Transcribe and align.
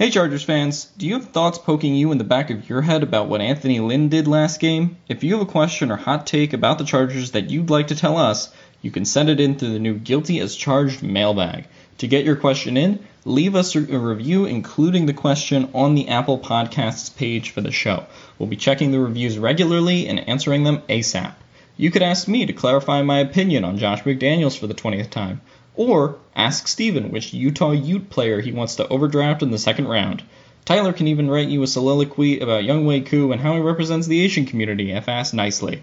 Hey 0.00 0.08
Chargers 0.08 0.42
fans, 0.42 0.86
do 0.96 1.06
you 1.06 1.12
have 1.12 1.26
thoughts 1.26 1.58
poking 1.58 1.94
you 1.94 2.10
in 2.10 2.16
the 2.16 2.24
back 2.24 2.48
of 2.48 2.70
your 2.70 2.80
head 2.80 3.02
about 3.02 3.28
what 3.28 3.42
Anthony 3.42 3.80
Lynn 3.80 4.08
did 4.08 4.26
last 4.26 4.58
game? 4.58 4.96
If 5.10 5.22
you 5.22 5.34
have 5.34 5.42
a 5.46 5.52
question 5.52 5.90
or 5.90 5.96
hot 5.96 6.26
take 6.26 6.54
about 6.54 6.78
the 6.78 6.86
Chargers 6.86 7.32
that 7.32 7.50
you'd 7.50 7.68
like 7.68 7.88
to 7.88 7.94
tell 7.94 8.16
us, 8.16 8.50
you 8.80 8.90
can 8.90 9.04
send 9.04 9.28
it 9.28 9.40
in 9.40 9.56
through 9.56 9.74
the 9.74 9.78
new 9.78 9.92
Guilty 9.98 10.40
as 10.40 10.56
Charged 10.56 11.02
mailbag. 11.02 11.66
To 11.98 12.08
get 12.08 12.24
your 12.24 12.36
question 12.36 12.78
in, 12.78 13.00
leave 13.26 13.54
us 13.54 13.76
a 13.76 13.80
review 13.82 14.46
including 14.46 15.04
the 15.04 15.12
question 15.12 15.68
on 15.74 15.94
the 15.94 16.08
Apple 16.08 16.38
Podcasts 16.38 17.14
page 17.14 17.50
for 17.50 17.60
the 17.60 17.70
show. 17.70 18.06
We'll 18.38 18.48
be 18.48 18.56
checking 18.56 18.92
the 18.92 19.00
reviews 19.00 19.38
regularly 19.38 20.08
and 20.08 20.26
answering 20.26 20.64
them 20.64 20.80
ASAP. 20.88 21.34
You 21.76 21.90
could 21.90 22.02
ask 22.02 22.26
me 22.26 22.46
to 22.46 22.54
clarify 22.54 23.02
my 23.02 23.18
opinion 23.18 23.64
on 23.66 23.76
Josh 23.76 24.02
McDaniels 24.04 24.58
for 24.58 24.66
the 24.66 24.72
20th 24.72 25.10
time. 25.10 25.42
Or 25.76 26.16
ask 26.34 26.68
Steven 26.68 27.10
which 27.10 27.32
Utah 27.32 27.70
Ute 27.70 28.10
player 28.10 28.40
he 28.40 28.52
wants 28.52 28.76
to 28.76 28.88
overdraft 28.88 29.42
in 29.42 29.50
the 29.50 29.58
second 29.58 29.88
round. 29.88 30.22
Tyler 30.64 30.92
can 30.92 31.08
even 31.08 31.30
write 31.30 31.48
you 31.48 31.62
a 31.62 31.66
soliloquy 31.66 32.40
about 32.40 32.64
Younghoe 32.64 33.06
Koo 33.06 33.32
and 33.32 33.40
how 33.40 33.54
he 33.54 33.60
represents 33.60 34.06
the 34.06 34.20
Asian 34.20 34.46
community 34.46 34.92
if 34.92 35.08
asked 35.08 35.34
nicely. 35.34 35.82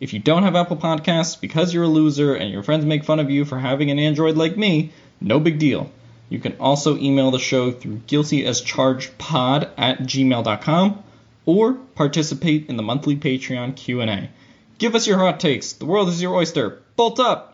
If 0.00 0.12
you 0.12 0.18
don't 0.18 0.42
have 0.42 0.56
Apple 0.56 0.76
Podcasts 0.76 1.40
because 1.40 1.72
you're 1.72 1.84
a 1.84 1.88
loser 1.88 2.34
and 2.34 2.50
your 2.50 2.62
friends 2.62 2.84
make 2.84 3.04
fun 3.04 3.20
of 3.20 3.30
you 3.30 3.44
for 3.44 3.58
having 3.58 3.90
an 3.90 3.98
Android 3.98 4.36
like 4.36 4.56
me, 4.56 4.92
no 5.20 5.38
big 5.38 5.58
deal. 5.58 5.90
You 6.28 6.38
can 6.38 6.56
also 6.58 6.96
email 6.96 7.30
the 7.30 7.38
show 7.38 7.70
through 7.70 8.02
guiltyaschargedpod 8.08 9.70
at 9.76 10.00
gmail.com 10.00 11.04
or 11.46 11.74
participate 11.94 12.68
in 12.68 12.76
the 12.76 12.82
monthly 12.82 13.16
Patreon 13.16 13.76
Q&A. 13.76 14.30
Give 14.78 14.94
us 14.94 15.06
your 15.06 15.18
hot 15.18 15.38
takes. 15.38 15.74
The 15.74 15.86
world 15.86 16.08
is 16.08 16.20
your 16.20 16.34
oyster. 16.34 16.82
Bolt 16.96 17.20
up! 17.20 17.53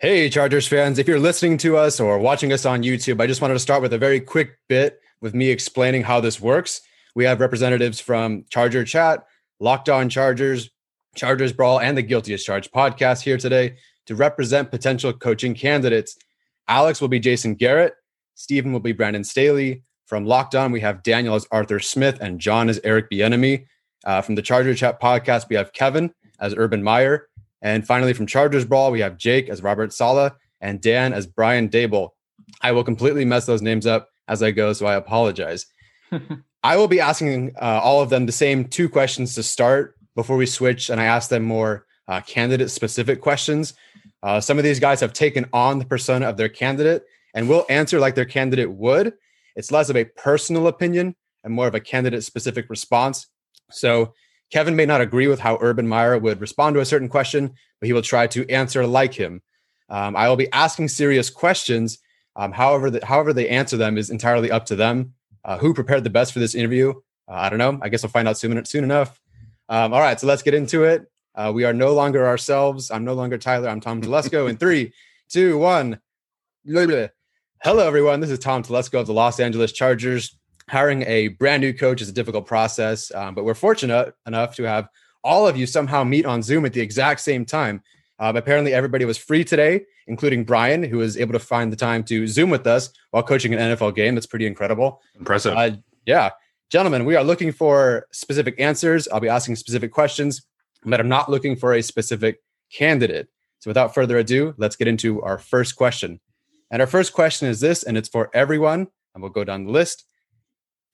Hey, 0.00 0.30
Chargers 0.30 0.68
fans. 0.68 1.00
If 1.00 1.08
you're 1.08 1.18
listening 1.18 1.58
to 1.58 1.76
us 1.76 1.98
or 1.98 2.20
watching 2.20 2.52
us 2.52 2.64
on 2.64 2.84
YouTube, 2.84 3.20
I 3.20 3.26
just 3.26 3.40
wanted 3.40 3.54
to 3.54 3.58
start 3.58 3.82
with 3.82 3.92
a 3.92 3.98
very 3.98 4.20
quick 4.20 4.56
bit 4.68 5.00
with 5.20 5.34
me 5.34 5.48
explaining 5.50 6.04
how 6.04 6.20
this 6.20 6.40
works. 6.40 6.82
We 7.16 7.24
have 7.24 7.40
representatives 7.40 7.98
from 7.98 8.44
Charger 8.48 8.84
Chat, 8.84 9.24
Locked 9.58 9.88
On 9.88 10.08
Chargers, 10.08 10.70
Chargers 11.16 11.52
Brawl, 11.52 11.80
and 11.80 11.98
the 11.98 12.02
Guilty 12.02 12.32
as 12.32 12.44
Charged 12.44 12.70
podcast 12.70 13.22
here 13.22 13.38
today 13.38 13.74
to 14.06 14.14
represent 14.14 14.70
potential 14.70 15.12
coaching 15.12 15.52
candidates. 15.52 16.16
Alex 16.68 17.00
will 17.00 17.08
be 17.08 17.18
Jason 17.18 17.56
Garrett, 17.56 17.94
Stephen 18.36 18.72
will 18.72 18.78
be 18.78 18.92
Brandon 18.92 19.24
Staley. 19.24 19.82
From 20.06 20.24
Locked 20.24 20.54
On, 20.54 20.70
we 20.70 20.80
have 20.80 21.02
Daniel 21.02 21.34
as 21.34 21.48
Arthur 21.50 21.80
Smith, 21.80 22.18
and 22.20 22.38
John 22.38 22.68
as 22.68 22.78
Eric 22.84 23.10
Bieniemy. 23.10 23.66
Uh, 24.04 24.22
from 24.22 24.36
the 24.36 24.42
Charger 24.42 24.76
Chat 24.76 25.02
podcast, 25.02 25.48
we 25.48 25.56
have 25.56 25.72
Kevin 25.72 26.14
as 26.38 26.54
Urban 26.56 26.84
Meyer. 26.84 27.26
And 27.62 27.86
finally, 27.86 28.12
from 28.12 28.26
Chargers 28.26 28.64
Brawl, 28.64 28.90
we 28.90 29.00
have 29.00 29.18
Jake 29.18 29.48
as 29.48 29.62
Robert 29.62 29.92
Saleh 29.92 30.32
and 30.60 30.80
Dan 30.80 31.12
as 31.12 31.26
Brian 31.26 31.68
Daboll. 31.68 32.10
I 32.62 32.72
will 32.72 32.84
completely 32.84 33.24
mess 33.24 33.46
those 33.46 33.62
names 33.62 33.86
up 33.86 34.08
as 34.26 34.42
I 34.42 34.50
go, 34.50 34.72
so 34.72 34.86
I 34.86 34.94
apologize. 34.94 35.66
I 36.62 36.76
will 36.76 36.88
be 36.88 37.00
asking 37.00 37.54
uh, 37.60 37.80
all 37.82 38.02
of 38.02 38.10
them 38.10 38.26
the 38.26 38.32
same 38.32 38.64
two 38.64 38.88
questions 38.88 39.34
to 39.34 39.42
start 39.42 39.94
before 40.14 40.36
we 40.36 40.46
switch, 40.46 40.90
and 40.90 41.00
I 41.00 41.04
ask 41.04 41.30
them 41.30 41.44
more 41.44 41.86
uh, 42.08 42.20
candidate 42.20 42.70
specific 42.70 43.20
questions. 43.20 43.74
Uh, 44.22 44.40
some 44.40 44.58
of 44.58 44.64
these 44.64 44.80
guys 44.80 45.00
have 45.00 45.12
taken 45.12 45.46
on 45.52 45.78
the 45.78 45.84
persona 45.84 46.26
of 46.28 46.36
their 46.36 46.48
candidate 46.48 47.04
and 47.34 47.48
will 47.48 47.66
answer 47.68 48.00
like 48.00 48.14
their 48.14 48.24
candidate 48.24 48.70
would. 48.70 49.12
It's 49.54 49.70
less 49.70 49.90
of 49.90 49.96
a 49.96 50.04
personal 50.04 50.66
opinion 50.66 51.14
and 51.44 51.54
more 51.54 51.68
of 51.68 51.74
a 51.74 51.80
candidate 51.80 52.24
specific 52.24 52.68
response. 52.68 53.28
So 53.70 54.14
Kevin 54.50 54.76
may 54.76 54.86
not 54.86 55.00
agree 55.00 55.26
with 55.26 55.40
how 55.40 55.58
Urban 55.60 55.86
Meyer 55.86 56.18
would 56.18 56.40
respond 56.40 56.74
to 56.74 56.80
a 56.80 56.86
certain 56.86 57.08
question, 57.08 57.52
but 57.80 57.86
he 57.86 57.92
will 57.92 58.02
try 58.02 58.26
to 58.28 58.48
answer 58.50 58.86
like 58.86 59.14
him. 59.14 59.42
Um, 59.88 60.16
I 60.16 60.28
will 60.28 60.36
be 60.36 60.52
asking 60.52 60.88
serious 60.88 61.30
questions. 61.30 61.98
Um, 62.36 62.52
however, 62.52 62.90
the, 62.90 63.04
however 63.04 63.32
they 63.32 63.48
answer 63.48 63.76
them 63.76 63.98
is 63.98 64.10
entirely 64.10 64.50
up 64.50 64.66
to 64.66 64.76
them. 64.76 65.14
Uh, 65.44 65.58
who 65.58 65.74
prepared 65.74 66.04
the 66.04 66.10
best 66.10 66.32
for 66.32 66.38
this 66.38 66.54
interview? 66.54 66.90
Uh, 67.28 67.34
I 67.34 67.48
don't 67.48 67.58
know. 67.58 67.78
I 67.82 67.88
guess 67.88 68.04
I'll 68.04 68.10
find 68.10 68.28
out 68.28 68.38
soon, 68.38 68.64
soon 68.64 68.84
enough. 68.84 69.20
Um, 69.68 69.92
all 69.92 70.00
right, 70.00 70.18
so 70.18 70.26
let's 70.26 70.42
get 70.42 70.54
into 70.54 70.84
it. 70.84 71.10
Uh, 71.34 71.52
we 71.54 71.64
are 71.64 71.72
no 71.72 71.92
longer 71.92 72.26
ourselves. 72.26 72.90
I'm 72.90 73.04
no 73.04 73.14
longer 73.14 73.38
Tyler. 73.38 73.68
I'm 73.68 73.80
Tom 73.80 74.00
Telesco. 74.00 74.48
In 74.48 74.56
three, 74.58 74.92
two, 75.28 75.58
one. 75.58 76.00
Hello, 77.62 77.86
everyone. 77.86 78.20
This 78.20 78.30
is 78.30 78.38
Tom 78.38 78.62
Telesco 78.62 79.00
of 79.00 79.06
the 79.06 79.12
Los 79.12 79.40
Angeles 79.40 79.72
Chargers 79.72 80.37
hiring 80.68 81.02
a 81.02 81.28
brand 81.28 81.62
new 81.62 81.72
coach 81.72 82.02
is 82.02 82.08
a 82.08 82.12
difficult 82.12 82.46
process, 82.46 83.12
um, 83.14 83.34
but 83.34 83.44
we're 83.44 83.54
fortunate 83.54 84.14
enough 84.26 84.54
to 84.56 84.64
have 84.64 84.88
all 85.24 85.46
of 85.46 85.56
you 85.56 85.66
somehow 85.66 86.04
meet 86.04 86.26
on 86.26 86.42
Zoom 86.42 86.64
at 86.64 86.72
the 86.72 86.80
exact 86.80 87.20
same 87.20 87.44
time. 87.44 87.82
Um, 88.18 88.36
apparently, 88.36 88.74
everybody 88.74 89.04
was 89.04 89.16
free 89.16 89.44
today, 89.44 89.84
including 90.06 90.44
Brian, 90.44 90.82
who 90.82 90.98
was 90.98 91.16
able 91.16 91.32
to 91.32 91.38
find 91.38 91.72
the 91.72 91.76
time 91.76 92.02
to 92.04 92.26
Zoom 92.26 92.50
with 92.50 92.66
us 92.66 92.90
while 93.10 93.22
coaching 93.22 93.54
an 93.54 93.60
NFL 93.60 93.94
game. 93.94 94.14
That's 94.14 94.26
pretty 94.26 94.46
incredible. 94.46 95.00
Impressive. 95.16 95.56
Uh, 95.56 95.70
yeah. 96.06 96.30
Gentlemen, 96.70 97.04
we 97.04 97.16
are 97.16 97.24
looking 97.24 97.52
for 97.52 98.06
specific 98.12 98.58
answers. 98.60 99.08
I'll 99.08 99.20
be 99.20 99.28
asking 99.28 99.56
specific 99.56 99.92
questions, 99.92 100.46
but 100.84 101.00
I'm 101.00 101.08
not 101.08 101.30
looking 101.30 101.56
for 101.56 101.74
a 101.74 101.82
specific 101.82 102.42
candidate. 102.72 103.28
So, 103.60 103.70
without 103.70 103.94
further 103.94 104.18
ado, 104.18 104.54
let's 104.58 104.76
get 104.76 104.88
into 104.88 105.22
our 105.22 105.38
first 105.38 105.76
question. 105.76 106.20
And 106.70 106.82
our 106.82 106.88
first 106.88 107.12
question 107.12 107.48
is 107.48 107.60
this, 107.60 107.82
and 107.82 107.96
it's 107.96 108.08
for 108.08 108.30
everyone, 108.34 108.88
and 109.14 109.22
we'll 109.22 109.32
go 109.32 109.44
down 109.44 109.64
the 109.64 109.72
list 109.72 110.04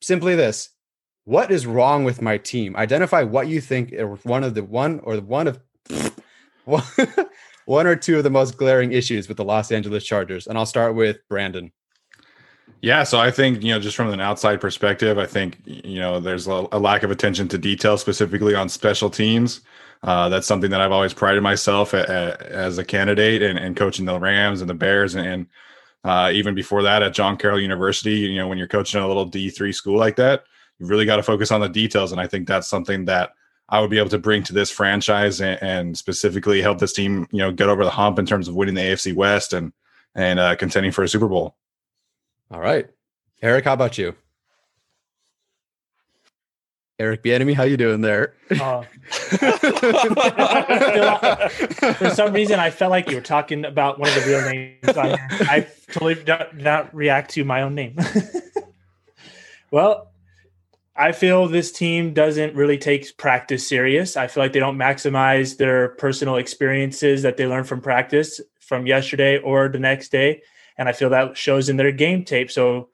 simply 0.01 0.35
this 0.35 0.69
What 1.25 1.51
is 1.51 1.65
wrong 1.65 2.03
with 2.03 2.21
my 2.21 2.37
team? 2.37 2.75
Identify 2.75 3.23
what 3.23 3.47
you 3.47 3.61
think 3.61 3.93
one 4.23 4.43
of 4.43 4.53
the 4.53 4.63
one 4.63 4.99
or 5.03 5.15
the 5.15 5.23
one 5.23 5.47
of 5.47 5.59
one, 6.65 6.83
one 7.65 7.87
or 7.87 7.95
two 7.95 8.17
of 8.17 8.23
the 8.23 8.29
most 8.29 8.57
glaring 8.57 8.91
issues 8.91 9.27
with 9.27 9.37
the 9.37 9.45
Los 9.45 9.71
Angeles 9.71 10.03
Chargers. 10.03 10.47
And 10.47 10.57
I'll 10.57 10.65
start 10.65 10.95
with 10.95 11.17
Brandon. 11.29 11.71
Yeah, 12.81 13.03
so 13.03 13.19
I 13.19 13.31
think 13.31 13.63
you 13.63 13.73
know, 13.73 13.79
just 13.79 13.95
from 13.95 14.11
an 14.11 14.19
outside 14.19 14.61
perspective, 14.61 15.17
I 15.17 15.25
think 15.25 15.59
you 15.65 15.99
know 15.99 16.19
there's 16.19 16.47
a, 16.47 16.67
a 16.71 16.79
lack 16.79 17.03
of 17.03 17.11
attention 17.11 17.47
to 17.49 17.57
detail, 17.57 17.97
specifically 17.97 18.53
on 18.53 18.69
special 18.69 19.09
teams. 19.09 19.61
Uh, 20.03 20.29
that's 20.29 20.45
something 20.45 20.69
that 20.69 20.81
I've 20.81 20.91
always 20.91 21.13
prided 21.13 21.41
myself 21.41 21.95
at, 21.95 22.09
at, 22.09 22.41
as 22.43 22.77
a 22.77 22.85
candidate 22.85 23.41
and, 23.41 23.57
and, 23.57 23.75
coaching 23.75 24.05
the 24.05 24.19
Rams 24.19 24.61
and 24.61 24.69
the 24.69 24.75
Bears, 24.75 25.15
and, 25.15 25.25
and 25.25 25.47
uh, 26.05 26.31
even 26.31 26.55
before 26.55 26.83
that 26.83 27.03
at 27.03 27.13
John 27.13 27.35
Carroll 27.35 27.59
University. 27.59 28.13
You 28.13 28.37
know, 28.37 28.47
when 28.47 28.57
you're 28.57 28.67
coaching 28.67 29.01
a 29.01 29.07
little 29.07 29.25
D 29.25 29.49
three 29.49 29.73
school 29.73 29.97
like 29.97 30.15
that, 30.15 30.43
you 30.79 30.85
really 30.85 31.05
got 31.05 31.17
to 31.17 31.23
focus 31.23 31.51
on 31.51 31.61
the 31.61 31.67
details, 31.67 32.11
and 32.11 32.21
I 32.21 32.27
think 32.27 32.47
that's 32.47 32.67
something 32.67 33.05
that 33.05 33.31
I 33.69 33.81
would 33.81 33.89
be 33.89 33.97
able 33.97 34.09
to 34.09 34.19
bring 34.19 34.43
to 34.43 34.53
this 34.53 34.69
franchise 34.69 35.41
and, 35.41 35.61
and 35.61 35.97
specifically 35.97 36.61
help 36.61 36.77
this 36.77 36.93
team, 36.93 37.27
you 37.31 37.39
know, 37.39 37.51
get 37.51 37.67
over 37.67 37.83
the 37.83 37.89
hump 37.89 38.19
in 38.19 38.25
terms 38.25 38.47
of 38.47 38.55
winning 38.55 38.75
the 38.75 38.81
AFC 38.81 39.13
West 39.13 39.53
and 39.53 39.73
and 40.13 40.39
uh, 40.39 40.55
contending 40.55 40.91
for 40.91 41.03
a 41.03 41.09
Super 41.09 41.27
Bowl. 41.27 41.57
All 42.51 42.61
right. 42.61 42.87
Eric, 43.41 43.65
how 43.65 43.73
about 43.73 43.97
you? 43.97 44.15
Eric 46.97 47.23
Bieniemy, 47.23 47.53
how 47.53 47.63
you 47.63 47.77
doing 47.77 48.01
there? 48.01 48.33
Uh, 48.49 48.81
for 51.93 52.09
some 52.11 52.33
reason, 52.33 52.59
I 52.59 52.69
felt 52.69 52.91
like 52.91 53.09
you 53.09 53.15
were 53.15 53.21
talking 53.21 53.65
about 53.65 53.99
one 53.99 54.09
of 54.09 54.15
the 54.15 54.29
real 54.29 54.41
names. 54.49 54.77
I 55.49 55.67
totally 55.91 56.15
did 56.15 56.53
not 56.53 56.95
react 56.95 57.31
to 57.31 57.43
my 57.43 57.63
own 57.63 57.75
name. 57.75 57.97
well, 59.71 60.07
I 60.95 61.11
feel 61.11 61.47
this 61.47 61.73
team 61.73 62.13
doesn't 62.13 62.55
really 62.55 62.77
take 62.77 63.17
practice 63.17 63.67
serious. 63.67 64.15
I 64.15 64.27
feel 64.27 64.43
like 64.43 64.53
they 64.53 64.59
don't 64.59 64.77
maximize 64.77 65.57
their 65.57 65.89
personal 65.89 66.37
experiences 66.37 67.23
that 67.23 67.35
they 67.35 67.45
learn 67.45 67.65
from 67.65 67.81
practice 67.81 68.39
from 68.61 68.87
yesterday 68.87 69.37
or 69.39 69.67
the 69.67 69.79
next 69.79 70.13
day 70.13 70.41
and 70.77 70.89
I 70.89 70.91
feel 70.91 71.09
that 71.09 71.37
shows 71.37 71.69
in 71.69 71.77
their 71.77 71.91
game 71.91 72.23
tape. 72.23 72.51
So 72.51 72.89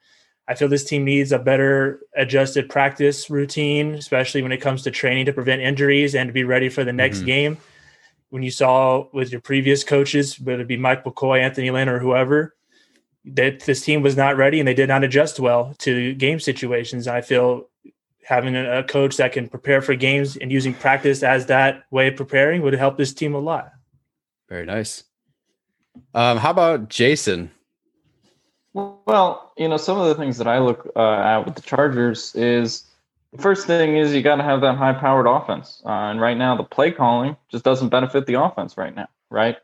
I 0.52 0.56
feel 0.56 0.68
this 0.68 0.84
team 0.84 1.06
needs 1.06 1.32
a 1.32 1.40
better 1.40 2.02
adjusted 2.14 2.68
practice 2.68 3.30
routine, 3.30 3.94
especially 3.94 4.42
when 4.42 4.52
it 4.52 4.58
comes 4.58 4.84
to 4.84 4.92
training 4.92 5.28
to 5.28 5.32
prevent 5.32 5.62
injuries 5.62 6.14
and 6.14 6.28
to 6.28 6.34
be 6.34 6.44
ready 6.44 6.68
for 6.68 6.84
the 6.84 6.92
next 6.92 7.20
mm-hmm. 7.20 7.26
game. 7.26 7.58
When 8.32 8.44
you 8.44 8.52
saw 8.52 9.08
with 9.14 9.32
your 9.32 9.40
previous 9.40 9.86
coaches, 9.86 10.38
whether 10.42 10.64
it 10.64 10.68
be 10.68 10.76
Mike 10.76 11.06
McCoy, 11.06 11.40
Anthony 11.40 11.72
Lynn, 11.72 11.88
or 11.88 12.00
whoever, 12.00 12.54
that 13.24 13.62
this 13.62 13.86
team 13.86 14.02
was 14.02 14.18
not 14.18 14.36
ready 14.36 14.60
and 14.60 14.68
they 14.68 14.74
did 14.74 14.90
not 14.90 15.06
adjust 15.06 15.40
well 15.40 15.74
to 15.80 16.14
game 16.16 16.42
situations. 16.42 17.08
I 17.08 17.22
feel 17.22 17.70
having 18.26 18.54
a 18.58 18.84
coach 18.84 19.16
that 19.18 19.32
can 19.32 19.48
prepare 19.48 19.82
for 19.82 19.96
games 19.96 20.36
and 20.36 20.52
using 20.52 20.74
practice 20.74 21.24
as 21.24 21.46
that 21.46 21.84
way 21.92 22.10
of 22.10 22.18
preparing 22.18 22.62
would 22.62 22.74
help 22.74 22.98
this 22.98 23.14
team 23.14 23.36
a 23.36 23.40
lot. 23.40 23.72
Very 24.50 24.66
nice. 24.66 25.06
Um, 26.14 26.38
how 26.40 26.52
about 26.52 26.90
Jason? 26.90 27.52
Well, 28.74 29.52
you 29.58 29.68
know, 29.68 29.78
some 29.78 30.00
of 30.00 30.08
the 30.08 30.16
things 30.16 30.38
that 30.38 30.48
I 30.48 30.60
look 30.60 30.90
uh, 30.96 31.14
at 31.14 31.46
with 31.46 31.56
the 31.56 31.62
Chargers 31.62 32.34
is 32.36 32.86
the 33.34 33.42
first 33.42 33.68
thing 33.68 33.98
is 33.98 34.14
you 34.14 34.22
got 34.22 34.38
to 34.38 34.44
have 34.44 34.62
that 34.62 34.78
high 34.78 34.94
powered 34.94 35.28
offense. 35.28 35.82
Uh, 35.86 35.90
and 35.90 36.22
right 36.22 36.38
now, 36.38 36.56
the 36.56 36.64
play 36.64 36.92
calling 36.92 37.36
just 37.50 37.64
doesn't 37.64 37.90
benefit 37.90 38.28
the 38.28 38.42
offense 38.42 38.78
right 38.78 38.96
now, 38.96 39.08
right? 39.30 39.58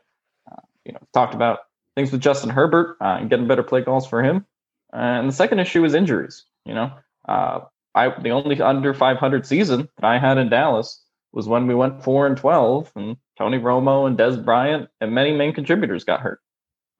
Uh, 0.50 0.60
you 0.84 0.92
know, 0.92 1.00
talked 1.12 1.34
about 1.34 1.60
things 1.94 2.12
with 2.12 2.20
Justin 2.20 2.50
Herbert 2.50 2.96
uh, 3.00 3.16
and 3.20 3.30
getting 3.30 3.46
better 3.46 3.62
play 3.62 3.82
calls 3.82 4.06
for 4.06 4.22
him. 4.22 4.44
And 4.92 5.28
the 5.28 5.32
second 5.32 5.58
issue 5.58 5.84
is 5.84 5.94
injuries. 5.94 6.44
You 6.64 6.74
know, 6.74 6.92
uh, 7.26 7.60
I 7.94 8.10
the 8.20 8.30
only 8.30 8.60
under 8.60 8.92
500 8.92 9.46
season 9.46 9.88
that 9.96 10.04
I 10.04 10.18
had 10.18 10.38
in 10.38 10.48
Dallas 10.48 11.02
was 11.32 11.48
when 11.48 11.66
we 11.66 11.74
went 11.74 12.02
four 12.02 12.26
and 12.26 12.36
12, 12.36 12.92
and 12.94 13.16
Tony 13.36 13.58
Romo 13.58 14.06
and 14.06 14.18
Dez 14.18 14.42
Bryant 14.42 14.88
and 15.00 15.12
many 15.12 15.32
main 15.32 15.52
contributors 15.52 16.04
got 16.04 16.20
hurt. 16.20 16.40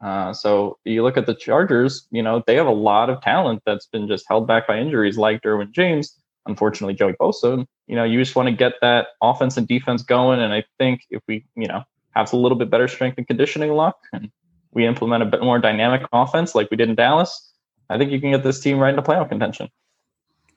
Uh, 0.00 0.32
so 0.32 0.78
you 0.84 1.02
look 1.02 1.16
at 1.16 1.26
the 1.26 1.34
Chargers, 1.34 2.06
you 2.10 2.22
know, 2.22 2.42
they 2.46 2.54
have 2.54 2.66
a 2.66 2.72
lot 2.72 3.10
of 3.10 3.20
talent 3.20 3.62
that's 3.66 3.86
been 3.86 4.06
just 4.06 4.24
held 4.28 4.46
back 4.46 4.68
by 4.68 4.78
injuries 4.78 5.18
like 5.18 5.42
Derwin 5.42 5.72
James, 5.72 6.16
unfortunately 6.46 6.94
Joey 6.94 7.14
Bosa. 7.14 7.66
You 7.86 7.96
know, 7.96 8.04
you 8.04 8.18
just 8.18 8.36
want 8.36 8.48
to 8.48 8.54
get 8.54 8.74
that 8.80 9.08
offense 9.22 9.56
and 9.56 9.66
defense 9.66 10.02
going. 10.02 10.40
And 10.40 10.52
I 10.52 10.64
think 10.78 11.02
if 11.10 11.22
we, 11.26 11.44
you 11.56 11.66
know, 11.66 11.82
have 12.10 12.32
a 12.32 12.36
little 12.36 12.58
bit 12.58 12.70
better 12.70 12.86
strength 12.86 13.18
and 13.18 13.26
conditioning 13.26 13.72
luck 13.72 13.96
and 14.12 14.30
we 14.72 14.86
implement 14.86 15.22
a 15.22 15.26
bit 15.26 15.42
more 15.42 15.58
dynamic 15.58 16.02
offense 16.12 16.54
like 16.54 16.70
we 16.70 16.76
did 16.76 16.88
in 16.88 16.94
Dallas, 16.94 17.52
I 17.90 17.98
think 17.98 18.12
you 18.12 18.20
can 18.20 18.30
get 18.30 18.44
this 18.44 18.60
team 18.60 18.78
right 18.78 18.90
into 18.90 19.02
playoff 19.02 19.28
contention. 19.28 19.68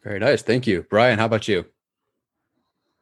Very 0.04 0.20
nice. 0.20 0.42
Thank 0.42 0.68
you. 0.68 0.86
Brian, 0.90 1.20
how 1.20 1.26
about 1.26 1.48
you? 1.48 1.66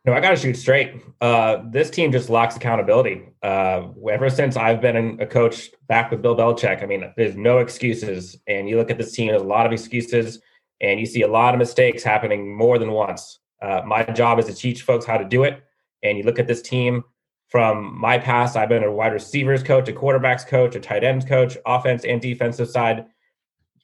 No, 0.06 0.14
I 0.14 0.22
got 0.22 0.30
to 0.30 0.36
shoot 0.38 0.56
straight. 0.56 0.94
Uh, 1.20 1.58
this 1.70 1.90
team 1.90 2.12
just 2.12 2.30
lacks 2.30 2.56
accountability. 2.56 3.24
Uh, 3.44 3.90
ever 4.10 4.30
since 4.30 4.56
I've 4.56 4.80
been 4.80 5.20
a 5.20 5.26
coach 5.26 5.72
back 5.88 6.10
with 6.10 6.22
Bill 6.22 6.38
Belichick, 6.38 6.82
I 6.82 6.86
mean, 6.86 7.12
there's 7.18 7.36
no 7.36 7.60
excuses. 7.60 8.38
And 8.48 8.70
you 8.70 8.78
look 8.78 8.90
at 8.90 8.98
this 8.98 9.12
team, 9.12 9.28
there's 9.28 9.42
a 9.42 9.46
lot 9.46 9.66
of 9.66 9.74
excuses, 9.74 10.42
and 10.80 11.00
you 11.00 11.06
see 11.06 11.24
a 11.24 11.28
lot 11.28 11.54
of 11.54 11.60
mistakes 11.60 12.02
happening 12.02 12.56
more 12.56 12.80
than 12.80 12.92
once. 12.92 13.40
Uh, 13.62 13.82
my 13.86 14.04
job 14.04 14.40
is 14.40 14.46
to 14.46 14.54
teach 14.54 14.84
folks 14.84 15.06
how 15.06 15.18
to 15.18 15.26
do 15.26 15.44
it. 15.44 15.62
And 16.02 16.18
you 16.18 16.24
look 16.24 16.40
at 16.40 16.48
this 16.48 16.62
team 16.62 17.04
from 17.50 18.00
my 18.00 18.18
past, 18.18 18.56
I've 18.56 18.70
been 18.70 18.84
a 18.84 18.92
wide 18.92 19.12
receivers 19.12 19.64
coach, 19.64 19.90
a 19.90 19.92
quarterbacks 19.92 20.48
coach, 20.48 20.76
a 20.76 20.80
tight 20.80 21.04
ends 21.04 21.26
coach, 21.26 21.58
offense 21.66 22.06
and 22.06 22.22
defensive 22.22 22.70
side. 22.70 23.06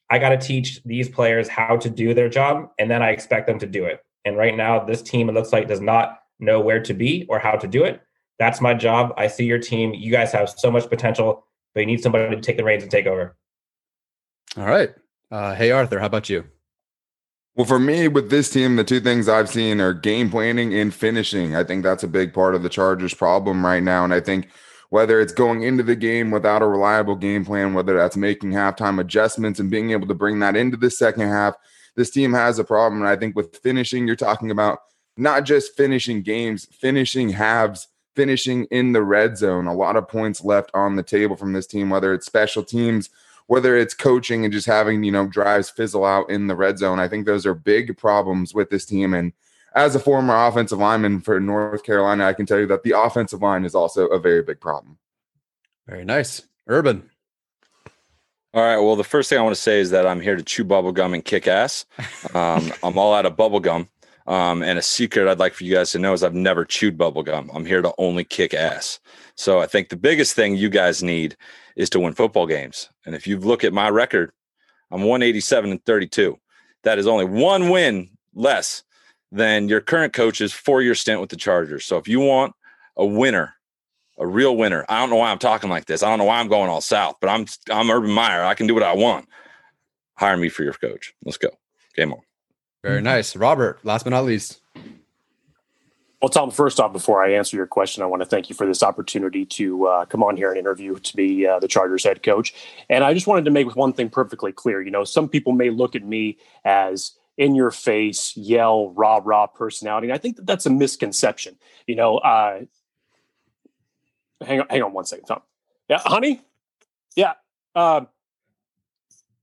I 0.08 0.18
got 0.18 0.30
to 0.30 0.38
teach 0.38 0.82
these 0.84 1.10
players 1.10 1.46
how 1.46 1.76
to 1.76 1.90
do 1.90 2.14
their 2.14 2.30
job, 2.30 2.70
and 2.78 2.90
then 2.90 3.02
I 3.02 3.10
expect 3.10 3.46
them 3.46 3.58
to 3.58 3.66
do 3.66 3.84
it. 3.84 4.00
And 4.26 4.36
right 4.36 4.54
now, 4.54 4.84
this 4.84 5.00
team, 5.00 5.30
it 5.30 5.32
looks 5.32 5.52
like, 5.52 5.68
does 5.68 5.80
not 5.80 6.18
know 6.40 6.60
where 6.60 6.82
to 6.82 6.92
be 6.92 7.24
or 7.28 7.38
how 7.38 7.52
to 7.52 7.66
do 7.66 7.84
it. 7.84 8.02
That's 8.38 8.60
my 8.60 8.74
job. 8.74 9.14
I 9.16 9.28
see 9.28 9.46
your 9.46 9.60
team. 9.60 9.94
You 9.94 10.10
guys 10.10 10.32
have 10.32 10.50
so 10.50 10.70
much 10.70 10.90
potential, 10.90 11.46
but 11.72 11.80
you 11.80 11.86
need 11.86 12.02
somebody 12.02 12.34
to 12.34 12.42
take 12.42 12.58
the 12.58 12.64
reins 12.64 12.82
and 12.82 12.90
take 12.90 13.06
over. 13.06 13.36
All 14.56 14.66
right. 14.66 14.90
Uh, 15.30 15.54
hey, 15.54 15.70
Arthur, 15.70 16.00
how 16.00 16.06
about 16.06 16.28
you? 16.28 16.44
Well, 17.54 17.66
for 17.66 17.78
me, 17.78 18.08
with 18.08 18.28
this 18.28 18.50
team, 18.50 18.76
the 18.76 18.84
two 18.84 19.00
things 19.00 19.28
I've 19.28 19.48
seen 19.48 19.80
are 19.80 19.94
game 19.94 20.28
planning 20.28 20.74
and 20.74 20.92
finishing. 20.92 21.56
I 21.56 21.64
think 21.64 21.84
that's 21.84 22.02
a 22.02 22.08
big 22.08 22.34
part 22.34 22.54
of 22.54 22.62
the 22.62 22.68
Chargers' 22.68 23.14
problem 23.14 23.64
right 23.64 23.82
now. 23.82 24.04
And 24.04 24.12
I 24.12 24.20
think 24.20 24.48
whether 24.90 25.20
it's 25.20 25.32
going 25.32 25.62
into 25.62 25.82
the 25.82 25.96
game 25.96 26.30
without 26.30 26.62
a 26.62 26.66
reliable 26.66 27.16
game 27.16 27.44
plan, 27.44 27.74
whether 27.74 27.96
that's 27.96 28.16
making 28.16 28.50
halftime 28.50 29.00
adjustments 29.00 29.60
and 29.60 29.70
being 29.70 29.92
able 29.92 30.06
to 30.08 30.14
bring 30.14 30.40
that 30.40 30.56
into 30.56 30.76
the 30.76 30.90
second 30.90 31.28
half, 31.28 31.54
this 31.96 32.10
team 32.10 32.32
has 32.32 32.58
a 32.58 32.64
problem. 32.64 33.02
And 33.02 33.08
I 33.08 33.16
think 33.16 33.34
with 33.34 33.56
finishing, 33.56 34.06
you're 34.06 34.16
talking 34.16 34.50
about 34.50 34.80
not 35.16 35.44
just 35.44 35.76
finishing 35.76 36.22
games, 36.22 36.66
finishing 36.66 37.30
halves, 37.30 37.88
finishing 38.14 38.64
in 38.70 38.92
the 38.92 39.02
red 39.02 39.36
zone. 39.36 39.66
A 39.66 39.74
lot 39.74 39.96
of 39.96 40.08
points 40.08 40.44
left 40.44 40.70
on 40.74 40.96
the 40.96 41.02
table 41.02 41.36
from 41.36 41.52
this 41.52 41.66
team, 41.66 41.90
whether 41.90 42.12
it's 42.12 42.26
special 42.26 42.62
teams, 42.62 43.10
whether 43.46 43.76
it's 43.76 43.94
coaching 43.94 44.44
and 44.44 44.52
just 44.52 44.66
having, 44.66 45.04
you 45.04 45.12
know, 45.12 45.26
drives 45.26 45.70
fizzle 45.70 46.04
out 46.04 46.28
in 46.30 46.46
the 46.46 46.56
red 46.56 46.78
zone. 46.78 46.98
I 47.00 47.08
think 47.08 47.26
those 47.26 47.46
are 47.46 47.54
big 47.54 47.96
problems 47.96 48.54
with 48.54 48.70
this 48.70 48.84
team. 48.84 49.14
And 49.14 49.32
as 49.74 49.94
a 49.94 50.00
former 50.00 50.34
offensive 50.46 50.78
lineman 50.78 51.20
for 51.20 51.38
North 51.38 51.84
Carolina, 51.84 52.24
I 52.24 52.32
can 52.32 52.46
tell 52.46 52.58
you 52.58 52.66
that 52.66 52.82
the 52.82 52.98
offensive 52.98 53.42
line 53.42 53.64
is 53.64 53.74
also 53.74 54.06
a 54.06 54.18
very 54.18 54.42
big 54.42 54.60
problem. 54.60 54.98
Very 55.86 56.04
nice. 56.04 56.42
Urban. 56.66 57.10
All 58.56 58.62
right. 58.62 58.78
Well, 58.78 58.96
the 58.96 59.04
first 59.04 59.28
thing 59.28 59.38
I 59.38 59.42
want 59.42 59.54
to 59.54 59.60
say 59.60 59.80
is 59.80 59.90
that 59.90 60.06
I'm 60.06 60.18
here 60.18 60.34
to 60.34 60.42
chew 60.42 60.64
bubblegum 60.64 61.12
and 61.12 61.22
kick 61.22 61.46
ass. 61.46 61.84
Um, 62.34 62.72
I'm 62.82 62.96
all 62.96 63.12
out 63.12 63.26
of 63.26 63.36
bubblegum. 63.36 63.86
Um, 64.26 64.62
and 64.62 64.78
a 64.78 64.82
secret 64.82 65.28
I'd 65.28 65.38
like 65.38 65.52
for 65.52 65.64
you 65.64 65.74
guys 65.74 65.90
to 65.90 65.98
know 65.98 66.14
is 66.14 66.22
I've 66.22 66.32
never 66.32 66.64
chewed 66.64 66.96
bubblegum. 66.96 67.50
I'm 67.54 67.66
here 67.66 67.82
to 67.82 67.92
only 67.98 68.24
kick 68.24 68.54
ass. 68.54 68.98
So 69.34 69.60
I 69.60 69.66
think 69.66 69.90
the 69.90 69.96
biggest 69.96 70.34
thing 70.34 70.56
you 70.56 70.70
guys 70.70 71.02
need 71.02 71.36
is 71.76 71.90
to 71.90 72.00
win 72.00 72.14
football 72.14 72.46
games. 72.46 72.88
And 73.04 73.14
if 73.14 73.26
you 73.26 73.38
look 73.38 73.62
at 73.62 73.74
my 73.74 73.90
record, 73.90 74.32
I'm 74.90 75.02
187 75.02 75.72
and 75.72 75.84
32. 75.84 76.38
That 76.82 76.98
is 76.98 77.06
only 77.06 77.26
one 77.26 77.68
win 77.68 78.08
less 78.34 78.84
than 79.30 79.68
your 79.68 79.82
current 79.82 80.14
coach's 80.14 80.54
four 80.54 80.80
year 80.80 80.94
stint 80.94 81.20
with 81.20 81.28
the 81.28 81.36
Chargers. 81.36 81.84
So 81.84 81.98
if 81.98 82.08
you 82.08 82.20
want 82.20 82.54
a 82.96 83.04
winner 83.04 83.52
a 84.18 84.26
real 84.26 84.56
winner. 84.56 84.84
I 84.88 85.00
don't 85.00 85.10
know 85.10 85.16
why 85.16 85.30
I'm 85.30 85.38
talking 85.38 85.70
like 85.70 85.86
this. 85.86 86.02
I 86.02 86.08
don't 86.08 86.18
know 86.18 86.24
why 86.24 86.40
I'm 86.40 86.48
going 86.48 86.70
all 86.70 86.80
south, 86.80 87.16
but 87.20 87.28
I'm 87.28 87.46
I'm 87.70 87.90
Urban 87.90 88.10
Meyer. 88.10 88.44
I 88.44 88.54
can 88.54 88.66
do 88.66 88.74
what 88.74 88.82
I 88.82 88.94
want. 88.94 89.28
Hire 90.14 90.36
me 90.36 90.48
for 90.48 90.62
your 90.62 90.72
coach. 90.72 91.14
Let's 91.24 91.36
go. 91.36 91.50
Game 91.94 92.12
on. 92.12 92.20
Very 92.82 93.02
nice. 93.02 93.36
Robert, 93.36 93.80
last 93.84 94.04
but 94.04 94.10
not 94.10 94.24
least. 94.24 94.60
Well, 96.22 96.30
Tom, 96.30 96.50
first 96.50 96.80
off, 96.80 96.92
before 96.92 97.22
I 97.22 97.34
answer 97.34 97.56
your 97.56 97.66
question, 97.66 98.02
I 98.02 98.06
want 98.06 98.22
to 98.22 98.26
thank 98.26 98.48
you 98.48 98.56
for 98.56 98.66
this 98.66 98.82
opportunity 98.82 99.44
to 99.44 99.86
uh, 99.86 100.04
come 100.06 100.22
on 100.22 100.36
here 100.36 100.48
and 100.48 100.58
interview 100.58 100.98
to 100.98 101.16
be 101.16 101.46
uh, 101.46 101.58
the 101.58 101.68
Chargers 101.68 102.04
head 102.04 102.22
coach. 102.22 102.54
And 102.88 103.04
I 103.04 103.12
just 103.12 103.26
wanted 103.26 103.44
to 103.44 103.50
make 103.50 103.76
one 103.76 103.92
thing 103.92 104.08
perfectly 104.08 104.50
clear. 104.50 104.80
You 104.80 104.90
know, 104.90 105.04
some 105.04 105.28
people 105.28 105.52
may 105.52 105.68
look 105.68 105.94
at 105.94 106.04
me 106.04 106.38
as 106.64 107.12
in 107.36 107.54
your 107.54 107.70
face, 107.70 108.34
yell, 108.34 108.90
rah, 108.90 109.20
rah 109.22 109.46
personality. 109.46 110.06
And 110.06 110.14
I 110.14 110.18
think 110.18 110.36
that 110.36 110.46
that's 110.46 110.64
a 110.64 110.70
misconception. 110.70 111.56
You 111.86 111.96
know, 111.96 112.16
uh, 112.18 112.60
hang 114.44 114.60
on, 114.60 114.66
hang 114.68 114.82
on 114.82 114.92
one 114.92 115.04
second, 115.04 115.26
Tom. 115.26 115.42
Yeah, 115.88 116.00
honey. 116.04 116.40
Yeah, 117.14 117.34
uh, 117.74 118.02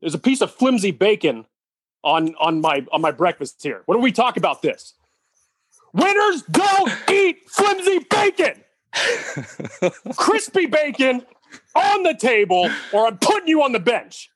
there's 0.02 0.14
a 0.14 0.20
piece 0.20 0.42
of 0.42 0.52
flimsy 0.52 0.92
bacon 0.92 1.46
on 2.04 2.36
on 2.40 2.62
my 2.62 2.86
on 2.92 3.02
my 3.02 3.12
breakfast 3.12 3.62
here. 3.64 3.82
What 3.86 3.96
do 3.96 4.02
we 4.02 4.12
talk 4.12 4.38
about 4.38 4.62
this, 4.62 4.94
winners 5.94 6.44
don't 6.44 6.92
eat 7.10 7.50
flimsy 7.50 8.00
bacon, 8.10 8.64
crispy 10.16 10.66
bacon 10.66 11.26
on 11.76 12.04
the 12.04 12.14
table, 12.14 12.70
or 12.92 13.08
I'm 13.08 13.18
putting 13.18 13.48
you 13.48 13.64
on 13.64 13.72
the 13.72 13.80
bench. 13.80 14.30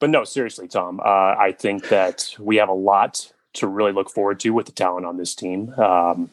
But 0.00 0.10
no, 0.10 0.24
seriously, 0.24 0.68
Tom, 0.68 1.00
uh, 1.00 1.02
I 1.38 1.54
think 1.58 1.88
that 1.88 2.34
we 2.38 2.56
have 2.56 2.68
a 2.68 2.74
lot 2.74 3.32
to 3.54 3.66
really 3.66 3.92
look 3.92 4.10
forward 4.10 4.38
to 4.40 4.50
with 4.50 4.66
the 4.66 4.72
talent 4.72 5.04
on 5.06 5.16
this 5.16 5.34
team. 5.34 5.74
Um, 5.74 6.30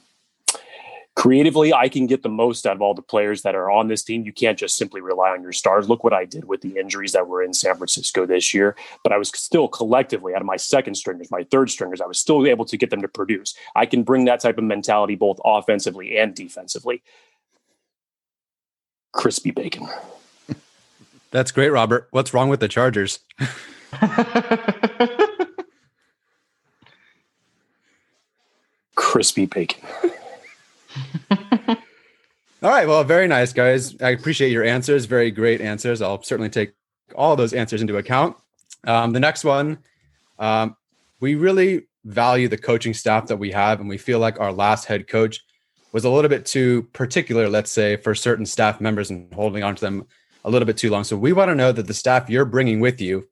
creatively, 1.16 1.74
I 1.74 1.90
can 1.90 2.08
get 2.08 2.24
the 2.24 2.30
most 2.30 2.68
out 2.68 2.76
of 2.76 2.82
all 2.82 2.94
the 2.94 3.02
players 3.02 3.42
that 3.44 3.56
are 3.56 3.72
on 3.72 3.88
this 3.88 4.04
team. 4.04 4.26
You 4.26 4.34
can't 4.34 4.60
just 4.60 4.76
simply 4.76 5.02
rely 5.02 5.32
on 5.32 5.42
your 5.42 5.54
stars. 5.54 5.90
Look 5.90 6.04
what 6.04 6.14
I 6.14 6.26
did 6.26 6.46
with 6.46 6.62
the 6.62 6.78
injuries 6.78 7.14
that 7.14 7.28
were 7.28 7.42
in 7.42 7.54
San 7.54 7.76
Francisco 7.76 8.26
this 8.26 8.54
year. 8.54 8.76
But 9.02 9.14
I 9.14 9.18
was 9.18 9.30
still 9.30 9.68
collectively 9.68 10.36
out 10.36 10.42
of 10.42 10.46
my 10.46 10.58
second 10.58 10.96
stringers, 10.96 11.32
my 11.32 11.44
third 11.44 11.70
stringers, 11.70 12.02
I 12.02 12.06
was 12.06 12.20
still 12.20 12.46
able 12.46 12.66
to 12.66 12.78
get 12.78 12.90
them 12.90 13.02
to 13.02 13.08
produce. 13.08 13.56
I 13.76 13.86
can 13.86 14.04
bring 14.04 14.26
that 14.26 14.42
type 14.42 14.58
of 14.58 14.66
mentality 14.66 15.16
both 15.16 15.40
offensively 15.44 16.18
and 16.18 16.36
defensively. 16.36 17.02
Crispy 19.14 19.52
bacon. 19.52 19.88
That's 21.32 21.52
great, 21.52 21.70
Robert. 21.70 22.08
What's 22.12 22.34
wrong 22.34 22.50
with 22.50 22.60
the 22.60 22.68
Chargers? 22.68 23.20
Crispy 28.96 29.46
bacon. 29.46 29.82
All 32.64 32.72
right. 32.72 32.88
Well, 32.88 33.04
very 33.04 33.28
nice, 33.28 33.54
guys. 33.54 33.96
I 34.02 34.10
appreciate 34.10 34.52
your 34.52 34.64
answers. 34.64 35.06
Very 35.06 35.30
great 35.30 35.62
answers. 35.62 36.02
I'll 36.02 36.24
certainly 36.24 36.50
take 36.50 36.74
all 37.16 37.36
those 37.36 37.54
answers 37.54 37.82
into 37.82 37.98
account. 37.98 38.36
Um, 38.86 39.14
the 39.14 39.20
next 39.20 39.44
one, 39.44 39.80
um, 40.40 40.76
we 41.20 41.36
really 41.36 41.88
value 42.06 42.48
the 42.48 42.58
coaching 42.58 42.94
staff 42.94 43.28
that 43.28 43.38
we 43.38 43.52
have, 43.52 43.80
and 43.80 43.90
we 43.90 43.98
feel 43.98 44.20
like 44.20 44.40
our 44.40 44.52
last 44.52 44.86
head 44.86 45.08
coach 45.08 45.42
was 45.92 46.06
a 46.06 46.10
little 46.10 46.30
bit 46.30 46.46
too 46.46 46.84
particular, 46.94 47.48
let's 47.48 47.72
say, 47.72 47.96
for 47.98 48.14
certain 48.14 48.46
staff 48.46 48.82
members 48.82 49.10
and 49.10 49.34
holding 49.34 49.64
on 49.64 49.76
to 49.76 49.82
them 49.82 50.06
a 50.44 50.50
little 50.50 50.66
bit 50.66 50.78
too 50.78 50.90
long. 50.90 51.04
So 51.04 51.18
we 51.18 51.34
want 51.34 51.50
to 51.50 51.56
know 51.56 51.72
that 51.72 51.88
the 51.88 51.94
staff 51.94 52.30
you're 52.30 52.46
bringing 52.46 52.80
with 52.80 53.00
you. 53.02 53.28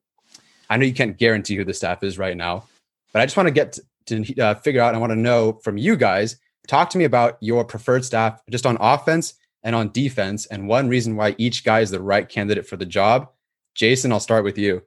I 0.70 0.76
know 0.76 0.86
you 0.86 0.94
can't 0.94 1.16
guarantee 1.16 1.56
who 1.56 1.64
the 1.64 1.74
staff 1.74 2.02
is 2.02 2.18
right 2.18 2.36
now, 2.36 2.64
but 3.12 3.20
I 3.20 3.26
just 3.26 3.36
want 3.36 3.48
to 3.48 3.52
get 3.52 3.78
to, 4.06 4.24
to 4.24 4.40
uh, 4.40 4.54
figure 4.54 4.80
out. 4.80 4.94
I 4.94 4.98
want 4.98 5.10
to 5.10 5.18
know 5.18 5.60
from 5.62 5.76
you 5.76 5.96
guys 5.96 6.36
Talk 6.66 6.90
to 6.90 6.98
me 6.98 7.04
about 7.04 7.36
your 7.40 7.64
preferred 7.64 8.04
staff 8.04 8.40
just 8.50 8.66
on 8.66 8.76
offense 8.80 9.34
and 9.62 9.74
on 9.74 9.90
defense, 9.90 10.46
and 10.46 10.68
one 10.68 10.88
reason 10.88 11.16
why 11.16 11.34
each 11.38 11.64
guy 11.64 11.80
is 11.80 11.90
the 11.90 12.00
right 12.00 12.28
candidate 12.28 12.66
for 12.66 12.76
the 12.76 12.86
job. 12.86 13.30
Jason, 13.74 14.12
I'll 14.12 14.20
start 14.20 14.44
with 14.44 14.58
you. 14.58 14.82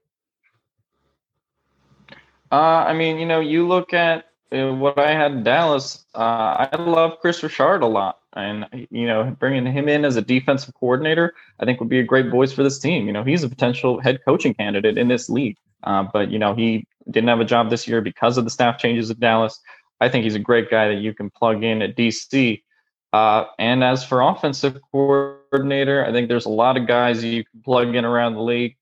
Uh, 2.51 2.85
I 2.85 2.93
mean, 2.93 3.17
you 3.17 3.25
know, 3.25 3.39
you 3.39 3.67
look 3.67 3.93
at 3.93 4.25
uh, 4.51 4.73
what 4.73 4.97
I 4.97 5.11
had 5.11 5.31
in 5.33 5.43
Dallas. 5.43 6.05
Uh, 6.15 6.67
I 6.71 6.75
love 6.77 7.19
Kris 7.19 7.43
Richard 7.43 7.81
a 7.81 7.87
lot, 7.87 8.19
and 8.33 8.65
you 8.89 9.05
know, 9.05 9.35
bringing 9.39 9.65
him 9.65 9.89
in 9.89 10.05
as 10.05 10.15
a 10.15 10.21
defensive 10.21 10.73
coordinator, 10.75 11.33
I 11.59 11.65
think 11.65 11.79
would 11.79 11.89
be 11.89 11.99
a 11.99 12.03
great 12.03 12.29
voice 12.29 12.53
for 12.53 12.63
this 12.63 12.79
team. 12.79 13.07
You 13.07 13.13
know, 13.13 13.23
he's 13.23 13.43
a 13.43 13.49
potential 13.49 13.99
head 13.99 14.19
coaching 14.23 14.53
candidate 14.53 14.97
in 14.97 15.09
this 15.09 15.29
league, 15.29 15.57
uh, 15.83 16.05
but 16.13 16.31
you 16.31 16.39
know, 16.39 16.55
he 16.55 16.87
didn't 17.11 17.27
have 17.27 17.41
a 17.41 17.45
job 17.45 17.69
this 17.69 17.87
year 17.87 17.99
because 17.99 18.37
of 18.37 18.45
the 18.45 18.49
staff 18.49 18.77
changes 18.77 19.11
at 19.11 19.19
Dallas. 19.19 19.59
I 19.99 20.09
think 20.09 20.23
he's 20.23 20.35
a 20.35 20.39
great 20.39 20.69
guy 20.69 20.87
that 20.89 20.99
you 20.99 21.13
can 21.13 21.29
plug 21.29 21.63
in 21.63 21.81
at 21.81 21.95
DC. 21.95 22.61
Uh, 23.13 23.45
and 23.57 23.83
as 23.83 24.03
for 24.03 24.21
offensive 24.21 24.79
coordinator, 24.91 26.05
I 26.05 26.11
think 26.11 26.27
there's 26.27 26.45
a 26.45 26.49
lot 26.49 26.77
of 26.77 26.87
guys 26.87 27.23
you 27.23 27.43
can 27.43 27.61
plug 27.61 27.95
in 27.95 28.05
around 28.05 28.35
the 28.35 28.41
league. 28.41 28.75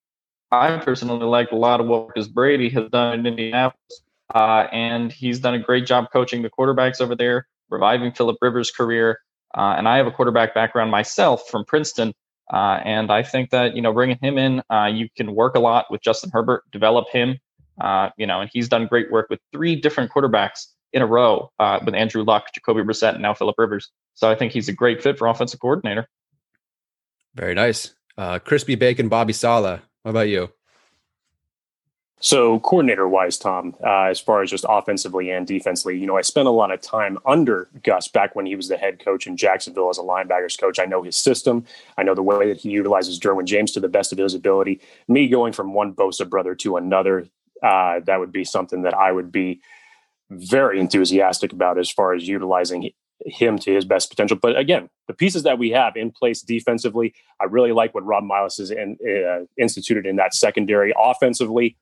I 0.52 0.78
personally 0.78 1.26
like 1.26 1.52
a 1.52 1.56
lot 1.56 1.80
of 1.80 1.88
what 1.88 2.04
Marcus 2.04 2.28
Brady 2.28 2.70
has 2.70 2.90
done 2.90 3.20
in 3.20 3.26
Indianapolis, 3.26 4.02
uh, 4.34 4.68
and 4.72 5.12
he's 5.12 5.40
done 5.40 5.54
a 5.54 5.60
great 5.60 5.86
job 5.86 6.08
coaching 6.12 6.42
the 6.42 6.50
quarterbacks 6.50 7.02
over 7.02 7.16
there, 7.16 7.48
reviving 7.70 8.12
Philip 8.12 8.38
Rivers' 8.42 8.72
career. 8.72 9.20
Uh, 9.58 9.76
and 9.78 9.88
I 9.88 9.98
have 9.98 10.08
a 10.08 10.12
quarterback 10.12 10.54
background 10.54 10.92
myself 10.92 11.48
from 11.50 11.66
Princeton, 11.66 12.14
uh, 12.54 12.80
and 12.84 13.12
I 13.12 13.24
think 13.24 13.50
that 13.52 13.76
you 13.76 13.82
know 13.82 13.94
bringing 13.94 14.20
him 14.22 14.38
in, 14.38 14.62
uh, 14.70 14.86
you 14.86 15.08
can 15.16 15.34
work 15.34 15.56
a 15.56 15.60
lot 15.60 15.86
with 15.90 16.02
Justin 16.02 16.30
Herbert, 16.32 16.64
develop 16.72 17.10
him. 17.10 17.38
Uh, 17.80 18.10
you 18.18 18.26
know, 18.26 18.40
and 18.42 18.50
he's 18.54 18.70
done 18.70 18.88
great 18.88 19.12
work 19.12 19.28
with 19.30 19.40
three 19.52 19.76
different 19.76 20.12
quarterbacks 20.12 20.68
in 20.96 21.02
a 21.02 21.06
row 21.06 21.52
uh, 21.60 21.80
with 21.86 21.94
Andrew 21.94 22.24
Luck, 22.24 22.54
Jacoby 22.54 22.82
Brissett, 22.82 23.14
and 23.14 23.22
now 23.22 23.34
Philip 23.34 23.56
Rivers. 23.60 23.92
So 24.14 24.32
I 24.32 24.36
think 24.36 24.54
he's 24.54 24.70
a 24.70 24.74
great 24.74 25.04
fit 25.04 25.20
for 25.20 25.28
offensive 25.28 25.60
coordinator. 25.60 26.08
Very 27.36 27.54
nice. 27.54 27.94
Uh, 28.18 28.40
crispy 28.40 28.76
bacon, 28.76 29.10
Bobby 29.10 29.34
Saleh. 29.34 29.82
What 30.04 30.12
about 30.12 30.30
you? 30.30 30.50
So, 32.22 32.60
coordinator 32.62 33.10
wise, 33.10 33.38
Tom, 33.38 33.76
uh, 33.86 34.04
as 34.04 34.22
far 34.22 34.42
as 34.42 34.50
just 34.50 34.66
offensively 34.70 35.30
and 35.30 35.46
defensively, 35.46 36.00
you 36.00 36.08
know, 36.08 36.18
I 36.18 36.22
spent 36.22 36.48
a 36.48 36.52
lot 36.52 36.72
of 36.72 36.80
time 36.80 37.20
under 37.26 37.68
Gus 37.84 38.08
back 38.08 38.36
when 38.36 38.46
he 38.46 38.56
was 38.56 38.70
the 38.70 38.78
head 38.78 39.04
coach 39.04 39.28
in 39.28 39.36
Jacksonville 39.36 39.90
as 39.90 39.98
a 39.98 40.02
linebackers 40.02 40.58
coach. 40.58 40.80
I 40.80 40.86
know 40.86 41.04
his 41.04 41.18
system. 41.18 41.66
I 41.98 42.04
know 42.04 42.16
the 42.16 42.24
way 42.24 42.48
that 42.48 42.58
he 42.58 42.70
utilizes 42.70 43.20
Derwin 43.20 43.46
James 43.46 43.74
to 43.74 43.82
the 43.82 43.90
best 43.90 44.14
of 44.14 44.18
his 44.18 44.34
ability. 44.34 44.80
Me 45.10 45.28
going 45.28 45.52
from 45.52 45.74
one 45.74 45.94
Bosa 45.94 46.28
brother 46.28 46.56
to 46.56 46.78
another, 46.78 47.28
uh, 47.62 48.00
that 48.06 48.20
would 48.20 48.32
be 48.32 48.46
something 48.46 48.84
that 48.84 48.94
I 48.94 49.12
would 49.12 49.32
be 49.32 49.60
very 50.30 50.80
enthusiastic 50.80 51.54
about 51.54 51.78
as 51.78 51.90
far 51.90 52.14
as 52.14 52.28
utilizing 52.28 52.92
him 53.26 53.58
to 53.60 53.74
his 53.74 53.86
best 53.86 54.10
potential. 54.10 54.38
But 54.40 54.58
again, 54.58 54.90
the 55.08 55.14
pieces 55.14 55.44
that 55.44 55.58
we 55.58 55.70
have 55.72 55.96
in 55.96 56.12
place 56.12 56.42
defensively, 56.42 57.14
I 57.42 57.46
really 57.46 57.72
like 57.72 57.94
what 57.94 58.06
Ron 58.06 58.28
Milus 58.28 58.58
has 58.58 58.72
in, 58.72 58.98
uh, 59.06 59.46
instituted 59.58 60.06
in 60.06 60.18
that 60.18 60.34
secondary. 60.34 60.94
Offensively, 60.98 61.78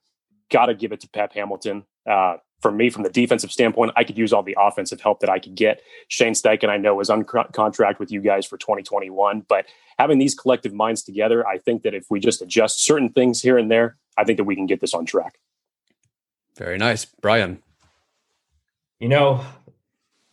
got 0.51 0.67
to 0.67 0.75
give 0.75 0.91
it 0.91 1.01
to 1.01 1.09
Pep 1.09 1.33
Hamilton. 1.33 1.85
Uh, 2.09 2.37
for 2.61 2.71
me, 2.71 2.89
from 2.89 3.03
the 3.03 3.09
defensive 3.09 3.51
standpoint, 3.51 3.91
I 3.95 4.03
could 4.03 4.17
use 4.17 4.31
all 4.31 4.43
the 4.43 4.55
offensive 4.57 5.01
help 5.01 5.19
that 5.19 5.29
I 5.29 5.39
could 5.39 5.55
get. 5.55 5.81
Shane 6.07 6.33
Steichen, 6.33 6.69
I 6.69 6.77
know, 6.77 6.99
is 7.01 7.09
on 7.09 7.25
contract 7.25 7.99
with 7.99 8.09
you 8.09 8.21
guys 8.21 8.45
for 8.45 8.57
2021, 8.57 9.41
but 9.49 9.65
having 9.97 10.17
these 10.17 10.33
collective 10.33 10.73
minds 10.73 11.03
together, 11.03 11.45
I 11.45 11.57
think 11.57 11.83
that 11.83 11.93
if 11.93 12.05
we 12.09 12.21
just 12.21 12.41
adjust 12.41 12.83
certain 12.83 13.09
things 13.09 13.41
here 13.41 13.57
and 13.57 13.69
there, 13.69 13.97
I 14.17 14.23
think 14.23 14.37
that 14.37 14.45
we 14.45 14.55
can 14.55 14.65
get 14.65 14.79
this 14.79 14.93
on 14.93 15.05
track. 15.05 15.39
Very 16.55 16.77
nice, 16.77 17.03
Brian 17.03 17.62
you 19.03 19.09
know, 19.09 19.43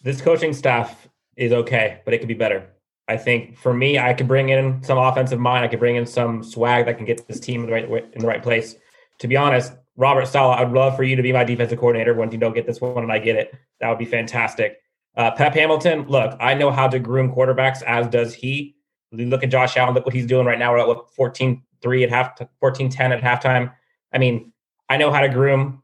this 0.04 0.20
coaching 0.20 0.52
staff 0.52 1.08
is 1.36 1.52
okay, 1.52 2.02
but 2.04 2.14
it 2.14 2.18
could 2.18 2.28
be 2.28 2.34
better. 2.34 2.70
I 3.08 3.16
think 3.16 3.58
for 3.58 3.74
me, 3.74 3.98
I 3.98 4.14
could 4.14 4.28
bring 4.28 4.50
in 4.50 4.80
some 4.84 4.96
offensive 4.96 5.40
mind. 5.40 5.64
I 5.64 5.68
could 5.68 5.80
bring 5.80 5.96
in 5.96 6.06
some 6.06 6.44
swag 6.44 6.86
that 6.86 6.96
can 6.96 7.04
get 7.04 7.26
this 7.26 7.40
team 7.40 7.64
in 7.64 7.66
the 7.66 7.72
right 7.72 8.12
in 8.14 8.20
the 8.20 8.28
right 8.28 8.40
place. 8.40 8.76
To 9.18 9.26
be 9.26 9.36
honest, 9.36 9.72
Robert 9.96 10.28
Saleh, 10.28 10.56
I'd 10.56 10.70
love 10.70 10.94
for 10.94 11.02
you 11.02 11.16
to 11.16 11.22
be 11.22 11.32
my 11.32 11.42
defensive 11.42 11.80
coordinator 11.80 12.14
when 12.14 12.30
you 12.30 12.38
don't 12.38 12.54
get 12.54 12.64
this 12.64 12.80
one 12.80 13.02
and 13.02 13.10
I 13.10 13.18
get 13.18 13.34
it. 13.34 13.52
That 13.80 13.88
would 13.88 13.98
be 13.98 14.04
fantastic. 14.04 14.78
Uh, 15.16 15.32
Pep 15.32 15.54
Hamilton, 15.54 16.06
look, 16.06 16.36
I 16.38 16.54
know 16.54 16.70
how 16.70 16.86
to 16.86 17.00
groom 17.00 17.34
quarterbacks, 17.34 17.82
as 17.82 18.06
does 18.06 18.34
he. 18.34 18.76
Look 19.10 19.42
at 19.42 19.50
Josh 19.50 19.76
Allen, 19.76 19.94
look 19.94 20.06
what 20.06 20.14
he's 20.14 20.26
doing 20.26 20.46
right 20.46 20.60
now. 20.60 20.70
We're 20.70 20.78
at 20.78 20.86
what 20.86 21.12
14 21.16 21.60
3 21.82 22.04
at 22.04 22.10
half 22.10 22.38
14 22.60 22.88
10 22.88 23.10
at 23.10 23.20
halftime. 23.20 23.72
I 24.12 24.18
mean, 24.18 24.52
I 24.88 24.96
know 24.96 25.10
how 25.10 25.22
to 25.22 25.28
groom 25.28 25.82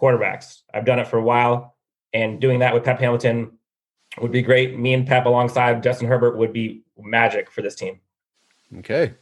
quarterbacks. 0.00 0.62
I've 0.72 0.84
done 0.84 1.00
it 1.00 1.08
for 1.08 1.18
a 1.18 1.22
while 1.22 1.74
and 2.12 2.40
doing 2.40 2.58
that 2.60 2.74
with 2.74 2.84
Pep 2.84 2.98
Hamilton 3.00 3.52
would 4.20 4.32
be 4.32 4.42
great. 4.42 4.78
Me 4.78 4.94
and 4.94 5.06
Pep 5.06 5.26
alongside 5.26 5.82
Justin 5.82 6.08
Herbert 6.08 6.36
would 6.36 6.52
be 6.52 6.82
magic 6.98 7.50
for 7.50 7.62
this 7.62 7.74
team. 7.74 8.00
Okay. 8.78 9.14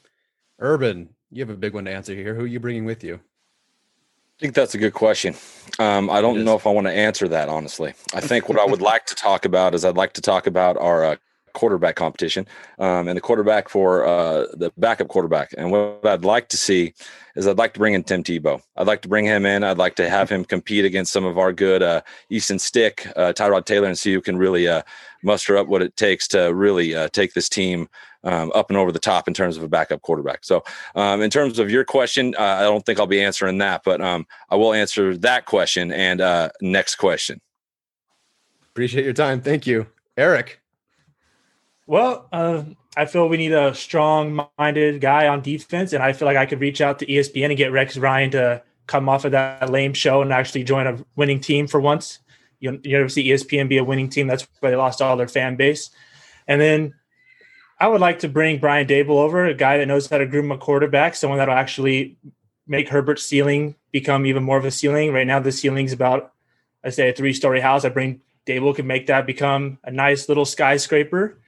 Urban, 0.58 1.10
you 1.30 1.40
have 1.40 1.50
a 1.50 1.56
big 1.56 1.74
one 1.74 1.84
to 1.84 1.90
answer 1.90 2.14
here. 2.14 2.34
Who 2.34 2.44
are 2.44 2.48
you 2.48 2.60
bringing 2.60 2.84
with 2.84 3.04
you? 3.04 3.14
I 3.16 4.38
think 4.40 4.54
that's 4.54 4.74
a 4.74 4.78
good 4.78 4.92
question. 4.92 5.34
Um, 5.78 6.10
I 6.10 6.20
don't 6.20 6.44
know 6.44 6.56
if 6.56 6.66
I 6.66 6.70
want 6.70 6.86
to 6.86 6.92
answer 6.92 7.26
that 7.28 7.48
honestly. 7.48 7.94
I 8.12 8.20
think 8.20 8.48
what 8.48 8.58
I 8.58 8.66
would 8.66 8.82
like 8.82 9.06
to 9.06 9.14
talk 9.14 9.46
about 9.46 9.74
is 9.74 9.84
I'd 9.84 9.96
like 9.96 10.12
to 10.14 10.20
talk 10.20 10.46
about 10.46 10.76
our 10.76 11.04
uh, 11.04 11.16
quarterback 11.56 11.96
competition 11.96 12.46
um, 12.78 13.08
and 13.08 13.16
the 13.16 13.20
quarterback 13.20 13.68
for 13.68 14.06
uh, 14.06 14.46
the 14.52 14.70
backup 14.76 15.08
quarterback. 15.08 15.54
And 15.56 15.72
what 15.72 16.04
I'd 16.04 16.24
like 16.24 16.48
to 16.50 16.56
see 16.56 16.92
is 17.34 17.46
I'd 17.46 17.58
like 17.58 17.72
to 17.74 17.80
bring 17.80 17.94
in 17.94 18.04
Tim 18.04 18.22
Tebow. 18.22 18.60
I'd 18.76 18.86
like 18.86 19.00
to 19.02 19.08
bring 19.08 19.24
him 19.24 19.46
in. 19.46 19.64
I'd 19.64 19.78
like 19.78 19.96
to 19.96 20.08
have 20.08 20.28
him 20.28 20.44
compete 20.44 20.84
against 20.84 21.12
some 21.12 21.24
of 21.24 21.38
our 21.38 21.52
good 21.52 21.82
uh, 21.82 22.02
Easton 22.30 22.58
Stick, 22.58 23.06
uh, 23.16 23.32
Tyrod 23.32 23.64
Taylor, 23.64 23.88
and 23.88 23.98
see 23.98 24.12
who 24.12 24.20
can 24.20 24.36
really 24.36 24.68
uh, 24.68 24.82
muster 25.22 25.56
up 25.56 25.66
what 25.66 25.82
it 25.82 25.96
takes 25.96 26.28
to 26.28 26.54
really 26.54 26.94
uh, 26.94 27.08
take 27.08 27.32
this 27.32 27.48
team 27.48 27.88
um, 28.22 28.52
up 28.54 28.70
and 28.70 28.76
over 28.76 28.92
the 28.92 28.98
top 28.98 29.26
in 29.26 29.34
terms 29.34 29.56
of 29.56 29.62
a 29.62 29.68
backup 29.68 30.02
quarterback. 30.02 30.44
So, 30.44 30.62
um, 30.94 31.22
in 31.22 31.30
terms 31.30 31.58
of 31.58 31.70
your 31.70 31.84
question, 31.84 32.34
uh, 32.38 32.42
I 32.42 32.62
don't 32.62 32.84
think 32.84 33.00
I'll 33.00 33.06
be 33.06 33.22
answering 33.22 33.58
that, 33.58 33.82
but 33.82 34.02
um, 34.02 34.26
I 34.50 34.56
will 34.56 34.74
answer 34.74 35.16
that 35.18 35.46
question 35.46 35.90
and 35.90 36.20
next 36.60 36.96
question. 36.96 37.40
Appreciate 38.72 39.04
your 39.04 39.14
time. 39.14 39.40
Thank 39.40 39.66
you, 39.66 39.86
Eric. 40.18 40.60
Well, 41.86 42.28
uh, 42.32 42.64
I 42.96 43.06
feel 43.06 43.28
we 43.28 43.36
need 43.36 43.52
a 43.52 43.74
strong-minded 43.74 45.00
guy 45.00 45.28
on 45.28 45.42
defense, 45.42 45.92
and 45.92 46.02
I 46.02 46.12
feel 46.12 46.26
like 46.26 46.36
I 46.36 46.46
could 46.46 46.60
reach 46.60 46.80
out 46.80 46.98
to 46.98 47.06
ESPN 47.06 47.46
and 47.46 47.56
get 47.56 47.70
Rex 47.72 47.96
Ryan 47.96 48.30
to 48.32 48.62
come 48.86 49.08
off 49.08 49.24
of 49.24 49.32
that 49.32 49.70
lame 49.70 49.92
show 49.92 50.22
and 50.22 50.32
actually 50.32 50.64
join 50.64 50.86
a 50.86 50.98
winning 51.14 51.40
team 51.40 51.66
for 51.66 51.80
once. 51.80 52.20
You, 52.58 52.80
you 52.82 52.96
never 52.96 53.08
see 53.08 53.28
ESPN 53.28 53.68
be 53.68 53.78
a 53.78 53.84
winning 53.84 54.08
team. 54.08 54.26
That's 54.26 54.48
why 54.60 54.70
they 54.70 54.76
lost 54.76 55.02
all 55.02 55.16
their 55.16 55.28
fan 55.28 55.56
base. 55.56 55.90
And 56.48 56.60
then 56.60 56.94
I 57.78 57.88
would 57.88 58.00
like 58.00 58.20
to 58.20 58.28
bring 58.28 58.58
Brian 58.58 58.86
Daboll 58.86 59.18
over, 59.18 59.44
a 59.44 59.54
guy 59.54 59.78
that 59.78 59.86
knows 59.86 60.08
how 60.08 60.18
to 60.18 60.26
groom 60.26 60.50
a 60.50 60.58
quarterback, 60.58 61.14
someone 61.14 61.38
that'll 61.38 61.54
actually 61.54 62.16
make 62.66 62.88
Herbert's 62.88 63.24
ceiling 63.24 63.76
become 63.92 64.26
even 64.26 64.42
more 64.42 64.56
of 64.56 64.64
a 64.64 64.70
ceiling. 64.70 65.12
Right 65.12 65.26
now, 65.26 65.38
the 65.38 65.52
ceiling's 65.52 65.92
about, 65.92 66.32
I 66.82 66.90
say, 66.90 67.10
a 67.10 67.12
three 67.12 67.32
story 67.32 67.60
house. 67.60 67.84
I 67.84 67.90
bring 67.90 68.22
Daboll 68.46 68.74
can 68.74 68.86
make 68.86 69.06
that 69.08 69.26
become 69.26 69.78
a 69.84 69.90
nice 69.90 70.28
little 70.28 70.44
skyscraper. 70.44 71.38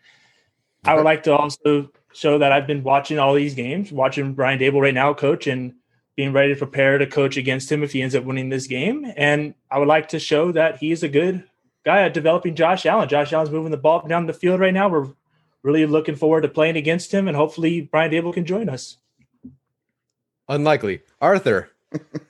I 0.85 0.95
would 0.95 1.05
like 1.05 1.25
to 1.25 1.37
also 1.37 1.91
show 2.13 2.39
that 2.39 2.53
I've 2.53 2.67
been 2.67 2.83
watching 2.83 3.19
all 3.19 3.35
these 3.35 3.55
games, 3.55 3.93
watching 3.93 4.35
Brian 4.35 4.59
Daboll 4.59 4.83
right 4.83 4.95
now 4.95 5.15
coach 5.15 5.47
and 5.47 5.75
being 6.17 6.33
ready 6.33 6.53
to 6.53 6.59
prepare 6.59 6.99
to 6.99 7.07
coach 7.07 7.37
against 7.37 7.71
him 7.71 7.83
if 7.83 7.93
he 7.93 8.03
ends 8.03 8.15
up 8.15 8.25
winning 8.25 8.49
this 8.49 8.67
game. 8.67 9.13
And 9.17 9.55
I 9.71 9.79
would 9.79 9.89
like 9.89 10.09
to 10.09 10.19
show 10.19 10.51
that 10.53 10.79
he's 10.79 11.03
a 11.03 11.09
good 11.09 11.45
guy 11.85 12.03
at 12.03 12.15
developing 12.15 12.55
Josh 12.55 12.87
Allen. 12.87 13.09
Josh 13.09 13.33
Allen's 13.33 13.51
moving 13.51 13.71
the 13.71 13.77
ball 13.77 14.07
down 14.07 14.27
the 14.27 14.33
field 14.33 14.61
right 14.61 14.75
now. 14.75 14.89
We're 14.89 15.09
really 15.63 15.87
looking 15.87 16.17
forward 16.17 16.43
to 16.43 16.49
playing 16.49 16.77
against 16.77 17.13
him, 17.13 17.29
and 17.29 17.37
hopefully 17.37 17.83
Brian 17.83 18.11
Daboll 18.11 18.35
can 18.35 18.45
join 18.45 18.69
us. 18.69 18.97
Unlikely. 20.49 21.03
Arthur. 21.21 21.71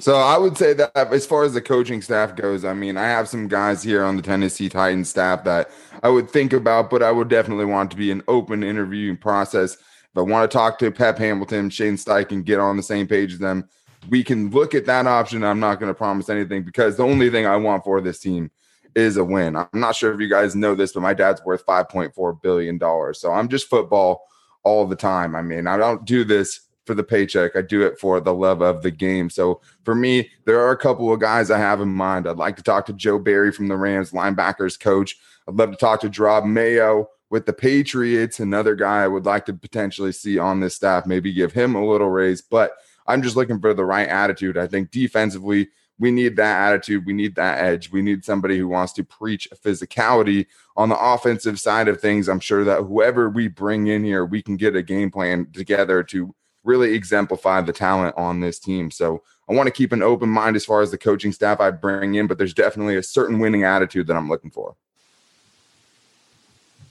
So 0.00 0.14
I 0.14 0.38
would 0.38 0.56
say 0.56 0.74
that 0.74 0.96
as 0.96 1.26
far 1.26 1.42
as 1.42 1.54
the 1.54 1.60
coaching 1.60 2.02
staff 2.02 2.36
goes, 2.36 2.64
I 2.64 2.72
mean, 2.72 2.96
I 2.96 3.06
have 3.08 3.28
some 3.28 3.48
guys 3.48 3.82
here 3.82 4.04
on 4.04 4.16
the 4.16 4.22
Tennessee 4.22 4.68
Titans 4.68 5.08
staff 5.08 5.42
that 5.42 5.70
I 6.04 6.08
would 6.08 6.30
think 6.30 6.52
about, 6.52 6.88
but 6.88 7.02
I 7.02 7.10
would 7.10 7.28
definitely 7.28 7.64
want 7.64 7.90
to 7.90 7.96
be 7.96 8.12
an 8.12 8.22
open 8.28 8.62
interviewing 8.62 9.16
process. 9.16 9.74
If 9.74 10.16
I 10.16 10.20
want 10.20 10.48
to 10.48 10.56
talk 10.56 10.78
to 10.78 10.92
Pep 10.92 11.18
Hamilton, 11.18 11.68
Shane 11.68 11.96
Steichen, 11.96 12.44
get 12.44 12.60
on 12.60 12.76
the 12.76 12.82
same 12.82 13.08
page 13.08 13.32
as 13.32 13.38
them, 13.40 13.68
we 14.08 14.22
can 14.22 14.50
look 14.50 14.72
at 14.74 14.86
that 14.86 15.08
option. 15.08 15.42
I'm 15.42 15.58
not 15.58 15.80
going 15.80 15.90
to 15.90 15.98
promise 15.98 16.28
anything 16.28 16.62
because 16.62 16.96
the 16.96 17.04
only 17.04 17.28
thing 17.28 17.46
I 17.46 17.56
want 17.56 17.82
for 17.82 18.00
this 18.00 18.20
team 18.20 18.52
is 18.94 19.16
a 19.16 19.24
win. 19.24 19.56
I'm 19.56 19.68
not 19.74 19.96
sure 19.96 20.14
if 20.14 20.20
you 20.20 20.28
guys 20.28 20.54
know 20.54 20.76
this, 20.76 20.92
but 20.92 21.00
my 21.00 21.12
dad's 21.12 21.44
worth 21.44 21.66
5.4 21.66 22.40
billion 22.40 22.78
dollars. 22.78 23.20
So 23.20 23.32
I'm 23.32 23.48
just 23.48 23.68
football 23.68 24.22
all 24.62 24.86
the 24.86 24.96
time. 24.96 25.34
I 25.34 25.42
mean, 25.42 25.66
I 25.66 25.76
don't 25.76 26.04
do 26.04 26.22
this 26.22 26.67
for 26.88 26.94
the 26.94 27.04
paycheck. 27.04 27.54
I 27.54 27.60
do 27.60 27.82
it 27.82 28.00
for 28.00 28.18
the 28.18 28.32
love 28.32 28.62
of 28.62 28.82
the 28.82 28.90
game. 28.90 29.28
So 29.28 29.60
for 29.84 29.94
me, 29.94 30.30
there 30.46 30.58
are 30.58 30.70
a 30.70 30.76
couple 30.76 31.12
of 31.12 31.20
guys 31.20 31.50
I 31.50 31.58
have 31.58 31.82
in 31.82 31.90
mind. 31.90 32.26
I'd 32.26 32.38
like 32.38 32.56
to 32.56 32.62
talk 32.62 32.86
to 32.86 32.94
Joe 32.94 33.18
Barry 33.18 33.52
from 33.52 33.68
the 33.68 33.76
Rams, 33.76 34.12
linebackers 34.12 34.80
coach. 34.80 35.18
I'd 35.46 35.54
love 35.54 35.70
to 35.70 35.76
talk 35.76 36.00
to 36.00 36.08
Jerod 36.08 36.46
Mayo 36.46 37.10
with 37.28 37.44
the 37.44 37.52
Patriots, 37.52 38.40
another 38.40 38.74
guy 38.74 39.02
I 39.02 39.06
would 39.06 39.26
like 39.26 39.44
to 39.46 39.52
potentially 39.52 40.12
see 40.12 40.38
on 40.38 40.60
this 40.60 40.76
staff, 40.76 41.04
maybe 41.04 41.30
give 41.30 41.52
him 41.52 41.74
a 41.74 41.86
little 41.86 42.08
raise. 42.08 42.40
But 42.40 42.72
I'm 43.06 43.20
just 43.20 43.36
looking 43.36 43.60
for 43.60 43.74
the 43.74 43.84
right 43.84 44.08
attitude. 44.08 44.56
I 44.56 44.66
think 44.66 44.90
defensively, 44.90 45.68
we 45.98 46.10
need 46.10 46.36
that 46.36 46.68
attitude. 46.68 47.04
We 47.04 47.12
need 47.12 47.34
that 47.34 47.58
edge. 47.58 47.90
We 47.90 48.02
need 48.02 48.24
somebody 48.24 48.56
who 48.56 48.68
wants 48.68 48.92
to 48.94 49.04
preach 49.04 49.48
physicality 49.62 50.46
on 50.76 50.88
the 50.88 50.98
offensive 50.98 51.58
side 51.58 51.88
of 51.88 52.00
things. 52.00 52.28
I'm 52.28 52.40
sure 52.40 52.64
that 52.64 52.84
whoever 52.84 53.28
we 53.28 53.48
bring 53.48 53.88
in 53.88 54.04
here, 54.04 54.24
we 54.24 54.40
can 54.40 54.56
get 54.56 54.76
a 54.76 54.82
game 54.82 55.10
plan 55.10 55.48
together 55.52 56.02
to 56.04 56.34
really 56.68 56.94
exemplify 56.94 57.60
the 57.62 57.72
talent 57.72 58.14
on 58.16 58.40
this 58.40 58.58
team. 58.58 58.90
So 58.90 59.22
I 59.48 59.54
want 59.54 59.66
to 59.66 59.72
keep 59.72 59.92
an 59.92 60.02
open 60.02 60.28
mind 60.28 60.54
as 60.54 60.64
far 60.64 60.82
as 60.82 60.90
the 60.90 60.98
coaching 60.98 61.32
staff 61.32 61.58
I 61.58 61.70
bring 61.70 62.14
in, 62.14 62.26
but 62.26 62.38
there's 62.38 62.54
definitely 62.54 62.96
a 62.96 63.02
certain 63.02 63.40
winning 63.40 63.64
attitude 63.64 64.06
that 64.06 64.16
I'm 64.16 64.28
looking 64.28 64.50
for. 64.50 64.76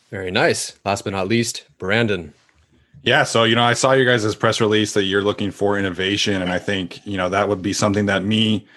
Very 0.10 0.32
nice. 0.32 0.78
Last 0.84 1.04
but 1.04 1.14
not 1.14 1.28
least, 1.28 1.66
Brandon. 1.78 2.34
Yeah, 3.04 3.24
so 3.24 3.44
you 3.44 3.56
know, 3.56 3.64
I 3.64 3.74
saw 3.74 3.94
you 3.94 4.06
guys' 4.06 4.36
press 4.36 4.60
release 4.60 4.94
that 4.94 5.04
you're 5.04 5.22
looking 5.22 5.52
for 5.52 5.78
innovation, 5.78 6.42
and 6.42 6.52
I 6.52 6.60
think 6.60 7.06
you 7.06 7.16
know 7.16 7.30
that 7.30 7.48
would 7.48 7.62
be 7.62 7.74
something 7.74 8.08
that 8.08 8.24
me 8.24 8.68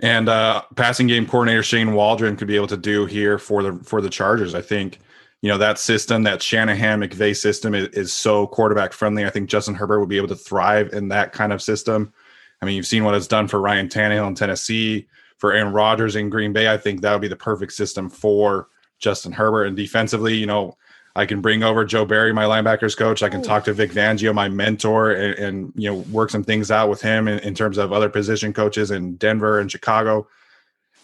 and 0.00 0.28
uh, 0.28 0.62
passing 0.74 1.06
game 1.06 1.26
coordinator 1.26 1.62
Shane 1.62 1.92
Waldron 1.92 2.36
could 2.36 2.48
be 2.48 2.56
able 2.56 2.66
to 2.68 2.76
do 2.76 3.06
here 3.06 3.38
for 3.38 3.62
the 3.62 3.84
for 3.84 4.00
the 4.00 4.10
Chargers. 4.10 4.54
I 4.54 4.62
think 4.62 4.98
you 5.46 5.52
know 5.52 5.58
that 5.58 5.78
system, 5.78 6.24
that 6.24 6.42
Shanahan 6.42 7.00
McVay 7.00 7.36
system, 7.36 7.72
is, 7.72 7.86
is 7.90 8.12
so 8.12 8.48
quarterback 8.48 8.92
friendly. 8.92 9.24
I 9.24 9.30
think 9.30 9.48
Justin 9.48 9.76
Herbert 9.76 10.00
would 10.00 10.08
be 10.08 10.16
able 10.16 10.26
to 10.26 10.34
thrive 10.34 10.92
in 10.92 11.06
that 11.10 11.32
kind 11.32 11.52
of 11.52 11.62
system. 11.62 12.12
I 12.60 12.66
mean, 12.66 12.74
you've 12.74 12.88
seen 12.88 13.04
what 13.04 13.14
it's 13.14 13.28
done 13.28 13.46
for 13.46 13.60
Ryan 13.60 13.86
Tannehill 13.86 14.26
in 14.26 14.34
Tennessee, 14.34 15.06
for 15.38 15.52
Aaron 15.52 15.72
Rodgers 15.72 16.16
in 16.16 16.30
Green 16.30 16.52
Bay. 16.52 16.68
I 16.68 16.76
think 16.76 17.00
that 17.00 17.12
would 17.12 17.20
be 17.20 17.28
the 17.28 17.36
perfect 17.36 17.74
system 17.74 18.10
for 18.10 18.70
Justin 18.98 19.30
Herbert. 19.30 19.66
And 19.66 19.76
defensively, 19.76 20.34
you 20.34 20.46
know, 20.46 20.76
I 21.14 21.26
can 21.26 21.40
bring 21.40 21.62
over 21.62 21.84
Joe 21.84 22.04
Barry, 22.04 22.32
my 22.32 22.46
linebackers 22.46 22.96
coach. 22.96 23.22
I 23.22 23.28
can 23.28 23.40
talk 23.40 23.62
to 23.66 23.72
Vic 23.72 23.92
Fangio, 23.92 24.34
my 24.34 24.48
mentor, 24.48 25.12
and, 25.12 25.38
and 25.38 25.72
you 25.76 25.88
know 25.88 25.98
work 26.10 26.30
some 26.30 26.42
things 26.42 26.72
out 26.72 26.90
with 26.90 27.00
him 27.00 27.28
in, 27.28 27.38
in, 27.38 27.54
terms 27.54 27.78
of 27.78 27.92
other 27.92 28.08
position 28.08 28.52
coaches 28.52 28.90
in 28.90 29.14
Denver 29.14 29.60
and 29.60 29.70
Chicago. 29.70 30.26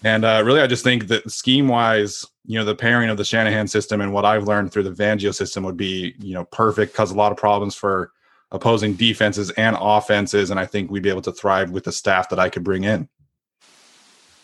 And 0.05 0.25
uh, 0.25 0.43
really, 0.45 0.61
I 0.61 0.67
just 0.67 0.85
think 0.85 1.09
that 1.09 1.31
scheme 1.31 1.69
wise, 1.69 2.27
you 2.45 2.59
know, 2.59 2.65
the 2.65 2.75
pairing 2.75 3.09
of 3.09 3.17
the 3.17 3.25
Shanahan 3.25 3.69
system 3.69 4.01
and 4.01 4.12
what 4.12 4.25
I've 4.25 4.45
learned 4.45 4.73
through 4.73 4.83
the 4.85 4.91
Fangio 4.91 5.35
system 5.35 5.62
would 5.65 5.77
be, 5.77 6.15
you 6.19 6.35
know, 6.35 6.45
perfect, 6.47 6.95
cause 6.95 7.11
a 7.11 7.15
lot 7.15 7.31
of 7.31 7.38
problems 7.38 7.75
for 7.75 8.11
opposing 8.51 8.95
defenses 8.95 9.51
and 9.51 9.77
offenses. 9.79 10.51
And 10.51 10.59
I 10.59 10.67
think 10.67 10.91
we'd 10.91 11.03
be 11.03 11.09
able 11.09 11.23
to 11.23 11.33
thrive 11.33 11.71
with 11.71 11.85
the 11.85 11.93
staff 11.93 12.29
that 12.31 12.38
I 12.38 12.49
could 12.49 12.65
bring 12.65 12.85
in. 12.85 13.09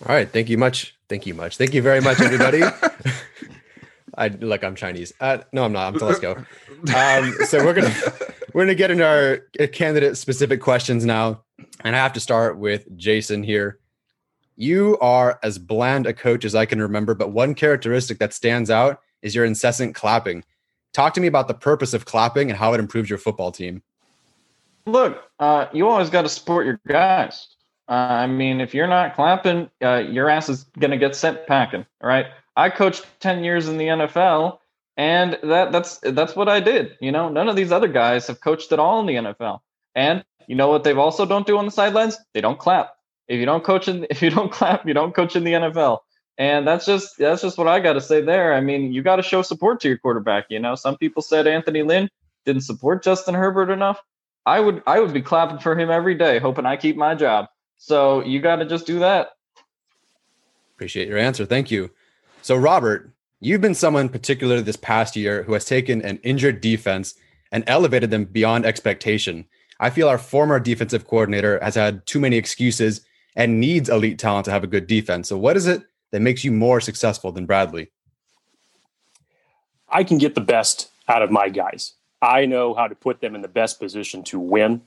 All 0.07 0.15
right. 0.15 0.31
Thank 0.31 0.49
you 0.49 0.59
much. 0.59 0.97
Thank 1.09 1.27
you 1.27 1.35
much. 1.35 1.57
Thank 1.57 1.75
you 1.75 1.83
very 1.83 2.01
much, 2.01 2.21
everybody. 2.21 2.63
I 4.17 4.29
look, 4.29 4.65
I'm 4.65 4.75
Chinese. 4.75 5.13
Uh, 5.21 5.39
no, 5.53 5.65
I'm 5.65 5.73
not. 5.73 5.95
I'm 5.95 6.01
Telesco. 6.01 6.45
Um, 6.95 7.33
so 7.47 7.65
we're 7.65 7.75
gonna 7.75 7.95
we're 8.53 8.63
gonna 8.63 8.75
get 8.75 8.91
into 8.91 9.07
our 9.07 9.67
candidate 9.69 10.17
specific 10.17 10.61
questions 10.61 11.05
now, 11.05 11.43
and 11.85 11.95
I 11.95 11.99
have 11.99 12.13
to 12.15 12.21
start 12.21 12.59
with 12.59 12.85
Jason 12.97 13.43
here. 13.43 13.79
You 14.61 14.99
are 15.01 15.39
as 15.45 15.57
bland 15.57 16.05
a 16.09 16.13
coach 16.13 16.45
as 16.45 16.57
I 16.57 16.67
can 16.67 16.83
remember, 16.83 17.15
but 17.15 17.31
one 17.31 17.55
characteristic 17.55 18.19
that 18.19 18.35
stands 18.35 18.71
out 18.71 19.01
is 19.23 19.33
your 19.33 19.45
incessant 19.45 19.95
clapping. 19.95 20.43
Talk 20.93 21.15
to 21.15 21.21
me 21.21 21.29
about 21.29 21.47
the 21.47 21.55
purpose 21.55 21.95
of 21.95 22.07
clapping 22.07 22.51
and 22.51 22.59
how 22.59 22.75
it 22.75 22.81
improves 22.81 23.09
your 23.09 23.21
football 23.21 23.53
team. 23.53 23.85
Look, 24.85 25.23
uh, 25.39 25.67
you 25.73 25.87
always 25.87 26.11
got 26.11 26.23
to 26.23 26.29
support 26.29 26.67
your 26.67 26.81
guys. 26.89 27.47
Uh, 27.89 27.93
I 27.93 28.27
mean, 28.27 28.61
if 28.61 28.75
you're 28.75 28.89
not 28.89 29.15
clapping, 29.15 29.71
uh, 29.81 29.99
your 29.99 30.29
ass 30.29 30.49
is 30.49 30.65
going 30.77 30.91
to 30.91 30.97
get 30.97 31.15
sent 31.15 31.47
packing. 31.47 31.87
Right. 32.03 32.27
I 32.57 32.69
coached 32.69 33.07
10 33.21 33.45
years 33.45 33.69
in 33.69 33.79
the 33.79 33.87
NFL, 33.87 34.59
and 34.97 35.39
that 35.45 35.71
that's 35.71 35.99
that's 35.99 36.35
what 36.35 36.49
I 36.49 36.59
did. 36.59 36.97
You 37.01 37.13
know, 37.13 37.29
none 37.29 37.49
of 37.49 37.55
these 37.55 37.71
other 37.71 37.87
guys 37.87 38.27
have 38.27 38.41
coached 38.41 38.73
at 38.73 38.81
all 38.81 38.99
in 38.99 39.07
the 39.07 39.15
NFL. 39.15 39.61
And 39.95 40.25
you 40.49 40.57
know 40.57 40.69
what 40.69 40.83
they've 40.83 40.99
also 40.99 41.25
don't 41.25 41.47
do 41.47 41.59
on 41.59 41.65
the 41.65 41.71
sidelines? 41.71 42.19
They 42.35 42.41
don't 42.41 42.59
clap. 42.59 42.98
If 43.29 43.39
you 43.39 43.47
don't 43.47 43.65
coach 43.65 43.89
in, 43.89 44.07
if 44.11 44.23
you 44.23 44.31
don't 44.31 44.51
clap, 44.51 44.87
you 44.87 44.95
don't 44.95 45.15
coach 45.15 45.37
in 45.37 45.45
the 45.45 45.53
NFL. 45.53 46.01
And 46.39 46.67
that's 46.67 46.87
just 46.87 47.19
that's 47.19 47.43
just 47.43 47.59
what 47.59 47.67
I 47.67 47.81
got 47.81 47.95
to 47.95 48.01
say 48.01 48.21
there. 48.21 48.55
I 48.55 48.61
mean, 48.61 48.93
you 48.93 49.03
got 49.03 49.17
to 49.17 49.23
show 49.23 49.43
support 49.43 49.81
to 49.81 49.89
your 49.89 49.99
quarterback. 49.99 50.47
You 50.51 50.61
know, 50.61 50.77
some 50.77 50.97
people 50.97 51.21
said 51.21 51.49
Anthony 51.49 51.83
Lynn 51.83 52.09
didn't 52.45 52.63
support 52.63 53.03
Justin 53.03 53.35
Herbert 53.35 53.71
enough. 53.71 54.01
I 54.47 54.61
would 54.61 54.83
I 54.87 55.01
would 55.01 55.13
be 55.13 55.21
clapping 55.21 55.59
for 55.59 55.79
him 55.79 55.91
every 55.91 56.15
day, 56.15 56.39
hoping 56.39 56.65
I 56.65 56.77
keep 56.77 56.97
my 56.97 57.15
job. 57.15 57.47
So 57.77 58.25
you 58.25 58.41
got 58.41 58.57
to 58.57 58.65
just 58.65 58.87
do 58.87 59.01
that. 59.01 59.31
Appreciate 60.77 61.09
your 61.09 61.19
answer. 61.19 61.45
Thank 61.45 61.73
you. 61.73 61.91
So 62.43 62.55
Robert, 62.57 63.11
you've 63.41 63.61
been 63.61 63.75
someone 63.75 64.09
particular 64.09 64.61
this 64.61 64.77
past 64.77 65.17
year 65.17 65.43
who 65.43 65.55
has 65.55 65.65
taken 65.65 66.03
an 66.03 66.19
injured 66.23 66.61
defense 66.61 67.15
and 67.51 67.65
elevated 67.67 68.11
them 68.11 68.25
beyond 68.25 68.65
expectation. 68.65 69.45
I 69.81 69.91
feel 69.91 70.09
our 70.09 70.19
former 70.19 70.61
defensive 70.61 71.07
coordinator 71.07 71.59
has 71.63 71.75
had 71.75 72.07
too 72.07 72.21
many 72.21 72.37
excuses 72.37 73.01
and 73.39 73.61
needs 73.61 73.89
elite 73.89 74.19
talent 74.19 74.45
to 74.45 74.51
have 74.51 74.65
a 74.65 74.67
good 74.67 74.87
defense. 74.87 75.29
So, 75.29 75.39
what 75.39 75.57
is 75.57 75.67
it 75.67 75.85
that 76.11 76.21
makes 76.21 76.45
you 76.45 76.53
more 76.53 76.81
successful 76.83 77.33
than 77.33 77.47
Bradley? 77.47 77.91
I 79.89 80.05
can 80.05 80.19
get 80.19 80.35
the 80.35 80.43
best 80.43 80.91
out 81.07 81.23
of 81.23 81.31
my 81.31 81.49
guys. 81.49 81.95
I 82.21 82.45
know 82.45 82.75
how 82.75 82.89
to 82.89 82.95
put 82.95 83.21
them 83.21 83.35
in 83.35 83.41
the 83.41 83.49
best 83.49 83.79
position 83.79 84.25
to 84.25 84.41
win, 84.41 84.83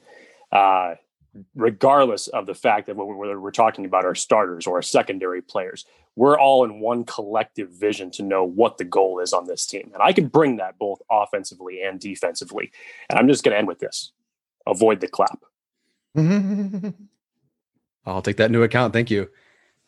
uh, 0.52 0.96
regardless 1.56 2.28
of 2.28 2.46
the 2.46 2.54
fact 2.54 2.88
that 2.88 2.98
whether 2.98 3.40
we're 3.40 3.52
talking 3.52 3.86
about 3.86 4.04
our 4.06 4.16
starters 4.16 4.68
or 4.68 4.76
our 4.76 4.82
secondary 4.84 5.42
players. 5.42 5.86
We're 6.18 6.38
all 6.38 6.66
in 6.66 6.82
one 6.82 7.06
collective 7.06 7.70
vision 7.70 8.12
to 8.12 8.22
know 8.22 8.44
what 8.44 8.78
the 8.78 8.84
goal 8.84 9.20
is 9.20 9.32
on 9.32 9.48
this 9.48 9.66
team. 9.66 9.92
And 9.94 10.04
I 10.04 10.12
can 10.12 10.28
bring 10.28 10.58
that 10.58 10.78
both 10.78 11.02
offensively 11.10 11.82
and 11.82 12.02
defensively. 12.02 12.70
And 13.10 13.18
I'm 13.18 13.30
just 13.30 13.46
going 13.46 13.54
to 13.54 13.58
end 13.58 13.70
with 13.70 13.80
this 13.80 14.12
avoid 14.68 15.00
the 15.00 15.08
clap. 15.08 15.40
I'll 18.06 18.22
take 18.22 18.38
that 18.38 18.48
into 18.48 18.64
account. 18.64 18.94
Thank 18.94 19.12
you. 19.12 19.30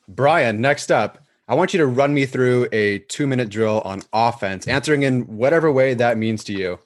Brian, 0.08 0.62
next 0.62 0.92
up, 0.92 1.20
I 1.48 1.56
want 1.56 1.74
you 1.74 1.80
to 1.80 1.88
run 1.88 2.14
me 2.14 2.26
through 2.26 2.68
a 2.72 3.00
two 3.00 3.28
minute 3.28 3.50
drill 3.50 3.82
on 3.82 4.02
offense, 4.14 4.68
answering 4.68 5.04
in 5.04 5.24
whatever 5.24 5.72
way 5.72 5.94
that 5.94 6.18
means 6.18 6.44
to 6.46 6.54
you. 6.54 6.80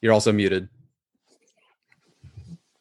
You're 0.00 0.12
also 0.12 0.32
muted. 0.32 0.68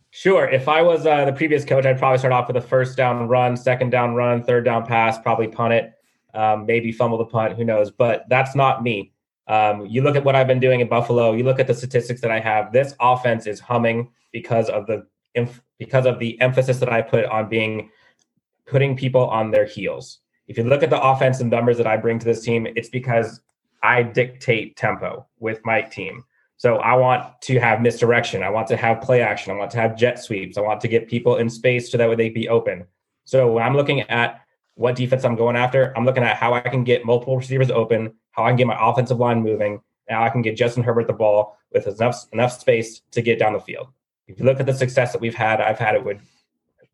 Sure. 0.09 0.47
If 0.47 0.67
I 0.67 0.81
was 0.81 1.05
uh, 1.05 1.25
the 1.25 1.33
previous 1.33 1.63
coach, 1.63 1.85
I'd 1.85 1.97
probably 1.97 2.17
start 2.17 2.33
off 2.33 2.47
with 2.47 2.57
a 2.57 2.61
first 2.61 2.97
down 2.97 3.27
run, 3.27 3.55
second 3.55 3.91
down 3.91 4.15
run, 4.15 4.43
third 4.43 4.65
down 4.65 4.85
pass, 4.85 5.17
probably 5.19 5.47
punt 5.47 5.73
it, 5.73 5.93
um, 6.33 6.65
maybe 6.65 6.91
fumble 6.91 7.17
the 7.17 7.25
punt, 7.25 7.55
who 7.55 7.63
knows? 7.63 7.91
But 7.91 8.25
that's 8.27 8.55
not 8.55 8.83
me. 8.83 9.13
Um, 9.47 9.85
you 9.85 10.01
look 10.01 10.15
at 10.15 10.23
what 10.23 10.35
I've 10.35 10.47
been 10.47 10.59
doing 10.59 10.79
in 10.79 10.87
Buffalo. 10.87 11.33
You 11.33 11.43
look 11.43 11.59
at 11.59 11.67
the 11.67 11.73
statistics 11.73 12.21
that 12.21 12.31
I 12.31 12.39
have. 12.39 12.71
This 12.71 12.93
offense 12.99 13.47
is 13.47 13.59
humming 13.59 14.09
because 14.31 14.69
of 14.69 14.87
the 14.87 15.05
because 15.79 16.05
of 16.05 16.19
the 16.19 16.39
emphasis 16.41 16.79
that 16.79 16.91
I 16.91 17.01
put 17.01 17.25
on 17.25 17.49
being 17.49 17.89
putting 18.65 18.95
people 18.95 19.27
on 19.29 19.51
their 19.51 19.65
heels. 19.65 20.19
If 20.47 20.57
you 20.57 20.63
look 20.63 20.83
at 20.83 20.89
the 20.89 21.01
offense 21.01 21.39
and 21.39 21.49
numbers 21.49 21.77
that 21.77 21.87
I 21.87 21.97
bring 21.97 22.19
to 22.19 22.25
this 22.25 22.43
team, 22.43 22.67
it's 22.75 22.89
because 22.89 23.41
I 23.83 24.03
dictate 24.03 24.75
tempo 24.75 25.25
with 25.39 25.59
my 25.65 25.81
team. 25.81 26.23
So 26.57 26.75
I 26.77 26.93
want 26.93 27.41
to 27.41 27.59
have 27.59 27.81
misdirection. 27.81 28.43
I 28.43 28.49
want 28.49 28.67
to 28.67 28.77
have 28.77 29.01
play 29.01 29.21
action. 29.21 29.51
I 29.51 29.55
want 29.55 29.71
to 29.71 29.77
have 29.77 29.97
jet 29.97 30.19
sweeps. 30.19 30.57
I 30.57 30.61
want 30.61 30.79
to 30.81 30.87
get 30.87 31.07
people 31.07 31.37
in 31.37 31.49
space 31.49 31.91
so 31.91 31.97
that 31.97 32.07
way 32.07 32.15
they 32.15 32.29
be 32.29 32.49
open. 32.49 32.85
So 33.25 33.51
when 33.51 33.63
I'm 33.63 33.75
looking 33.75 34.01
at 34.01 34.41
what 34.81 34.95
defense 34.95 35.23
I'm 35.23 35.35
going 35.35 35.55
after, 35.55 35.95
I'm 35.97 36.05
looking 36.05 36.23
at 36.23 36.35
how 36.35 36.53
I 36.53 36.61
can 36.61 36.83
get 36.83 37.05
multiple 37.05 37.37
receivers 37.37 37.71
open, 37.71 38.13
how 38.31 38.43
I 38.43 38.49
can 38.49 38.57
get 38.57 38.67
my 38.67 38.77
offensive 38.79 39.19
line 39.19 39.41
moving, 39.41 39.81
and 40.07 40.17
how 40.17 40.23
I 40.23 40.29
can 40.29 40.41
get 40.41 40.57
Justin 40.57 40.83
Herbert 40.83 41.07
the 41.07 41.13
ball 41.13 41.57
with 41.71 41.87
enough 41.87 42.25
enough 42.33 42.59
space 42.59 43.01
to 43.11 43.21
get 43.21 43.39
down 43.39 43.53
the 43.53 43.59
field. 43.59 43.87
If 44.27 44.39
you 44.39 44.45
look 44.45 44.59
at 44.59 44.65
the 44.65 44.73
success 44.73 45.11
that 45.13 45.21
we've 45.21 45.35
had, 45.35 45.61
I've 45.61 45.79
had 45.79 45.95
it 45.95 46.03
with 46.03 46.19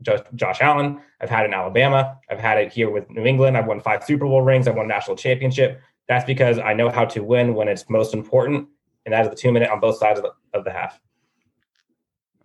Josh 0.02 0.62
Allen. 0.62 1.02
I've 1.22 1.30
had 1.30 1.44
it 1.44 1.48
in 1.48 1.54
Alabama. 1.54 2.18
I've 2.30 2.40
had 2.40 2.60
it 2.60 2.72
here 2.72 2.90
with 2.90 3.10
New 3.10 3.26
England. 3.26 3.58
I've 3.58 3.66
won 3.66 3.80
five 3.80 4.04
Super 4.04 4.26
Bowl 4.26 4.42
rings. 4.42 4.68
I've 4.68 4.76
won 4.76 4.88
national 4.88 5.18
championship. 5.18 5.82
That's 6.08 6.26
because 6.26 6.60
I 6.60 6.74
know 6.74 6.90
how 6.90 7.06
to 7.06 7.24
win 7.24 7.56
when 7.56 7.68
it's 7.68 7.90
most 7.90 8.14
important 8.14 8.68
and 9.08 9.14
that 9.14 9.24
is 9.24 9.30
the 9.30 9.36
two 9.38 9.54
minute 9.54 9.70
on 9.70 9.80
both 9.80 9.98
sides 9.98 10.20
of 10.20 10.26
the, 10.26 10.58
of 10.58 10.66
the 10.66 10.72
half. 10.72 11.00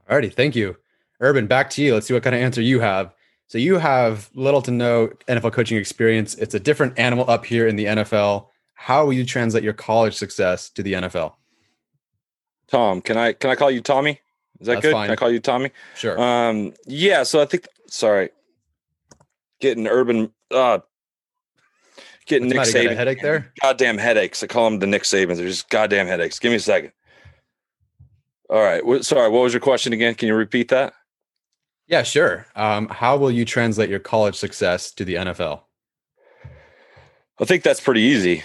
Alrighty, 0.09 0.33
thank 0.33 0.55
you. 0.55 0.77
Urban, 1.19 1.49
back 1.49 1.71
to 1.71 1.83
you. 1.83 1.93
Let's 1.93 2.07
see 2.07 2.15
what 2.15 2.23
kind 2.23 2.37
of 2.37 2.43
answer 2.43 2.63
you 2.63 2.79
have. 2.79 3.13
So 3.53 3.59
you 3.59 3.77
have 3.77 4.31
little 4.33 4.63
to 4.63 4.71
no 4.71 5.09
NFL 5.29 5.53
coaching 5.53 5.77
experience. 5.77 6.35
It's 6.37 6.55
a 6.55 6.59
different 6.59 6.99
animal 6.99 7.29
up 7.29 7.45
here 7.45 7.69
in 7.69 7.77
the 7.77 7.85
NFL. 7.85 8.47
How 8.73 9.05
will 9.05 9.13
you 9.13 9.27
translate 9.27 9.63
your 9.63 9.75
college 9.75 10.15
success 10.15 10.71
to 10.71 10.83
the 10.83 10.95
NFL? 10.95 11.35
Tom, 12.69 13.03
can 13.03 13.19
I 13.19 13.35
can 13.35 13.51
I 13.51 13.55
call 13.55 13.71
you 13.71 13.83
Tommy? 13.83 14.19
Is 14.59 14.69
that 14.69 14.77
That's 14.77 14.87
good? 14.87 14.93
Fine. 14.93 15.09
Can 15.09 15.13
I 15.13 15.17
call 15.17 15.31
you 15.31 15.39
Tommy? 15.39 15.71
Sure. 15.97 16.19
Um, 16.19 16.73
yeah. 16.87 17.25
So 17.25 17.43
I 17.43 17.45
think. 17.45 17.69
Sorry, 17.89 18.31
getting 19.61 19.87
urban. 19.87 20.33
Uh, 20.51 20.79
getting 22.25 22.49
What's 22.57 22.73
Nick 22.73 22.89
Saban. 22.89 22.97
headache 22.97 23.21
there? 23.21 23.53
Goddamn 23.61 23.99
headaches. 23.99 24.43
I 24.43 24.47
call 24.47 24.71
them 24.71 24.79
the 24.79 24.87
Nick 24.87 25.03
Sabans. 25.03 25.37
They're 25.37 25.47
just 25.47 25.69
goddamn 25.69 26.07
headaches. 26.07 26.39
Give 26.39 26.53
me 26.53 26.57
a 26.57 26.61
second. 26.61 26.93
All 28.49 28.63
right. 28.63 29.05
Sorry. 29.05 29.29
What 29.29 29.43
was 29.43 29.53
your 29.53 29.61
question 29.61 29.93
again? 29.93 30.15
Can 30.15 30.29
you 30.29 30.35
repeat 30.35 30.69
that? 30.69 30.95
Yeah, 31.87 32.03
sure. 32.03 32.47
Um, 32.57 32.89
how 32.89 33.17
will 33.17 33.31
you 33.31 33.45
translate 33.45 33.91
your 33.91 33.99
college 33.99 34.37
success 34.37 34.93
to 34.93 35.05
the 35.05 35.15
NFL? 35.15 35.63
I 37.41 37.45
think 37.45 37.63
that's 37.63 37.81
pretty 37.81 38.03
easy. 38.03 38.43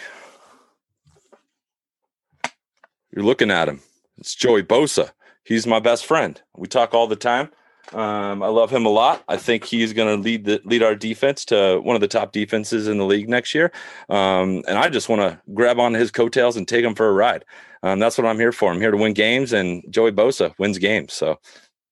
You're 3.12 3.26
looking 3.26 3.52
at 3.52 3.69
him. 3.69 3.82
It's 4.17 4.36
Joey 4.36 4.63
Bosa. 4.63 5.12
He's 5.43 5.65
my 5.65 5.80
best 5.80 6.06
friend. 6.06 6.41
We 6.56 6.67
talk 6.67 6.93
all 6.93 7.08
the 7.08 7.15
time. 7.15 7.50
Um, 7.93 8.43
I 8.43 8.47
love 8.47 8.69
him 8.69 8.86
a 8.86 8.89
lot. 8.89 9.23
I 9.30 9.38
think 9.38 9.63
he's 9.63 9.93
going 9.93 10.13
to 10.13 10.21
lead 10.21 10.43
the 10.43 10.62
lead 10.65 10.84
our 10.84 10.93
defense 10.95 11.45
to 11.45 11.80
one 11.82 11.95
of 11.95 12.02
the 12.02 12.08
top 12.08 12.34
defenses 12.34 12.88
in 12.88 12.97
the 12.97 13.06
league 13.06 13.30
next 13.30 13.56
year. 13.56 13.71
Um, 14.10 14.63
and 14.67 14.78
I 14.78 14.89
just 14.89 15.08
want 15.08 15.21
to 15.21 15.39
grab 15.54 15.80
on 15.80 15.93
his 15.93 16.12
coattails 16.12 16.58
and 16.58 16.67
take 16.67 16.84
him 16.84 16.95
for 16.95 17.08
a 17.08 17.13
ride. 17.13 17.45
Um, 17.84 18.00
that's 18.00 18.17
what 18.17 18.28
I'm 18.28 18.39
here 18.39 18.52
for. 18.52 18.71
I'm 18.71 18.82
here 18.82 18.91
to 18.91 18.97
win 18.97 19.13
games, 19.13 19.54
and 19.54 19.84
Joey 19.89 20.12
Bosa 20.12 20.54
wins 20.60 20.78
games. 20.78 21.13
So 21.13 21.39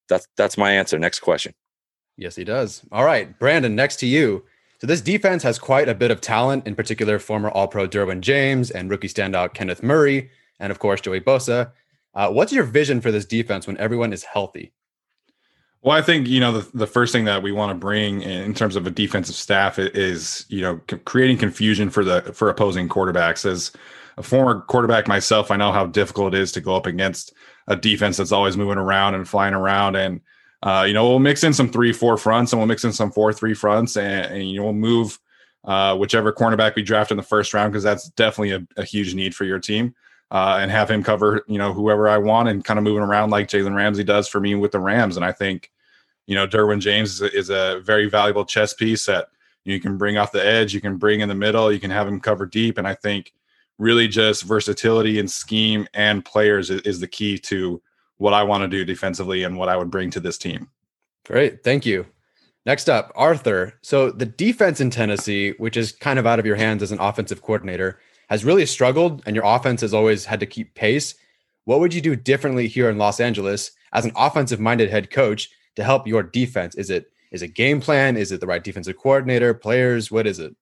that's 0.09 0.27
that's 0.37 0.57
my 0.57 0.71
answer. 0.71 0.97
Next 0.99 1.19
question. 1.19 1.53
Yes, 2.17 2.35
he 2.35 2.43
does. 2.43 2.83
All 2.91 3.03
right, 3.03 3.37
Brandon. 3.39 3.75
Next 3.75 3.97
to 3.97 4.07
you. 4.07 4.45
So 4.79 4.87
this 4.87 5.01
defense 5.01 5.43
has 5.43 5.57
quite 5.57 5.89
a 5.89 5.95
bit 5.95 6.11
of 6.11 6.21
talent, 6.21 6.67
in 6.67 6.75
particular, 6.75 7.17
former 7.17 7.49
All-Pro 7.49 7.87
Derwin 7.87 8.21
James 8.21 8.71
and 8.71 8.89
rookie 8.89 9.07
standout 9.07 9.53
Kenneth 9.53 9.81
Murray, 9.81 10.29
and 10.59 10.71
of 10.71 10.79
course 10.79 11.01
Joey 11.01 11.21
Bosa. 11.21 11.71
Uh, 12.13 12.29
what's 12.31 12.53
your 12.53 12.63
vision 12.63 13.01
for 13.01 13.11
this 13.11 13.25
defense 13.25 13.67
when 13.67 13.77
everyone 13.77 14.13
is 14.13 14.23
healthy? 14.23 14.73
Well, 15.81 15.95
I 15.95 16.01
think 16.01 16.27
you 16.27 16.39
know 16.39 16.51
the, 16.51 16.77
the 16.77 16.87
first 16.87 17.13
thing 17.13 17.25
that 17.25 17.43
we 17.43 17.51
want 17.51 17.69
to 17.69 17.75
bring 17.75 18.21
in 18.21 18.53
terms 18.53 18.75
of 18.75 18.87
a 18.87 18.91
defensive 18.91 19.35
staff 19.35 19.77
is 19.77 20.45
you 20.49 20.61
know 20.61 20.81
c- 20.89 20.97
creating 20.97 21.37
confusion 21.37 21.89
for 21.89 22.03
the 22.03 22.21
for 22.33 22.49
opposing 22.49 22.89
quarterbacks. 22.89 23.45
As 23.45 23.71
a 24.17 24.23
former 24.23 24.61
quarterback 24.61 25.07
myself, 25.07 25.51
I 25.51 25.57
know 25.57 25.71
how 25.71 25.85
difficult 25.85 26.33
it 26.33 26.39
is 26.39 26.51
to 26.53 26.61
go 26.61 26.75
up 26.75 26.87
against 26.87 27.33
a 27.67 27.75
defense 27.75 28.17
that's 28.17 28.31
always 28.31 28.57
moving 28.57 28.77
around 28.77 29.15
and 29.15 29.27
flying 29.27 29.53
around. 29.53 29.95
And 29.95 30.21
uh, 30.63 30.85
you 30.87 30.93
know 30.93 31.07
we'll 31.07 31.19
mix 31.19 31.43
in 31.43 31.53
some 31.53 31.69
three 31.69 31.93
four 31.93 32.17
fronts 32.17 32.51
and 32.51 32.59
we'll 32.59 32.67
mix 32.67 32.83
in 32.83 32.93
some 32.93 33.11
four 33.11 33.33
three 33.33 33.53
fronts, 33.53 33.97
and, 33.97 34.25
and 34.25 34.49
you 34.49 34.57
know 34.57 34.65
we'll 34.65 34.73
move 34.73 35.19
uh, 35.65 35.95
whichever 35.95 36.31
cornerback 36.31 36.75
we 36.75 36.83
draft 36.83 37.11
in 37.11 37.17
the 37.17 37.23
first 37.23 37.53
round 37.53 37.71
because 37.71 37.83
that's 37.83 38.09
definitely 38.09 38.51
a, 38.51 38.81
a, 38.81 38.85
huge 38.85 39.15
need 39.15 39.35
for 39.35 39.45
your 39.45 39.59
team. 39.59 39.95
Uh, 40.31 40.57
and 40.59 40.71
have 40.71 40.89
him 40.89 41.03
cover, 41.03 41.43
you 41.47 41.57
know, 41.57 41.71
whoever 41.71 42.09
I 42.09 42.17
want, 42.17 42.49
and 42.49 42.65
kind 42.65 42.79
of 42.79 42.83
moving 42.83 43.03
around 43.03 43.29
like 43.29 43.47
Jalen 43.47 43.75
Ramsey 43.75 44.03
does 44.03 44.27
for 44.27 44.39
me 44.39 44.55
with 44.55 44.71
the 44.71 44.79
Rams. 44.79 45.17
And 45.17 45.25
I 45.25 45.31
think, 45.31 45.71
you 46.25 46.33
know, 46.33 46.47
Derwin 46.47 46.79
James 46.79 47.13
is 47.13 47.21
a, 47.21 47.37
is 47.37 47.49
a 47.51 47.79
very 47.85 48.09
valuable 48.09 48.43
chess 48.43 48.73
piece 48.73 49.05
that 49.05 49.29
you 49.65 49.79
can 49.79 49.97
bring 49.97 50.17
off 50.17 50.31
the 50.31 50.45
edge, 50.45 50.73
you 50.73 50.81
can 50.81 50.97
bring 50.97 51.19
in 51.19 51.29
the 51.29 51.35
middle, 51.35 51.71
you 51.71 51.79
can 51.79 51.91
have 51.91 52.07
him 52.07 52.19
cover 52.19 52.45
deep. 52.47 52.79
And 52.79 52.87
I 52.87 52.95
think 52.95 53.33
really 53.77 54.07
just 54.07 54.43
versatility 54.43 55.19
and 55.19 55.29
scheme 55.29 55.87
and 55.93 56.23
players 56.23 56.69
is, 56.69 56.81
is 56.81 56.99
the 56.99 57.07
key 57.07 57.37
to 57.37 57.81
what 58.17 58.33
I 58.33 58.43
want 58.43 58.61
to 58.63 58.67
do 58.67 58.85
defensively 58.85 59.43
and 59.43 59.57
what 59.57 59.69
I 59.69 59.75
would 59.75 59.91
bring 59.91 60.09
to 60.11 60.19
this 60.19 60.37
team. 60.37 60.69
Great. 61.25 61.63
Thank 61.63 61.85
you. 61.85 62.05
Next 62.65 62.89
up, 62.89 63.11
Arthur. 63.15 63.73
So 63.81 64.11
the 64.11 64.25
defense 64.25 64.81
in 64.81 64.89
Tennessee, 64.89 65.51
which 65.57 65.77
is 65.77 65.91
kind 65.91 66.17
of 66.17 66.25
out 66.25 66.39
of 66.39 66.45
your 66.45 66.55
hands 66.55 66.81
as 66.81 66.91
an 66.91 66.99
offensive 66.99 67.41
coordinator, 67.41 67.99
has 68.29 68.45
really 68.45 68.65
struggled 68.65 69.21
and 69.25 69.35
your 69.35 69.45
offense 69.45 69.81
has 69.81 69.93
always 69.93 70.25
had 70.25 70.39
to 70.39 70.45
keep 70.45 70.73
pace. 70.73 71.13
What 71.65 71.79
would 71.79 71.93
you 71.93 72.01
do 72.01 72.15
differently 72.15 72.67
here 72.67 72.89
in 72.89 72.97
Los 72.97 73.19
Angeles 73.19 73.71
as 73.93 74.05
an 74.05 74.13
offensive 74.15 74.59
minded 74.59 74.89
head 74.89 75.11
coach 75.11 75.49
to 75.75 75.83
help 75.83 76.07
your 76.07 76.23
defense? 76.23 76.75
Is 76.75 76.89
it 76.89 77.11
is 77.31 77.41
it 77.41 77.49
game 77.49 77.81
plan? 77.81 78.15
Is 78.17 78.31
it 78.31 78.39
the 78.39 78.47
right 78.47 78.63
defensive 78.63 78.97
coordinator, 78.97 79.53
players? 79.53 80.09
What 80.09 80.25
is 80.25 80.39
it? 80.39 80.55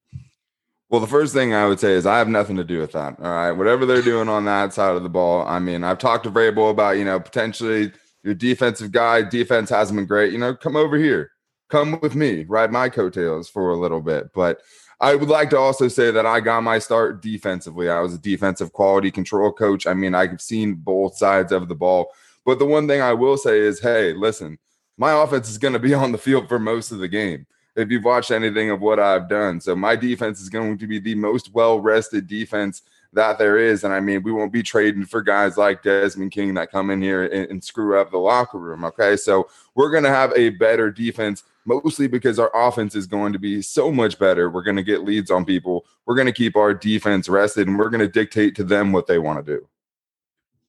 Well, 0.94 1.00
the 1.00 1.08
first 1.08 1.34
thing 1.34 1.56
I 1.56 1.66
would 1.66 1.80
say 1.80 1.94
is 1.94 2.06
I 2.06 2.20
have 2.20 2.28
nothing 2.28 2.56
to 2.58 2.64
do 2.64 2.78
with 2.78 2.92
that. 2.92 3.20
All 3.20 3.26
right. 3.26 3.52
Whatever 3.52 3.84
they're 3.84 4.04
doing 4.04 4.30
on 4.30 4.46
that 4.46 4.76
side 4.76 4.96
of 4.96 5.02
the 5.02 5.10
ball. 5.10 5.44
I 5.48 5.58
mean, 5.58 5.84
I've 5.84 5.98
talked 5.98 6.24
to 6.26 6.30
Vrabel 6.30 6.70
about, 6.70 6.98
you 6.98 7.04
know, 7.04 7.20
potentially 7.20 7.92
your 8.22 8.36
defensive 8.36 8.92
guy, 8.92 9.24
defense 9.24 9.72
hasn't 9.72 9.98
been 9.98 10.06
great. 10.06 10.32
You 10.32 10.38
know, 10.38 10.54
come 10.56 10.76
over 10.76 10.96
here. 10.96 11.32
Come 11.72 12.00
with 12.04 12.14
me, 12.14 12.44
ride 12.44 12.72
my 12.72 12.90
coattails 12.90 13.50
for 13.50 13.72
a 13.72 13.76
little 13.76 14.02
bit. 14.02 14.32
But 14.36 14.62
I 15.00 15.16
would 15.16 15.30
like 15.30 15.50
to 15.50 15.58
also 15.58 15.88
say 15.88 16.12
that 16.12 16.28
I 16.28 16.40
got 16.40 16.62
my 16.62 16.78
start 16.78 17.24
defensively. 17.24 17.90
I 17.90 18.00
was 18.00 18.14
a 18.14 18.20
defensive 18.20 18.72
quality 18.72 19.10
control 19.10 19.52
coach. 19.52 19.88
I 19.88 19.96
mean, 19.96 20.14
I've 20.14 20.40
seen 20.42 20.76
both 20.76 21.18
sides 21.18 21.52
of 21.52 21.70
the 21.70 21.76
ball. 21.76 22.12
But 22.46 22.60
the 22.60 22.66
one 22.66 22.88
thing 22.88 23.02
I 23.02 23.14
will 23.14 23.38
say 23.38 23.62
is, 23.62 23.80
hey, 23.80 24.14
listen, 24.14 24.60
my 25.00 25.24
offense 25.24 25.50
is 25.50 25.58
going 25.58 25.74
to 25.74 25.80
be 25.80 25.94
on 25.96 26.12
the 26.12 26.20
field 26.20 26.48
for 26.48 26.60
most 26.60 26.92
of 26.92 27.00
the 27.00 27.08
game. 27.08 27.48
If 27.76 27.90
you've 27.90 28.04
watched 28.04 28.32
anything 28.32 28.70
of 28.70 28.82
what 28.82 29.00
I've 29.00 29.28
done, 29.28 29.60
so 29.60 29.76
my 29.76 29.96
defense 29.96 30.40
is 30.40 30.50
going 30.50 30.78
to 30.78 30.88
be 30.88 31.00
the 31.00 31.16
most 31.16 31.54
well 31.54 31.80
rested 31.80 32.28
defense 32.28 32.84
that 33.14 33.38
there 33.38 33.58
is. 33.58 33.84
And 33.84 33.94
I 33.94 34.00
mean, 34.00 34.24
we 34.24 34.32
won't 34.32 34.52
be 34.52 34.64
trading 34.64 35.06
for 35.06 35.22
guys 35.22 35.58
like 35.58 35.84
Desmond 35.84 36.32
King 36.32 36.54
that 36.56 36.72
come 36.72 36.90
in 36.90 37.02
here 37.02 37.24
and, 37.26 37.50
and 37.50 37.64
screw 37.64 38.00
up 38.00 38.12
the 38.12 38.18
locker 38.18 38.58
room. 38.58 38.84
Okay. 38.86 39.16
So 39.16 39.48
we're 39.76 39.92
going 39.92 40.04
to 40.04 40.10
have 40.10 40.34
a 40.36 40.50
better 40.50 40.92
defense, 40.92 41.44
mostly 41.66 42.08
because 42.08 42.40
our 42.40 42.52
offense 42.54 42.96
is 42.96 43.08
going 43.08 43.34
to 43.34 43.40
be 43.40 43.62
so 43.62 43.92
much 43.92 44.20
better. 44.20 44.50
We're 44.50 44.64
going 44.64 44.78
to 44.78 44.84
get 44.84 45.04
leads 45.04 45.32
on 45.32 45.46
people. 45.46 45.86
We're 46.06 46.16
going 46.16 46.28
to 46.28 46.34
keep 46.34 46.56
our 46.56 46.74
defense 46.74 47.30
rested 47.30 47.68
and 47.68 47.78
we're 47.78 47.90
going 47.90 48.02
to 48.02 48.08
dictate 48.08 48.56
to 48.56 48.64
them 48.64 48.92
what 48.92 49.08
they 49.08 49.20
want 49.20 49.46
to 49.46 49.58
do. 49.58 49.68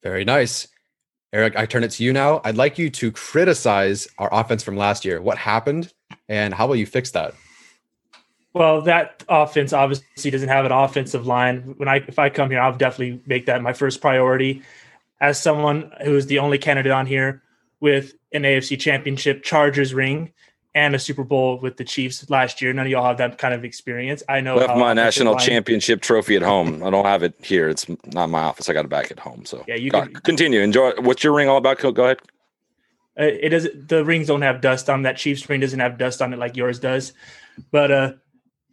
Very 0.02 0.24
nice. 0.24 0.68
Eric, 1.32 1.56
I 1.56 1.66
turn 1.66 1.82
it 1.82 1.90
to 1.92 2.04
you 2.04 2.12
now. 2.12 2.40
I'd 2.44 2.56
like 2.56 2.78
you 2.78 2.90
to 2.90 3.10
criticize 3.10 4.06
our 4.18 4.28
offense 4.32 4.62
from 4.62 4.76
last 4.76 5.04
year. 5.04 5.20
What 5.20 5.36
happened 5.36 5.92
and 6.28 6.54
how 6.54 6.66
will 6.66 6.76
you 6.76 6.86
fix 6.86 7.10
that? 7.12 7.34
Well, 8.54 8.82
that 8.82 9.24
offense 9.28 9.72
obviously 9.72 10.30
doesn't 10.30 10.48
have 10.48 10.64
an 10.64 10.72
offensive 10.72 11.26
line. 11.26 11.74
When 11.76 11.88
I 11.88 11.96
if 11.96 12.18
I 12.18 12.30
come 12.30 12.50
here, 12.50 12.60
I'll 12.60 12.76
definitely 12.76 13.20
make 13.26 13.46
that 13.46 13.60
my 13.62 13.72
first 13.72 14.00
priority. 14.00 14.62
As 15.20 15.40
someone 15.40 15.90
who 16.04 16.16
is 16.16 16.26
the 16.26 16.38
only 16.38 16.58
candidate 16.58 16.92
on 16.92 17.06
here 17.06 17.42
with 17.80 18.14
an 18.32 18.42
AFC 18.42 18.78
Championship 18.78 19.42
Chargers 19.42 19.92
ring 19.92 20.32
and 20.74 20.94
a 20.94 20.98
Super 20.98 21.24
Bowl 21.24 21.58
with 21.60 21.76
the 21.76 21.84
Chiefs 21.84 22.28
last 22.30 22.60
year, 22.62 22.72
none 22.72 22.86
of 22.86 22.92
y'all 22.92 23.04
have 23.04 23.18
that 23.18 23.38
kind 23.38 23.54
of 23.54 23.64
experience. 23.64 24.22
I 24.28 24.40
know 24.40 24.56
left 24.56 24.76
my 24.76 24.92
national 24.92 25.34
line, 25.34 25.44
championship 25.44 26.00
trophy 26.00 26.36
at 26.36 26.42
home. 26.42 26.82
I 26.84 26.90
don't 26.90 27.06
have 27.06 27.24
it 27.24 27.34
here. 27.42 27.68
It's 27.68 27.86
not 28.12 28.28
my 28.30 28.42
office. 28.42 28.68
I 28.68 28.72
got 28.72 28.84
it 28.84 28.88
back 28.88 29.10
at 29.10 29.18
home. 29.18 29.44
So 29.44 29.64
yeah, 29.66 29.76
you 29.76 29.90
can, 29.90 30.12
continue. 30.12 30.60
Enjoy. 30.60 30.92
What's 30.98 31.24
your 31.24 31.32
ring 31.32 31.48
all 31.48 31.56
about? 31.56 31.80
Go 31.80 31.88
ahead. 31.88 32.18
Uh, 33.18 33.24
it 33.24 33.50
doesn't 33.50 33.88
The 33.88 34.04
rings 34.04 34.26
don't 34.26 34.42
have 34.42 34.60
dust 34.60 34.90
on 34.90 35.02
that 35.02 35.16
Chiefs 35.16 35.48
ring. 35.48 35.60
Doesn't 35.60 35.80
have 35.80 35.98
dust 35.98 36.20
on 36.20 36.32
it 36.32 36.38
like 36.38 36.56
yours 36.56 36.78
does. 36.78 37.12
But 37.70 37.90
uh, 37.90 38.12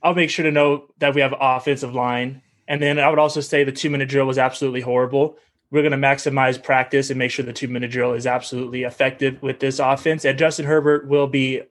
I'll 0.02 0.16
make 0.16 0.30
sure 0.30 0.44
to 0.44 0.52
know 0.52 0.86
that 1.00 1.14
we 1.14 1.22
have 1.22 1.34
offensive 1.40 1.94
line. 1.94 2.42
And 2.68 2.82
then 2.82 3.00
I 3.00 3.10
would 3.10 3.20
also 3.20 3.42
say 3.42 3.64
the 3.64 3.72
two 3.72 3.90
minute 3.90 4.10
drill 4.10 4.26
was 4.26 4.38
absolutely 4.38 4.82
horrible. 4.82 5.38
We're 5.70 5.84
going 5.84 5.92
to 5.92 5.98
maximize 5.98 6.62
practice 6.62 7.10
and 7.10 7.20
make 7.20 7.32
sure 7.32 7.46
the 7.46 7.54
two 7.54 7.68
minute 7.68 7.92
drill 7.92 8.14
is 8.14 8.28
absolutely 8.28 8.84
effective 8.84 9.42
with 9.42 9.60
this 9.60 9.80
offense. 9.80 10.26
And 10.26 10.38
Justin 10.38 10.66
Herbert 10.66 11.08
will 11.08 11.28
be 11.28 11.62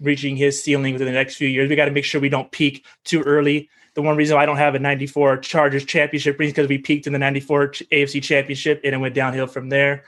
reaching 0.00 0.36
his 0.36 0.62
ceiling 0.62 0.92
within 0.92 1.06
the 1.06 1.12
next 1.12 1.36
few 1.36 1.48
years. 1.48 1.68
We 1.68 1.76
got 1.76 1.86
to 1.86 1.90
make 1.90 2.04
sure 2.04 2.20
we 2.20 2.28
don't 2.28 2.50
peak 2.50 2.84
too 3.04 3.22
early. 3.22 3.68
The 3.94 4.02
one 4.02 4.16
reason 4.16 4.36
I 4.36 4.44
don't 4.44 4.58
have 4.58 4.74
a 4.74 4.78
94 4.78 5.38
Chargers 5.38 5.84
championship 5.84 6.38
ring 6.38 6.48
is 6.48 6.52
because 6.52 6.68
we 6.68 6.78
peaked 6.78 7.06
in 7.06 7.12
the 7.12 7.18
94 7.18 7.68
AFC 7.68 8.22
championship 8.22 8.80
and 8.84 8.94
it 8.94 8.98
went 8.98 9.14
downhill 9.14 9.46
from 9.46 9.68
there. 9.68 10.04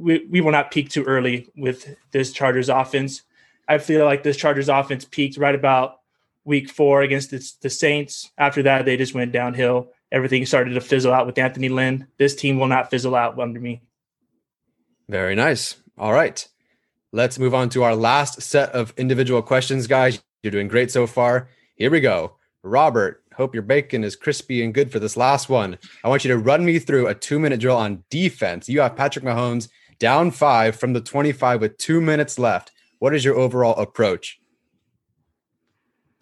We, 0.00 0.26
we 0.30 0.40
will 0.40 0.52
not 0.52 0.70
peak 0.70 0.88
too 0.90 1.04
early 1.04 1.48
with 1.56 1.96
this 2.10 2.32
Chargers 2.32 2.68
offense. 2.68 3.22
I 3.68 3.78
feel 3.78 4.04
like 4.04 4.22
this 4.22 4.36
Chargers 4.36 4.68
offense 4.68 5.04
peaked 5.04 5.36
right 5.36 5.54
about 5.54 6.00
week 6.44 6.70
four 6.70 7.02
against 7.02 7.30
the, 7.30 7.52
the 7.60 7.70
Saints. 7.70 8.30
After 8.38 8.62
that, 8.64 8.84
they 8.84 8.96
just 8.96 9.14
went 9.14 9.32
downhill. 9.32 9.92
everything 10.10 10.44
started 10.46 10.74
to 10.74 10.80
fizzle 10.80 11.12
out 11.12 11.26
with 11.26 11.38
Anthony 11.38 11.68
Lynn. 11.68 12.08
This 12.18 12.34
team 12.34 12.58
will 12.58 12.66
not 12.66 12.90
fizzle 12.90 13.14
out 13.14 13.38
under 13.38 13.60
me. 13.60 13.82
Very 15.08 15.34
nice. 15.34 15.76
All 15.98 16.12
right. 16.12 16.46
Let's 17.12 17.38
move 17.38 17.54
on 17.54 17.68
to 17.70 17.82
our 17.82 17.94
last 17.94 18.42
set 18.42 18.70
of 18.70 18.94
individual 18.96 19.42
questions, 19.42 19.86
guys. 19.86 20.22
You're 20.42 20.52
doing 20.52 20.68
great 20.68 20.90
so 20.90 21.06
far. 21.06 21.48
Here 21.74 21.90
we 21.90 22.00
go. 22.00 22.36
Robert, 22.62 23.22
hope 23.34 23.54
your 23.54 23.62
bacon 23.62 24.04
is 24.04 24.16
crispy 24.16 24.62
and 24.62 24.74
good 24.74 24.92
for 24.92 24.98
this 24.98 25.16
last 25.16 25.48
one. 25.48 25.78
I 26.04 26.08
want 26.08 26.24
you 26.24 26.28
to 26.30 26.38
run 26.38 26.64
me 26.64 26.78
through 26.78 27.08
a 27.08 27.14
two 27.14 27.38
minute 27.38 27.60
drill 27.60 27.76
on 27.76 28.04
defense. 28.10 28.68
You 28.68 28.80
have 28.80 28.96
Patrick 28.96 29.24
Mahomes 29.24 29.68
down 30.00 30.32
five 30.32 30.74
from 30.74 30.94
the 30.94 31.00
25 31.00 31.60
with 31.60 31.78
two 31.78 32.00
minutes 32.00 32.38
left. 32.38 32.72
What 32.98 33.14
is 33.14 33.24
your 33.24 33.36
overall 33.36 33.76
approach? 33.76 34.40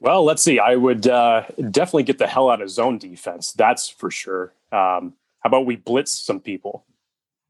Well, 0.01 0.25
let's 0.25 0.43
see. 0.43 0.59
I 0.59 0.77
would 0.77 1.07
uh, 1.09 1.45
definitely 1.71 2.03
get 2.05 2.19
the 2.19 2.27
hell 2.27 2.51
out 2.51 2.61
of 2.61 2.71
zone 2.71 2.99
defense. 2.99 3.53
That's 3.53 3.89
for 3.89 4.11
sure. 4.11 4.53
Um, 4.71 5.15
how 5.41 5.49
about 5.49 5.67
we 5.67 5.77
blitz 5.77 6.13
some 6.13 6.41
people 6.41 6.85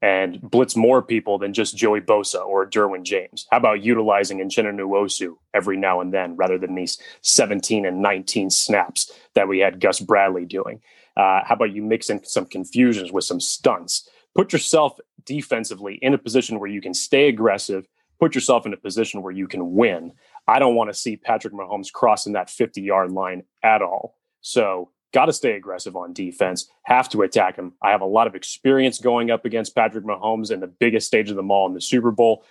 and 0.01 0.41
blitz 0.41 0.75
more 0.75 1.01
people 1.01 1.37
than 1.37 1.53
just 1.53 1.75
Joey 1.75 2.01
Bosa 2.01 2.43
or 2.43 2.65
Derwin 2.67 3.03
James? 3.03 3.45
How 3.51 3.57
about 3.57 3.83
utilizing 3.83 4.39
Uchenna 4.39 4.73
Nwosu 4.73 5.35
every 5.53 5.77
now 5.77 6.01
and 6.01 6.11
then 6.13 6.35
rather 6.37 6.57
than 6.57 6.73
these 6.73 6.97
17 7.21 7.85
and 7.85 8.01
19 8.01 8.49
snaps 8.49 9.11
that 9.35 9.47
we 9.47 9.59
had 9.59 9.79
Gus 9.79 9.99
Bradley 9.99 10.45
doing? 10.45 10.81
Uh, 11.15 11.41
how 11.43 11.53
about 11.53 11.73
you 11.73 11.83
mix 11.83 12.09
in 12.09 12.23
some 12.23 12.45
confusions 12.45 13.11
with 13.11 13.25
some 13.25 13.39
stunts? 13.39 14.09
Put 14.33 14.53
yourself 14.53 14.99
defensively 15.29 15.99
in 16.01 16.15
a 16.15 16.17
position 16.17 16.59
where 16.59 16.69
you 16.69 16.81
can 16.81 16.93
stay 16.93 17.29
aggressive, 17.29 17.87
put 18.19 18.33
yourself 18.33 18.65
in 18.65 18.73
a 18.73 18.77
position 18.77 19.21
where 19.21 19.31
you 19.31 19.47
can 19.47 19.73
win. 19.73 20.11
I 20.47 20.57
don't 20.57 20.75
want 20.75 20.89
to 20.89 20.93
see 20.93 21.15
Patrick 21.15 21.53
Mahomes 21.53 21.93
crossing 21.93 22.33
that 22.33 22.49
50 22.49 22.81
yard 22.81 23.11
line 23.11 23.43
at 23.63 23.83
all. 23.83 24.15
So, 24.41 24.89
got 25.13 25.25
to 25.25 25.33
stay 25.33 25.53
aggressive 25.53 25.95
on 25.95 26.13
defense, 26.13 26.69
have 26.83 27.09
to 27.09 27.21
attack 27.21 27.55
him. 27.55 27.73
I 27.81 27.91
have 27.91 28.01
a 28.01 28.05
lot 28.05 28.27
of 28.27 28.35
experience 28.35 28.99
going 28.99 29.31
up 29.31 29.45
against 29.45 29.75
Patrick 29.75 30.03
Mahomes 30.03 30.51
in 30.51 30.59
the 30.59 30.67
biggest 30.67 31.07
stage 31.07 31.29
of 31.29 31.35
them 31.35 31.51
all 31.51 31.67
in 31.67 31.73
the 31.73 31.81
Super 31.81 32.11
Bowl. 32.11 32.43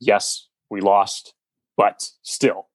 Yes, 0.00 0.48
we 0.68 0.80
lost, 0.80 1.34
but 1.76 2.10
still, 2.22 2.66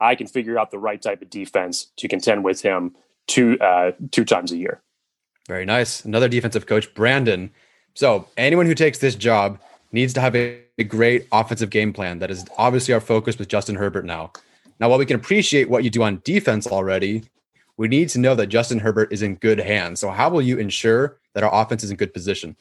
I 0.00 0.14
can 0.14 0.28
figure 0.28 0.58
out 0.58 0.70
the 0.70 0.78
right 0.78 1.02
type 1.02 1.22
of 1.22 1.30
defense 1.30 1.90
to 1.96 2.08
contend 2.08 2.44
with 2.44 2.62
him 2.62 2.94
two 3.26 3.58
uh, 3.60 3.92
two 4.12 4.24
times 4.24 4.52
a 4.52 4.56
year. 4.56 4.82
Very 5.48 5.64
nice. 5.66 6.04
Another 6.04 6.28
defensive 6.28 6.66
coach, 6.66 6.94
Brandon. 6.94 7.50
So, 7.94 8.28
anyone 8.36 8.66
who 8.66 8.74
takes 8.74 8.98
this 8.98 9.14
job 9.14 9.58
needs 9.92 10.12
to 10.14 10.20
have 10.20 10.34
a, 10.34 10.60
a, 10.78 10.84
great 10.84 11.28
offensive 11.30 11.70
game 11.70 11.92
plan. 11.92 12.18
That 12.18 12.30
is 12.30 12.44
obviously 12.58 12.92
our 12.92 13.00
focus 13.00 13.38
with 13.38 13.48
Justin 13.48 13.76
Herbert 13.76 14.04
now. 14.04 14.32
Now, 14.80 14.88
while 14.88 14.98
we 14.98 15.06
can 15.06 15.16
appreciate 15.16 15.70
what 15.70 15.84
you 15.84 15.90
do 15.90 16.02
on 16.02 16.20
defense 16.24 16.66
already, 16.66 17.22
we 17.76 17.86
need 17.86 18.08
to 18.10 18.18
know 18.18 18.34
that 18.34 18.48
Justin 18.48 18.80
Herbert 18.80 19.12
is 19.12 19.22
in 19.22 19.36
good 19.36 19.60
hands. 19.60 20.00
So, 20.00 20.10
how 20.10 20.28
will 20.28 20.42
you 20.42 20.58
ensure 20.58 21.18
that 21.34 21.44
our 21.44 21.62
offense 21.62 21.84
is 21.84 21.90
in 21.90 21.96
good 21.96 22.12
position? 22.12 22.56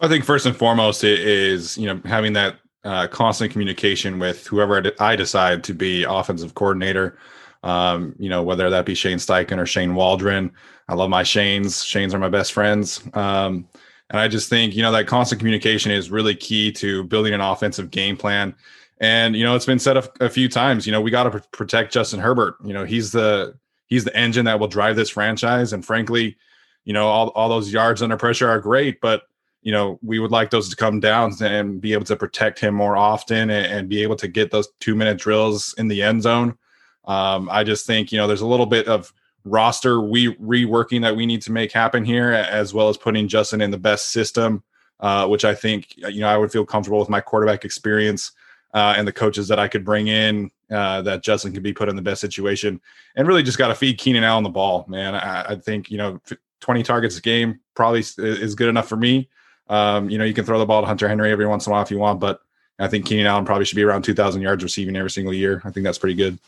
I 0.00 0.08
think 0.08 0.24
first 0.24 0.46
and 0.46 0.56
foremost 0.56 1.04
it 1.04 1.20
is 1.20 1.76
you 1.76 1.86
know 1.86 2.00
having 2.04 2.32
that 2.34 2.56
uh, 2.84 3.08
constant 3.08 3.52
communication 3.52 4.18
with 4.18 4.46
whoever 4.46 4.92
I 5.00 5.16
decide 5.16 5.64
to 5.64 5.74
be 5.74 6.04
offensive 6.04 6.54
coordinator. 6.54 7.18
Um, 7.64 8.14
you 8.18 8.30
know 8.30 8.42
whether 8.42 8.70
that 8.70 8.86
be 8.86 8.94
Shane 8.94 9.18
Steichen 9.18 9.58
or 9.58 9.66
Shane 9.66 9.94
Waldron. 9.94 10.52
I 10.88 10.94
love 10.94 11.10
my 11.10 11.22
Shanes. 11.22 11.84
Shanes 11.84 12.14
are 12.14 12.18
my 12.18 12.30
best 12.30 12.52
friends. 12.52 13.02
Um, 13.12 13.68
and 14.10 14.20
I 14.20 14.28
just 14.28 14.48
think, 14.48 14.74
you 14.74 14.82
know, 14.82 14.92
that 14.92 15.06
constant 15.06 15.38
communication 15.38 15.92
is 15.92 16.10
really 16.10 16.34
key 16.34 16.72
to 16.72 17.04
building 17.04 17.34
an 17.34 17.40
offensive 17.40 17.90
game 17.90 18.16
plan. 18.16 18.54
And, 19.00 19.36
you 19.36 19.44
know, 19.44 19.54
it's 19.54 19.66
been 19.66 19.78
said 19.78 19.96
a, 19.96 20.08
a 20.20 20.28
few 20.28 20.48
times, 20.48 20.86
you 20.86 20.92
know, 20.92 21.00
we 21.00 21.10
got 21.10 21.24
to 21.24 21.30
pr- 21.30 21.38
protect 21.52 21.92
Justin 21.92 22.20
Herbert. 22.20 22.56
You 22.64 22.72
know, 22.72 22.84
he's 22.84 23.12
the, 23.12 23.54
he's 23.86 24.04
the 24.04 24.16
engine 24.16 24.46
that 24.46 24.58
will 24.58 24.68
drive 24.68 24.96
this 24.96 25.10
franchise. 25.10 25.72
And 25.72 25.84
frankly, 25.84 26.36
you 26.84 26.92
know, 26.92 27.06
all, 27.06 27.28
all 27.28 27.48
those 27.48 27.72
yards 27.72 28.02
under 28.02 28.16
pressure 28.16 28.48
are 28.48 28.60
great, 28.60 29.00
but, 29.00 29.22
you 29.62 29.72
know, 29.72 29.98
we 30.02 30.18
would 30.18 30.30
like 30.30 30.50
those 30.50 30.68
to 30.70 30.76
come 30.76 31.00
down 31.00 31.34
and 31.42 31.80
be 31.80 31.92
able 31.92 32.06
to 32.06 32.16
protect 32.16 32.58
him 32.58 32.74
more 32.74 32.96
often 32.96 33.50
and, 33.50 33.66
and 33.66 33.88
be 33.88 34.02
able 34.02 34.16
to 34.16 34.28
get 34.28 34.50
those 34.50 34.68
two 34.80 34.94
minute 34.94 35.18
drills 35.18 35.74
in 35.78 35.88
the 35.88 36.02
end 36.02 36.22
zone. 36.22 36.56
Um, 37.04 37.48
I 37.50 37.64
just 37.64 37.86
think, 37.86 38.10
you 38.10 38.18
know, 38.18 38.26
there's 38.26 38.40
a 38.40 38.46
little 38.46 38.66
bit 38.66 38.88
of, 38.88 39.12
roster 39.48 40.00
we 40.00 40.34
reworking 40.36 41.02
that 41.02 41.16
we 41.16 41.26
need 41.26 41.42
to 41.42 41.52
make 41.52 41.72
happen 41.72 42.04
here, 42.04 42.32
as 42.32 42.72
well 42.74 42.88
as 42.88 42.96
putting 42.96 43.28
Justin 43.28 43.60
in 43.60 43.70
the 43.70 43.78
best 43.78 44.10
system, 44.10 44.62
uh, 45.00 45.26
which 45.26 45.44
I 45.44 45.54
think 45.54 45.96
you 45.96 46.20
know 46.20 46.28
I 46.28 46.36
would 46.36 46.52
feel 46.52 46.64
comfortable 46.64 46.98
with 46.98 47.08
my 47.08 47.20
quarterback 47.20 47.64
experience 47.64 48.32
uh, 48.74 48.94
and 48.96 49.06
the 49.06 49.12
coaches 49.12 49.48
that 49.48 49.58
I 49.58 49.68
could 49.68 49.84
bring 49.84 50.08
in 50.08 50.50
uh, 50.70 51.02
that 51.02 51.22
Justin 51.22 51.52
could 51.52 51.62
be 51.62 51.72
put 51.72 51.88
in 51.88 51.96
the 51.96 52.02
best 52.02 52.20
situation, 52.20 52.80
and 53.16 53.26
really 53.26 53.42
just 53.42 53.58
got 53.58 53.68
to 53.68 53.74
feed 53.74 53.98
Keenan 53.98 54.24
Allen 54.24 54.44
the 54.44 54.50
ball, 54.50 54.84
man. 54.88 55.14
I, 55.14 55.52
I, 55.52 55.56
think 55.56 55.90
you 55.90 55.98
know 55.98 56.20
20 56.60 56.82
targets 56.82 57.16
a 57.16 57.20
game 57.20 57.60
probably 57.74 58.00
is 58.18 58.54
good 58.54 58.68
enough 58.68 58.88
for 58.88 58.96
me. 58.96 59.28
Um, 59.68 60.08
you 60.10 60.18
know, 60.18 60.24
you 60.24 60.34
can 60.34 60.44
throw 60.44 60.58
the 60.58 60.66
ball 60.66 60.80
to 60.80 60.86
Hunter 60.86 61.08
Henry 61.08 61.30
every 61.30 61.46
once 61.46 61.66
in 61.66 61.70
a 61.70 61.74
while 61.74 61.82
if 61.82 61.90
you 61.90 61.98
want, 61.98 62.20
but 62.20 62.40
I 62.78 62.88
think 62.88 63.06
Keenan 63.06 63.26
Allen 63.26 63.44
probably 63.44 63.64
should 63.64 63.76
be 63.76 63.82
around 63.82 64.02
2,000 64.02 64.40
yards 64.40 64.62
receiving 64.62 64.96
every 64.96 65.10
single 65.10 65.34
year. 65.34 65.60
I 65.64 65.70
think 65.70 65.84
that's 65.84 65.98
pretty 65.98 66.14
good. 66.14 66.38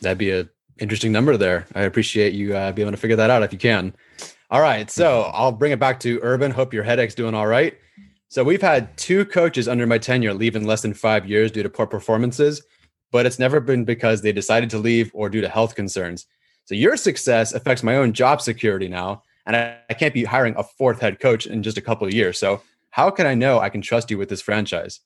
That'd 0.00 0.18
be 0.18 0.30
a 0.30 0.48
interesting 0.78 1.12
number 1.12 1.36
there. 1.36 1.66
I 1.74 1.82
appreciate 1.82 2.32
you 2.34 2.56
uh, 2.56 2.72
being 2.72 2.86
able 2.86 2.96
to 2.96 3.00
figure 3.00 3.16
that 3.16 3.30
out 3.30 3.42
if 3.42 3.52
you 3.52 3.58
can. 3.58 3.94
All 4.50 4.60
right, 4.60 4.90
so 4.90 5.30
I'll 5.34 5.52
bring 5.52 5.72
it 5.72 5.78
back 5.78 6.00
to 6.00 6.20
Urban. 6.22 6.50
Hope 6.50 6.72
your 6.72 6.82
headache's 6.82 7.14
doing 7.14 7.34
all 7.34 7.46
right. 7.46 7.76
So 8.28 8.44
we've 8.44 8.62
had 8.62 8.96
two 8.96 9.24
coaches 9.24 9.68
under 9.68 9.86
my 9.86 9.98
tenure 9.98 10.34
leave 10.34 10.56
in 10.56 10.64
less 10.64 10.82
than 10.82 10.94
five 10.94 11.26
years 11.26 11.50
due 11.50 11.62
to 11.62 11.70
poor 11.70 11.86
performances, 11.86 12.62
but 13.10 13.26
it's 13.26 13.38
never 13.38 13.60
been 13.60 13.84
because 13.84 14.20
they 14.20 14.32
decided 14.32 14.70
to 14.70 14.78
leave 14.78 15.10
or 15.14 15.28
due 15.30 15.40
to 15.40 15.48
health 15.48 15.74
concerns. 15.74 16.26
So 16.64 16.74
your 16.74 16.96
success 16.96 17.54
affects 17.54 17.82
my 17.82 17.96
own 17.96 18.12
job 18.12 18.42
security 18.42 18.88
now, 18.88 19.22
and 19.46 19.56
I, 19.56 19.78
I 19.88 19.94
can't 19.94 20.12
be 20.12 20.24
hiring 20.24 20.54
a 20.56 20.62
fourth 20.62 21.00
head 21.00 21.20
coach 21.20 21.46
in 21.46 21.62
just 21.62 21.78
a 21.78 21.82
couple 21.82 22.06
of 22.06 22.12
years. 22.12 22.38
So 22.38 22.60
how 22.90 23.10
can 23.10 23.26
I 23.26 23.34
know 23.34 23.60
I 23.60 23.70
can 23.70 23.80
trust 23.80 24.10
you 24.10 24.18
with 24.18 24.28
this 24.28 24.42
franchise? 24.42 25.00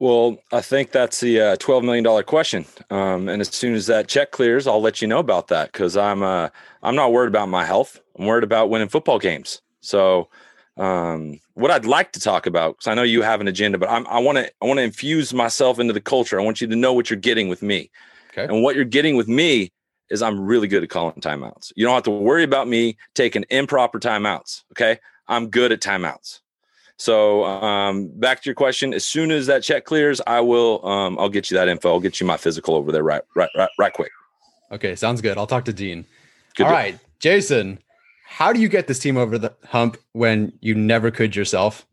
Well, 0.00 0.38
I 0.52 0.60
think 0.60 0.90
that's 0.90 1.20
the 1.20 1.40
uh, 1.40 1.56
twelve 1.56 1.84
million 1.84 2.04
dollar 2.04 2.22
question. 2.22 2.64
Um, 2.90 3.28
and 3.28 3.40
as 3.40 3.48
soon 3.48 3.74
as 3.74 3.86
that 3.86 4.08
check 4.08 4.32
clears, 4.32 4.66
I'll 4.66 4.82
let 4.82 5.00
you 5.00 5.08
know 5.08 5.18
about 5.18 5.48
that 5.48 5.72
because 5.72 5.96
I'm 5.96 6.22
uh, 6.22 6.48
I'm 6.82 6.96
not 6.96 7.12
worried 7.12 7.28
about 7.28 7.48
my 7.48 7.64
health. 7.64 8.00
I'm 8.18 8.26
worried 8.26 8.44
about 8.44 8.70
winning 8.70 8.88
football 8.88 9.18
games. 9.18 9.62
So, 9.80 10.28
um, 10.76 11.38
what 11.54 11.70
I'd 11.70 11.86
like 11.86 12.12
to 12.12 12.20
talk 12.20 12.46
about 12.46 12.76
because 12.76 12.88
I 12.88 12.94
know 12.94 13.02
you 13.02 13.22
have 13.22 13.40
an 13.40 13.48
agenda, 13.48 13.78
but 13.78 13.88
I'm, 13.88 14.06
I 14.08 14.18
want 14.18 14.38
to 14.38 14.50
I 14.60 14.66
want 14.66 14.78
to 14.78 14.82
infuse 14.82 15.32
myself 15.32 15.78
into 15.78 15.92
the 15.92 16.00
culture. 16.00 16.40
I 16.40 16.44
want 16.44 16.60
you 16.60 16.66
to 16.66 16.76
know 16.76 16.92
what 16.92 17.08
you're 17.08 17.18
getting 17.18 17.48
with 17.48 17.62
me, 17.62 17.90
okay. 18.32 18.44
and 18.44 18.62
what 18.62 18.74
you're 18.74 18.84
getting 18.84 19.16
with 19.16 19.28
me 19.28 19.70
is 20.10 20.22
I'm 20.22 20.40
really 20.40 20.66
good 20.68 20.82
at 20.82 20.90
calling 20.90 21.20
timeouts. 21.20 21.72
You 21.76 21.86
don't 21.86 21.94
have 21.94 22.02
to 22.04 22.10
worry 22.10 22.42
about 22.42 22.66
me 22.66 22.96
taking 23.14 23.44
improper 23.48 24.00
timeouts. 24.00 24.64
Okay, 24.72 24.98
I'm 25.28 25.50
good 25.50 25.70
at 25.70 25.80
timeouts. 25.80 26.40
So 26.96 27.44
um, 27.44 28.08
back 28.14 28.42
to 28.42 28.48
your 28.48 28.54
question. 28.54 28.94
As 28.94 29.04
soon 29.04 29.30
as 29.30 29.46
that 29.46 29.62
check 29.62 29.84
clears, 29.84 30.20
I 30.26 30.40
will. 30.40 30.84
Um, 30.86 31.18
I'll 31.18 31.28
get 31.28 31.50
you 31.50 31.56
that 31.56 31.68
info. 31.68 31.90
I'll 31.90 32.00
get 32.00 32.20
you 32.20 32.26
my 32.26 32.36
physical 32.36 32.74
over 32.74 32.92
there 32.92 33.02
right, 33.02 33.22
right, 33.34 33.50
right, 33.56 33.68
right 33.78 33.92
quick. 33.92 34.12
Okay, 34.72 34.94
sounds 34.94 35.20
good. 35.20 35.36
I'll 35.36 35.46
talk 35.46 35.64
to 35.66 35.72
Dean. 35.72 36.04
Good 36.56 36.64
All 36.64 36.70
deal. 36.70 36.78
right, 36.78 36.98
Jason. 37.18 37.78
How 38.26 38.52
do 38.52 38.60
you 38.60 38.68
get 38.68 38.86
this 38.86 38.98
team 38.98 39.16
over 39.16 39.38
the 39.38 39.52
hump 39.66 39.96
when 40.12 40.52
you 40.60 40.74
never 40.74 41.10
could 41.10 41.36
yourself? 41.36 41.86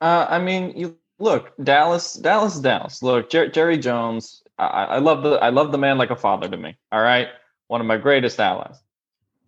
Uh, 0.00 0.26
I 0.28 0.38
mean, 0.38 0.72
you 0.76 0.96
look 1.18 1.52
Dallas. 1.62 2.14
Dallas, 2.14 2.58
Dallas. 2.60 3.02
Look, 3.02 3.30
Jer- 3.30 3.48
Jerry 3.48 3.78
Jones. 3.78 4.42
I, 4.58 4.84
I 4.84 4.98
love 4.98 5.22
the 5.22 5.32
I 5.34 5.50
love 5.50 5.72
the 5.72 5.78
man 5.78 5.98
like 5.98 6.10
a 6.10 6.16
father 6.16 6.48
to 6.48 6.56
me. 6.56 6.76
All 6.90 7.00
right, 7.00 7.28
one 7.66 7.80
of 7.80 7.86
my 7.86 7.96
greatest 7.96 8.40
allies 8.40 8.80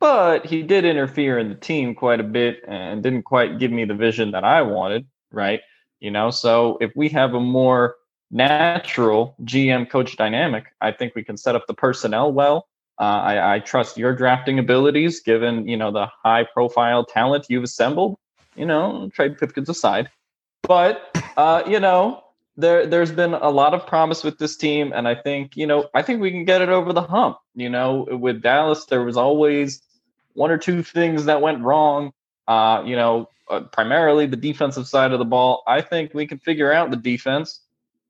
but 0.01 0.47
he 0.47 0.63
did 0.63 0.85
interfere 0.85 1.39
in 1.39 1.51
the 1.51 1.55
team 1.55 1.95
quite 1.95 2.21
a 2.21 2.25
bit 2.25 2.65
and 2.67 3.03
didn't 3.03 3.23
quite 3.23 3.59
give 3.59 3.71
me 3.71 3.85
the 3.85 3.95
vision 3.95 4.31
that 4.33 4.45
I 4.45 4.63
wanted, 4.63 5.07
right? 5.31 5.61
You 6.01 6.11
know, 6.11 6.31
so 6.31 6.79
if 6.81 6.91
we 6.97 7.11
have 7.11 7.35
a 7.35 7.41
more 7.41 7.97
natural 8.31 9.37
GM 9.45 9.89
coach 9.91 10.17
dynamic, 10.17 10.65
I 10.81 10.93
think 10.93 11.15
we 11.15 11.23
can 11.23 11.37
set 11.37 11.55
up 11.55 11.67
the 11.67 11.75
personnel 11.75 12.33
well. 12.33 12.67
Uh, 12.99 13.23
I, 13.23 13.55
I, 13.55 13.59
trust 13.61 13.97
your 13.97 14.15
drafting 14.15 14.59
abilities, 14.59 15.21
given 15.21 15.67
you 15.67 15.77
know 15.77 15.91
the 15.91 16.07
high 16.23 16.45
profile 16.45 17.05
talent 17.05 17.47
you've 17.49 17.65
assembled. 17.65 18.19
You 18.57 18.67
know, 18.67 19.11
Trey 19.15 19.31
Pipkins 19.31 19.71
aside, 19.71 20.11
but 20.63 21.17
uh, 21.39 21.63
you 21.67 21.81
know 21.81 22.23
there 22.59 22.87
there's 22.87 23.11
been 23.11 23.33
a 23.33 23.49
lot 23.49 23.73
of 23.73 23.87
promise 23.87 24.23
with 24.23 24.39
this 24.39 24.55
team, 24.55 24.93
and 24.95 25.09
I 25.09 25.15
think 25.15 25.57
you 25.57 25.67
know 25.67 25.89
I 25.95 26.03
think 26.03 26.21
we 26.21 26.31
can 26.31 26.45
get 26.45 26.61
it 26.61 26.69
over 26.69 26.93
the 26.93 27.03
hump. 27.03 27.39
You 27.55 27.71
know, 27.71 28.07
with 28.11 28.43
Dallas, 28.43 28.85
there 28.85 29.03
was 29.03 29.17
always 29.17 29.81
one 30.35 30.51
or 30.51 30.59
two 30.59 30.83
things 30.83 31.25
that 31.27 31.41
went 31.41 31.63
wrong. 31.63 32.13
Uh, 32.49 32.83
you 32.85 32.97
know, 32.97 33.29
uh, 33.51 33.61
primarily 33.61 34.27
the 34.27 34.37
defensive 34.37 34.87
side 34.87 35.13
of 35.13 35.19
the 35.19 35.25
ball. 35.25 35.63
I 35.67 35.81
think 35.81 36.15
we 36.15 36.27
can 36.27 36.39
figure 36.39 36.73
out 36.73 36.91
the 36.91 36.97
defense. 36.97 37.61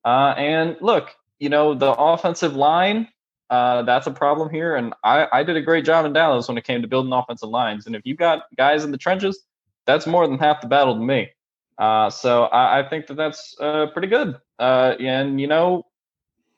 Uh, 0.05 0.35
and 0.37 0.77
look, 0.81 1.11
you 1.39 1.49
know, 1.49 1.75
the 1.75 1.93
offensive 1.93 2.55
line, 2.55 3.09
uh, 3.49 3.83
that's 3.83 4.07
a 4.07 4.11
problem 4.11 4.51
here. 4.51 4.77
And 4.77 4.95
I, 5.03 5.27
I 5.33 5.43
did 5.43 5.57
a 5.57 5.63
great 5.63 5.85
job 5.85 6.05
in 6.05 6.13
Dallas 6.13 6.49
when 6.49 6.57
it 6.59 6.65
came 6.65 6.83
to 6.83 6.89
building 6.89 7.13
offensive 7.13 7.49
lines. 7.49 7.87
And 7.87 7.97
if 7.97 8.03
you 8.05 8.15
got 8.15 8.45
guys 8.57 8.85
in 8.85 8.91
the 8.91 8.99
trenches, 8.99 9.45
that's 9.87 10.07
more 10.07 10.27
than 10.27 10.39
half 10.39 10.61
the 10.61 10.69
battle 10.69 10.95
to 10.95 11.01
me. 11.01 11.31
Uh, 11.79 12.11
so 12.11 12.45
I, 12.45 12.81
I, 12.81 12.89
think 12.89 13.07
that 13.07 13.15
that's 13.15 13.57
uh, 13.59 13.87
pretty 13.93 14.09
good. 14.09 14.37
and, 14.59 15.41
you 15.41 15.47
know, 15.47 15.87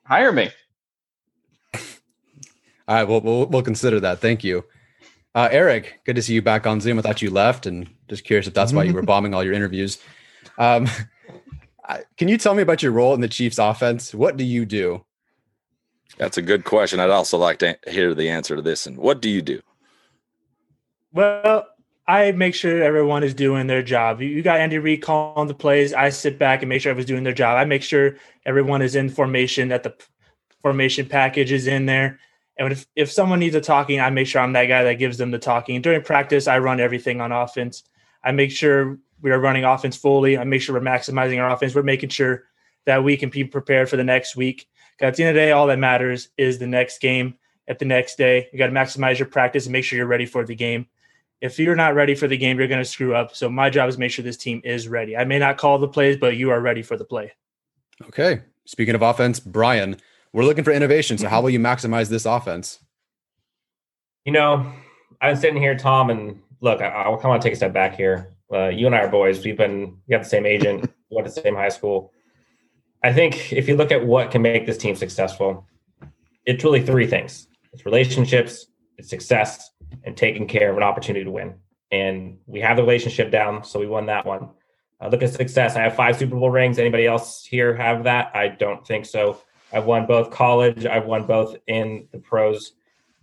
hire 0.05 0.33
me. 0.33 0.49
All 1.73 1.79
right, 2.89 3.07
well, 3.07 3.21
we'll, 3.21 3.45
we'll 3.45 3.61
consider 3.61 4.01
that. 4.01 4.19
Thank 4.19 4.43
you. 4.43 4.65
Uh, 5.35 5.49
Eric, 5.51 5.99
good 6.05 6.15
to 6.15 6.21
see 6.21 6.33
you 6.33 6.41
back 6.41 6.67
on 6.67 6.79
Zoom. 6.79 6.99
I 6.99 7.01
thought 7.01 7.21
you 7.21 7.31
left, 7.31 7.65
and 7.65 7.89
just 8.07 8.23
curious 8.23 8.47
if 8.47 8.53
that's 8.53 8.71
why 8.71 8.83
you 8.83 8.93
were 8.93 9.01
bombing 9.13 9.33
all 9.33 9.43
your 9.43 9.53
interviews. 9.53 9.97
Um, 10.57 10.87
can 12.17 12.27
you 12.27 12.37
tell 12.37 12.53
me 12.53 12.61
about 12.61 12.83
your 12.83 12.91
role 12.91 13.13
in 13.13 13.21
the 13.21 13.27
Chiefs 13.27 13.57
offense? 13.57 14.13
What 14.13 14.37
do 14.37 14.43
you 14.43 14.65
do? 14.65 15.03
That's 16.17 16.37
a 16.37 16.43
good 16.43 16.65
question. 16.65 16.99
I'd 16.99 17.09
also 17.09 17.37
like 17.37 17.57
to 17.59 17.77
hear 17.87 18.13
the 18.13 18.29
answer 18.29 18.55
to 18.55 18.61
this. 18.61 18.85
And 18.85 18.97
what 18.97 19.21
do 19.21 19.29
you 19.29 19.41
do? 19.41 19.61
Well, 21.11 21.65
I 22.07 22.31
make 22.33 22.53
sure 22.53 22.83
everyone 22.83 23.23
is 23.23 23.33
doing 23.33 23.67
their 23.67 23.81
job. 23.81 24.21
You 24.21 24.41
got 24.43 24.59
Andy 24.59 24.77
Reid 24.77 25.01
calling 25.01 25.47
the 25.47 25.53
plays. 25.55 25.93
I 25.93 26.09
sit 26.09 26.37
back 26.37 26.61
and 26.61 26.69
make 26.69 26.81
sure 26.81 26.91
everyone's 26.91 27.07
doing 27.07 27.23
their 27.23 27.33
job. 27.33 27.57
I 27.57 27.65
make 27.65 27.81
sure 27.81 28.17
everyone 28.45 28.81
is 28.81 28.95
in 28.95 29.09
formation, 29.09 29.69
that 29.69 29.83
the 29.83 29.95
formation 30.61 31.07
package 31.07 31.51
is 31.51 31.65
in 31.65 31.87
there. 31.87 32.19
And 32.57 32.71
if, 32.71 32.85
if 32.95 33.11
someone 33.11 33.39
needs 33.39 33.55
a 33.55 33.61
talking, 33.61 33.99
I 33.99 34.09
make 34.09 34.27
sure 34.27 34.41
I'm 34.41 34.53
that 34.53 34.65
guy 34.65 34.83
that 34.83 34.95
gives 34.95 35.17
them 35.17 35.31
the 35.31 35.39
talking. 35.39 35.81
During 35.81 36.03
practice, 36.03 36.47
I 36.47 36.59
run 36.59 36.79
everything 36.79 37.19
on 37.19 37.31
offense. 37.31 37.83
I 38.23 38.31
make 38.31 38.51
sure 38.51 38.99
we 39.21 39.31
are 39.31 39.39
running 39.39 39.63
offense 39.63 39.97
fully. 39.97 40.37
I 40.37 40.43
make 40.43 40.61
sure 40.61 40.75
we're 40.75 40.81
maximizing 40.81 41.41
our 41.41 41.49
offense. 41.49 41.73
We're 41.73 41.83
making 41.83 42.09
sure 42.09 42.43
that 42.85 43.03
we 43.03 43.17
can 43.17 43.29
be 43.29 43.43
prepared 43.43 43.89
for 43.89 43.97
the 43.97 44.03
next 44.03 44.35
week. 44.35 44.67
At 45.01 45.15
the 45.15 45.23
end 45.23 45.29
of 45.29 45.35
the 45.35 45.41
day, 45.41 45.51
all 45.51 45.67
that 45.67 45.79
matters 45.79 46.29
is 46.37 46.59
the 46.59 46.67
next 46.67 47.01
game 47.01 47.35
at 47.67 47.79
the 47.79 47.85
next 47.85 48.17
day. 48.17 48.49
You 48.51 48.59
got 48.59 48.67
to 48.67 48.73
maximize 48.73 49.17
your 49.17 49.27
practice 49.27 49.65
and 49.65 49.73
make 49.73 49.83
sure 49.83 49.97
you're 49.97 50.05
ready 50.05 50.25
for 50.25 50.45
the 50.45 50.55
game 50.55 50.87
if 51.43 51.59
you're 51.59 51.75
not 51.75 51.93
ready 51.93 52.15
for 52.15 52.25
the 52.25 52.37
game, 52.37 52.57
you're 52.57 52.69
going 52.69 52.81
to 52.81 52.89
screw 52.89 53.13
up. 53.13 53.35
So 53.35 53.49
my 53.49 53.69
job 53.69 53.89
is 53.89 53.97
make 53.97 54.11
sure 54.11 54.23
this 54.23 54.37
team 54.37 54.61
is 54.63 54.87
ready. 54.87 55.17
I 55.17 55.25
may 55.25 55.39
not 55.39 55.57
call 55.57 55.77
the 55.77 55.89
plays, 55.89 56.15
but 56.15 56.37
you 56.37 56.51
are 56.51 56.61
ready 56.61 56.81
for 56.81 56.95
the 56.95 57.03
play. 57.03 57.33
Okay. 58.03 58.41
Speaking 58.63 58.95
of 58.95 59.01
offense, 59.01 59.41
Brian, 59.41 59.97
we're 60.33 60.43
looking 60.43 60.63
for 60.63 60.71
innovation. 60.71 61.17
So 61.17 61.29
how 61.29 61.41
will 61.41 61.51
you 61.51 61.59
maximize 61.59 62.09
this 62.09 62.25
offense? 62.25 62.79
You 64.25 64.33
know, 64.33 64.73
I'm 65.21 65.35
sitting 65.35 65.61
here, 65.61 65.75
Tom, 65.75 66.09
and 66.09 66.41
look, 66.59 66.81
I, 66.81 66.87
I 66.87 67.17
kind 67.21 67.35
of 67.35 67.41
take 67.41 67.53
a 67.53 67.55
step 67.55 67.73
back 67.73 67.95
here. 67.95 68.35
Uh, 68.51 68.67
you 68.67 68.85
and 68.85 68.95
I 68.95 68.99
are 68.99 69.09
boys. 69.09 69.43
We've 69.43 69.57
been 69.57 69.97
we 70.07 70.11
got 70.11 70.23
the 70.23 70.29
same 70.29 70.45
agent, 70.45 70.91
went 71.09 71.27
to 71.27 71.33
the 71.33 71.41
same 71.41 71.55
high 71.55 71.69
school. 71.69 72.11
I 73.03 73.13
think 73.13 73.53
if 73.53 73.67
you 73.67 73.75
look 73.75 73.91
at 73.91 74.05
what 74.05 74.31
can 74.31 74.41
make 74.41 74.65
this 74.65 74.77
team 74.77 74.95
successful, 74.95 75.67
it's 76.45 76.63
really 76.63 76.85
three 76.85 77.07
things: 77.07 77.47
it's 77.71 77.85
relationships, 77.85 78.67
it's 78.97 79.09
success, 79.09 79.69
and 80.03 80.15
taking 80.15 80.47
care 80.47 80.71
of 80.71 80.77
an 80.77 80.83
opportunity 80.83 81.25
to 81.25 81.31
win. 81.31 81.55
And 81.91 82.37
we 82.47 82.59
have 82.61 82.77
the 82.77 82.83
relationship 82.83 83.29
down, 83.29 83.63
so 83.63 83.79
we 83.79 83.87
won 83.87 84.07
that 84.07 84.25
one. 84.25 84.49
Uh, 85.01 85.09
look 85.09 85.21
at 85.21 85.33
success. 85.33 85.75
I 85.75 85.81
have 85.81 85.95
five 85.95 86.17
Super 86.17 86.35
Bowl 86.35 86.49
rings. 86.49 86.79
Anybody 86.79 87.05
else 87.05 87.45
here 87.45 87.75
have 87.75 88.05
that? 88.05 88.35
I 88.35 88.47
don't 88.47 88.85
think 88.85 89.05
so. 89.05 89.41
I've 89.73 89.85
won 89.85 90.05
both 90.05 90.31
college. 90.31 90.85
I've 90.85 91.05
won 91.05 91.25
both 91.25 91.55
in 91.67 92.07
the 92.11 92.19
pros. 92.19 92.73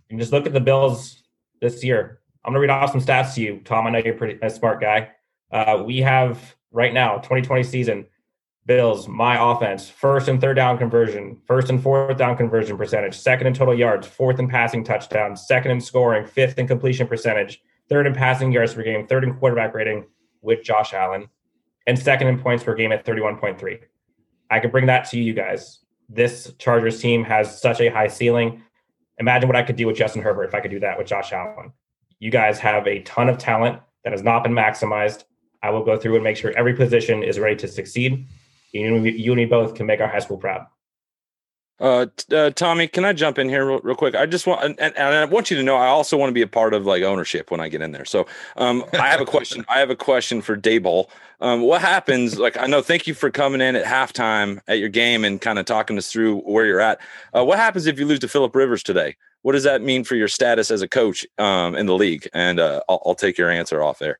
And 0.09 0.19
just 0.19 0.31
look 0.31 0.45
at 0.45 0.53
the 0.53 0.59
Bills 0.59 1.23
this 1.61 1.83
year. 1.83 2.19
I'm 2.43 2.53
going 2.53 2.61
to 2.61 2.61
read 2.61 2.69
off 2.69 2.91
some 2.91 3.01
stats 3.01 3.35
to 3.35 3.41
you, 3.41 3.61
Tom. 3.63 3.87
I 3.87 3.91
know 3.91 3.99
you're 3.99 4.15
pretty 4.15 4.39
a 4.41 4.49
smart 4.49 4.81
guy. 4.81 5.11
Uh, 5.51 5.83
we 5.85 5.99
have 5.99 6.55
right 6.71 6.93
now 6.93 7.17
2020 7.17 7.63
season 7.63 8.05
Bills, 8.67 9.07
my 9.07 9.51
offense, 9.51 9.89
first 9.89 10.27
and 10.27 10.39
third 10.39 10.55
down 10.55 10.77
conversion, 10.77 11.41
first 11.45 11.69
and 11.69 11.81
fourth 11.81 12.17
down 12.17 12.37
conversion 12.37 12.77
percentage, 12.77 13.17
second 13.17 13.47
in 13.47 13.53
total 13.53 13.73
yards, 13.73 14.05
fourth 14.05 14.39
in 14.39 14.47
passing 14.47 14.83
touchdowns, 14.83 15.47
second 15.47 15.71
in 15.71 15.81
scoring, 15.81 16.27
fifth 16.27 16.59
in 16.59 16.67
completion 16.67 17.07
percentage, 17.07 17.61
third 17.89 18.05
in 18.05 18.13
passing 18.13 18.51
yards 18.51 18.75
per 18.75 18.83
game, 18.83 19.07
third 19.07 19.23
in 19.23 19.33
quarterback 19.33 19.73
rating 19.73 20.05
with 20.41 20.63
Josh 20.63 20.93
Allen, 20.93 21.27
and 21.87 21.97
second 21.97 22.27
in 22.27 22.39
points 22.39 22.63
per 22.63 22.75
game 22.75 22.91
at 22.91 23.03
31.3. 23.03 23.79
I 24.51 24.59
could 24.59 24.71
bring 24.71 24.85
that 24.85 25.09
to 25.09 25.19
you 25.19 25.33
guys. 25.33 25.79
This 26.13 26.53
Chargers 26.59 27.01
team 27.01 27.23
has 27.23 27.59
such 27.59 27.79
a 27.79 27.89
high 27.89 28.07
ceiling. 28.07 28.61
Imagine 29.17 29.47
what 29.47 29.55
I 29.55 29.63
could 29.63 29.75
do 29.75 29.87
with 29.87 29.95
Justin 29.95 30.21
Herbert 30.21 30.45
if 30.45 30.55
I 30.55 30.59
could 30.59 30.71
do 30.71 30.79
that 30.81 30.97
with 30.97 31.07
Josh 31.07 31.31
Allen. 31.31 31.71
You 32.19 32.31
guys 32.31 32.59
have 32.59 32.85
a 32.85 33.01
ton 33.03 33.29
of 33.29 33.37
talent 33.37 33.79
that 34.03 34.11
has 34.11 34.23
not 34.23 34.43
been 34.43 34.53
maximized. 34.53 35.23
I 35.63 35.69
will 35.69 35.83
go 35.83 35.97
through 35.97 36.15
and 36.15 36.23
make 36.23 36.37
sure 36.37 36.51
every 36.57 36.73
position 36.73 37.23
is 37.23 37.39
ready 37.39 37.55
to 37.57 37.67
succeed 37.67 38.27
you 38.73 38.95
and, 38.95 39.05
you 39.05 39.31
and 39.31 39.37
me 39.37 39.45
both 39.45 39.75
can 39.75 39.85
make 39.85 39.99
our 40.01 40.07
high 40.07 40.19
school 40.19 40.37
proud. 40.37 40.65
Uh, 41.81 42.05
uh, 42.31 42.51
Tommy, 42.51 42.87
can 42.87 43.03
I 43.03 43.11
jump 43.11 43.39
in 43.39 43.49
here 43.49 43.65
real, 43.65 43.79
real 43.79 43.95
quick? 43.95 44.13
I 44.13 44.27
just 44.27 44.45
want, 44.45 44.63
and, 44.63 44.79
and, 44.79 44.99
I 44.99 45.25
want 45.25 45.49
you 45.49 45.57
to 45.57 45.63
know, 45.63 45.77
I 45.77 45.87
also 45.87 46.15
want 46.15 46.29
to 46.29 46.33
be 46.33 46.43
a 46.43 46.47
part 46.47 46.75
of 46.75 46.85
like 46.85 47.01
ownership 47.01 47.49
when 47.49 47.59
I 47.59 47.69
get 47.69 47.81
in 47.81 47.91
there. 47.91 48.05
So, 48.05 48.27
um, 48.57 48.85
I 48.93 49.07
have 49.07 49.19
a 49.19 49.25
question. 49.25 49.65
I 49.67 49.79
have 49.79 49.89
a 49.89 49.95
question 49.95 50.43
for 50.43 50.55
Daboll. 50.55 51.09
Um, 51.41 51.61
what 51.61 51.81
happens? 51.81 52.37
Like, 52.37 52.55
I 52.55 52.67
know. 52.67 52.83
Thank 52.83 53.07
you 53.07 53.15
for 53.15 53.31
coming 53.31 53.61
in 53.61 53.75
at 53.75 53.83
halftime 53.83 54.61
at 54.67 54.77
your 54.77 54.89
game 54.89 55.25
and 55.25 55.41
kind 55.41 55.57
of 55.57 55.65
talking 55.65 55.97
us 55.97 56.11
through 56.11 56.41
where 56.41 56.67
you're 56.67 56.79
at. 56.79 57.01
Uh, 57.35 57.43
what 57.43 57.57
happens 57.57 57.87
if 57.87 57.97
you 57.97 58.05
lose 58.05 58.19
to 58.19 58.27
Philip 58.27 58.55
Rivers 58.55 58.83
today? 58.83 59.15
What 59.41 59.53
does 59.53 59.63
that 59.63 59.81
mean 59.81 60.03
for 60.03 60.15
your 60.15 60.27
status 60.27 60.69
as 60.69 60.83
a 60.83 60.87
coach 60.87 61.25
um, 61.39 61.75
in 61.75 61.87
the 61.87 61.95
league? 61.95 62.29
And 62.31 62.59
uh, 62.59 62.81
I'll, 62.87 63.01
I'll 63.07 63.15
take 63.15 63.39
your 63.39 63.49
answer 63.49 63.81
off 63.81 63.97
there. 63.97 64.19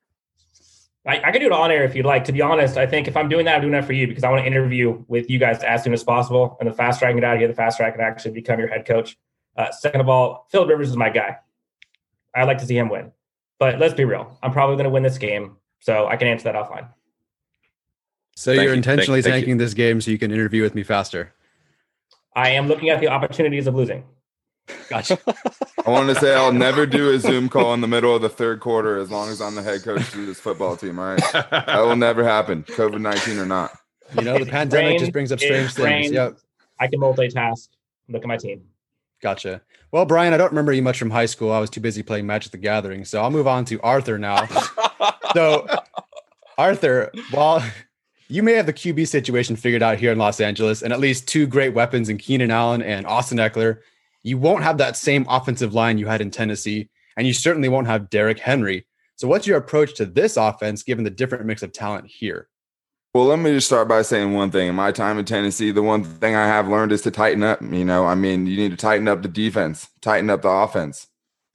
I, 1.06 1.20
I 1.24 1.32
can 1.32 1.40
do 1.40 1.46
it 1.46 1.52
on 1.52 1.70
air 1.70 1.82
if 1.84 1.94
you'd 1.96 2.06
like. 2.06 2.24
To 2.24 2.32
be 2.32 2.40
honest, 2.40 2.76
I 2.76 2.86
think 2.86 3.08
if 3.08 3.16
I'm 3.16 3.28
doing 3.28 3.44
that, 3.46 3.56
I'm 3.56 3.60
doing 3.60 3.72
that 3.72 3.84
for 3.84 3.92
you 3.92 4.06
because 4.06 4.22
I 4.22 4.30
want 4.30 4.42
to 4.42 4.46
interview 4.46 5.04
with 5.08 5.28
you 5.28 5.38
guys 5.38 5.62
as 5.62 5.82
soon 5.82 5.92
as 5.92 6.04
possible. 6.04 6.56
And 6.60 6.68
the 6.68 6.74
faster 6.74 7.06
I 7.06 7.08
can 7.08 7.16
get 7.16 7.24
out 7.24 7.34
of 7.34 7.38
here, 7.40 7.48
the 7.48 7.54
faster 7.54 7.82
I 7.82 7.90
can 7.90 8.00
actually 8.00 8.32
become 8.32 8.58
your 8.60 8.68
head 8.68 8.86
coach. 8.86 9.16
Uh, 9.56 9.70
second 9.72 10.00
of 10.00 10.08
all, 10.08 10.46
Phil 10.50 10.66
Rivers 10.66 10.90
is 10.90 10.96
my 10.96 11.10
guy. 11.10 11.38
I'd 12.34 12.44
like 12.44 12.58
to 12.58 12.66
see 12.66 12.78
him 12.78 12.88
win. 12.88 13.12
But 13.58 13.78
let's 13.78 13.94
be 13.94 14.04
real. 14.04 14.38
I'm 14.42 14.52
probably 14.52 14.76
going 14.76 14.84
to 14.84 14.90
win 14.90 15.02
this 15.02 15.18
game. 15.18 15.56
So 15.80 16.06
I 16.06 16.16
can 16.16 16.28
answer 16.28 16.44
that 16.44 16.54
offline. 16.54 16.88
So 18.36 18.52
thank 18.52 18.62
you're 18.62 18.72
you. 18.72 18.76
intentionally 18.76 19.22
thank, 19.22 19.34
tanking 19.34 19.58
this 19.58 19.74
game 19.74 20.00
so 20.00 20.10
you 20.10 20.18
can 20.18 20.30
interview 20.30 20.62
with 20.62 20.74
me 20.74 20.84
faster. 20.84 21.34
I 22.34 22.50
am 22.50 22.68
looking 22.68 22.88
at 22.88 23.00
the 23.00 23.08
opportunities 23.08 23.66
of 23.66 23.74
losing. 23.74 24.04
Gotcha. 24.88 25.18
I 25.86 25.90
want 25.90 26.08
to 26.08 26.14
say 26.14 26.34
I'll 26.34 26.52
never 26.52 26.86
do 26.86 27.10
a 27.10 27.18
Zoom 27.18 27.48
call 27.48 27.74
in 27.74 27.80
the 27.80 27.88
middle 27.88 28.14
of 28.14 28.22
the 28.22 28.28
third 28.28 28.60
quarter 28.60 28.98
as 28.98 29.10
long 29.10 29.28
as 29.28 29.40
I'm 29.40 29.54
the 29.54 29.62
head 29.62 29.82
coach 29.82 30.14
of 30.14 30.26
this 30.26 30.40
football 30.40 30.76
team. 30.76 30.98
All 30.98 31.14
right. 31.14 31.32
That 31.50 31.80
will 31.80 31.96
never 31.96 32.24
happen, 32.24 32.62
COVID 32.64 33.00
19 33.00 33.38
or 33.38 33.46
not. 33.46 33.72
You 34.16 34.22
know, 34.22 34.38
the 34.38 34.46
pandemic 34.46 34.86
brain, 34.86 34.98
just 34.98 35.12
brings 35.12 35.32
up 35.32 35.40
strange 35.40 35.72
things. 35.72 36.12
Yep. 36.12 36.38
I 36.78 36.86
can 36.86 37.00
multitask. 37.00 37.68
Look 38.08 38.22
at 38.22 38.28
my 38.28 38.36
team. 38.36 38.62
Gotcha. 39.20 39.62
Well, 39.92 40.04
Brian, 40.04 40.34
I 40.34 40.36
don't 40.36 40.50
remember 40.50 40.72
you 40.72 40.82
much 40.82 40.98
from 40.98 41.10
high 41.10 41.26
school. 41.26 41.52
I 41.52 41.60
was 41.60 41.70
too 41.70 41.80
busy 41.80 42.02
playing 42.02 42.26
Magic 42.26 42.52
the 42.52 42.58
Gathering. 42.58 43.04
So 43.04 43.22
I'll 43.22 43.30
move 43.30 43.46
on 43.46 43.64
to 43.66 43.80
Arthur 43.80 44.18
now. 44.18 44.46
so, 45.34 45.66
Arthur, 46.58 47.10
while 47.30 47.64
you 48.28 48.42
may 48.42 48.52
have 48.54 48.66
the 48.66 48.72
QB 48.72 49.06
situation 49.08 49.54
figured 49.56 49.82
out 49.82 49.98
here 49.98 50.10
in 50.10 50.18
Los 50.18 50.40
Angeles 50.40 50.82
and 50.82 50.92
at 50.92 51.00
least 51.00 51.28
two 51.28 51.46
great 51.46 51.74
weapons 51.74 52.08
in 52.08 52.18
Keenan 52.18 52.50
Allen 52.50 52.82
and 52.82 53.06
Austin 53.06 53.38
Ekeler, 53.38 53.78
you 54.22 54.38
won't 54.38 54.62
have 54.62 54.78
that 54.78 54.96
same 54.96 55.26
offensive 55.28 55.74
line 55.74 55.98
you 55.98 56.06
had 56.06 56.20
in 56.20 56.30
Tennessee, 56.30 56.88
and 57.16 57.26
you 57.26 57.32
certainly 57.32 57.68
won't 57.68 57.86
have 57.86 58.10
Derrick 58.10 58.38
Henry. 58.38 58.86
So, 59.16 59.28
what's 59.28 59.46
your 59.46 59.58
approach 59.58 59.94
to 59.94 60.06
this 60.06 60.36
offense 60.36 60.82
given 60.82 61.04
the 61.04 61.10
different 61.10 61.44
mix 61.44 61.62
of 61.62 61.72
talent 61.72 62.06
here? 62.06 62.48
Well, 63.14 63.26
let 63.26 63.38
me 63.38 63.52
just 63.52 63.66
start 63.66 63.88
by 63.88 64.02
saying 64.02 64.32
one 64.32 64.50
thing. 64.50 64.68
In 64.68 64.74
my 64.74 64.90
time 64.90 65.18
in 65.18 65.26
Tennessee, 65.26 65.70
the 65.70 65.82
one 65.82 66.02
thing 66.02 66.34
I 66.34 66.46
have 66.46 66.68
learned 66.68 66.92
is 66.92 67.02
to 67.02 67.10
tighten 67.10 67.42
up. 67.42 67.60
You 67.60 67.84
know, 67.84 68.06
I 68.06 68.14
mean, 68.14 68.46
you 68.46 68.56
need 68.56 68.70
to 68.70 68.76
tighten 68.76 69.06
up 69.06 69.20
the 69.20 69.28
defense, 69.28 69.88
tighten 70.00 70.30
up 70.30 70.42
the 70.42 70.48
offense, 70.48 71.08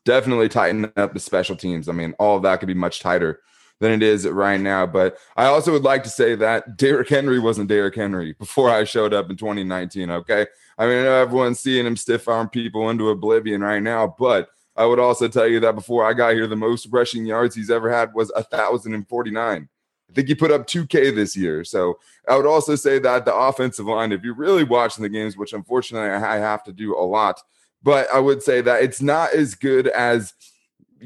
definitely 0.06 0.50
tighten 0.50 0.92
up 0.96 1.14
the 1.14 1.20
special 1.20 1.56
teams. 1.56 1.90
I 1.90 1.94
mean, 1.94 2.14
all 2.20 2.38
of 2.38 2.44
that 2.44 2.60
could 2.60 2.68
be 2.68 2.76
much 2.76 3.00
tighter 3.00 3.42
than 3.80 3.92
it 3.92 4.04
is 4.04 4.28
right 4.28 4.60
now. 4.60 4.86
But 4.86 5.18
I 5.36 5.46
also 5.46 5.72
would 5.72 5.84
like 5.84 6.04
to 6.04 6.10
say 6.10 6.36
that 6.36 6.78
Derrick 6.78 7.10
Henry 7.10 7.40
wasn't 7.40 7.70
Derrick 7.70 7.96
Henry 7.96 8.34
before 8.34 8.70
I 8.70 8.84
showed 8.84 9.14
up 9.14 9.30
in 9.30 9.36
2019. 9.36 10.12
Okay. 10.12 10.46
I 10.78 10.86
mean, 10.86 11.00
I 11.00 11.04
know 11.04 11.14
everyone's 11.14 11.60
seeing 11.60 11.86
him 11.86 11.98
stiff 11.98 12.28
arm 12.28 12.50
people 12.50 12.90
into 12.90 13.10
oblivion 13.10 13.62
right 13.62 13.82
now, 13.82 14.16
but 14.20 14.50
I 14.76 14.86
would 14.86 15.00
also 15.00 15.28
tell 15.28 15.48
you 15.48 15.60
that 15.62 15.76
before 15.76 16.06
I 16.06 16.14
got 16.14 16.34
here, 16.34 16.46
the 16.46 16.56
most 16.56 16.88
rushing 16.92 17.26
yards 17.26 17.56
he's 17.56 17.72
ever 17.72 17.92
had 17.92 18.14
was 18.14 18.32
a 18.36 18.44
thousand 18.44 18.94
and 18.94 19.08
forty 19.08 19.32
nine. 19.32 19.68
I 20.10 20.14
think 20.14 20.28
he 20.28 20.36
put 20.36 20.52
up 20.52 20.68
2K 20.68 21.14
this 21.14 21.36
year. 21.36 21.64
So 21.64 22.00
I 22.30 22.38
would 22.38 22.46
also 22.46 22.76
say 22.76 22.98
that 23.00 23.26
the 23.26 23.36
offensive 23.36 23.88
line, 23.88 24.12
if 24.12 24.24
you're 24.24 24.36
really 24.36 24.64
watching 24.64 25.02
the 25.04 25.10
games, 25.10 25.36
which 25.36 25.52
unfortunately 25.52 26.10
I 26.10 26.38
have 26.38 26.64
to 26.64 26.72
do 26.72 26.96
a 26.96 27.02
lot, 27.02 27.42
but 27.84 28.08
I 28.14 28.20
would 28.20 28.42
say 28.42 28.62
that 28.62 28.84
it's 28.84 29.02
not 29.02 29.34
as 29.34 29.54
good 29.54 29.88
as 29.90 30.34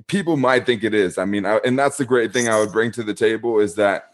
people 0.07 0.37
might 0.37 0.65
think 0.65 0.83
it 0.83 0.93
is. 0.93 1.17
I 1.17 1.25
mean, 1.25 1.45
I, 1.45 1.57
and 1.65 1.77
that's 1.79 1.97
the 1.97 2.05
great 2.05 2.31
thing 2.31 2.47
I 2.47 2.59
would 2.59 2.71
bring 2.71 2.91
to 2.91 3.03
the 3.03 3.13
table 3.13 3.59
is 3.59 3.75
that 3.75 4.10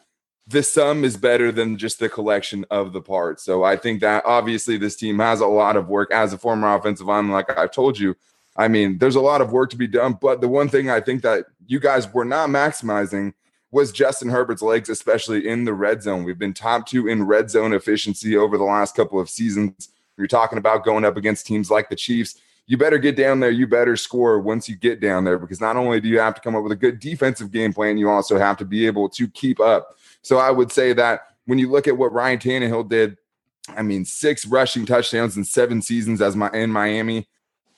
the 0.47 0.63
sum 0.63 1.03
is 1.03 1.17
better 1.17 1.51
than 1.51 1.77
just 1.77 2.00
the 2.00 2.08
collection 2.08 2.65
of 2.71 2.93
the 2.93 3.02
parts. 3.02 3.43
So 3.43 3.63
I 3.63 3.75
think 3.75 4.00
that 4.00 4.23
obviously 4.25 4.77
this 4.77 4.95
team 4.95 5.19
has 5.19 5.41
a 5.41 5.48
lot 5.48 5.75
of 5.75 5.89
work 5.89 6.10
as 6.12 6.31
a 6.31 6.37
former 6.37 6.73
offensive 6.73 7.08
lineman, 7.08 7.33
like 7.33 7.56
I've 7.58 7.71
told 7.71 8.00
you. 8.00 8.15
I 8.56 8.67
mean, 8.67 8.98
there's 8.98 9.15
a 9.15 9.21
lot 9.21 9.41
of 9.41 9.52
work 9.52 9.69
to 9.71 9.77
be 9.77 9.87
done, 9.87 10.17
but 10.19 10.41
the 10.41 10.48
one 10.48 10.69
thing 10.69 10.89
I 10.89 11.02
think 11.02 11.21
that 11.21 11.45
you 11.67 11.79
guys 11.79 12.12
were 12.12 12.25
not 12.25 12.50
maximizing 12.50 13.33
was 13.71 13.91
Justin 13.91 14.29
Herbert's 14.29 14.62
legs, 14.62 14.89
especially 14.89 15.48
in 15.48 15.65
the 15.65 15.73
red 15.73 16.02
zone. 16.02 16.23
We've 16.23 16.39
been 16.39 16.54
top 16.54 16.87
two 16.87 17.08
in 17.08 17.23
red 17.23 17.52
zone 17.52 17.73
efficiency 17.73 18.37
over 18.37 18.58
the 18.58 18.63
last 18.63 18.95
couple 18.95 19.19
of 19.19 19.29
seasons. 19.29 19.89
You're 20.17 20.27
talking 20.27 20.58
about 20.58 20.85
going 20.85 21.06
up 21.06 21.17
against 21.17 21.45
teams 21.45 21.69
like 21.69 21.89
the 21.89 21.95
Chiefs. 21.95 22.39
You 22.65 22.77
better 22.77 22.98
get 22.98 23.15
down 23.15 23.39
there. 23.39 23.52
You 23.52 23.67
better 23.67 23.95
score 23.95 24.39
once 24.39 24.67
you 24.67 24.75
get 24.75 25.00
down 25.02 25.23
there 25.23 25.37
because 25.37 25.62
not 25.62 25.77
only 25.77 26.02
do 26.02 26.08
you 26.08 26.19
have 26.19 26.35
to 26.35 26.41
come 26.41 26.56
up 26.56 26.63
with 26.63 26.71
a 26.71 26.77
good 26.77 27.00
defensive 27.00 27.52
game 27.52 27.73
plan, 27.73 27.98
you 27.98 28.10
also 28.10 28.39
have 28.39 28.58
to 28.58 28.65
be 28.65 28.87
able 28.87 29.10
to 29.10 29.27
keep 29.27 29.60
up 29.60 29.98
so 30.28 30.40
I 30.40 30.52
would 30.52 30.73
say 30.73 30.92
that 30.92 31.21
when 31.46 31.58
you 31.58 31.71
look 31.71 31.88
at 31.88 31.98
what 31.98 32.12
Ryan 32.12 32.38
Tannehill 32.38 32.90
did, 32.90 33.17
I 33.69 33.82
mean, 33.82 34.04
six 34.04 34.46
rushing 34.46 34.86
touchdowns 34.86 35.38
in 35.38 35.46
seven 35.46 35.82
seasons 35.82 36.21
as 36.21 36.36
my 36.36 36.50
in 36.52 36.69
Miami. 36.69 37.30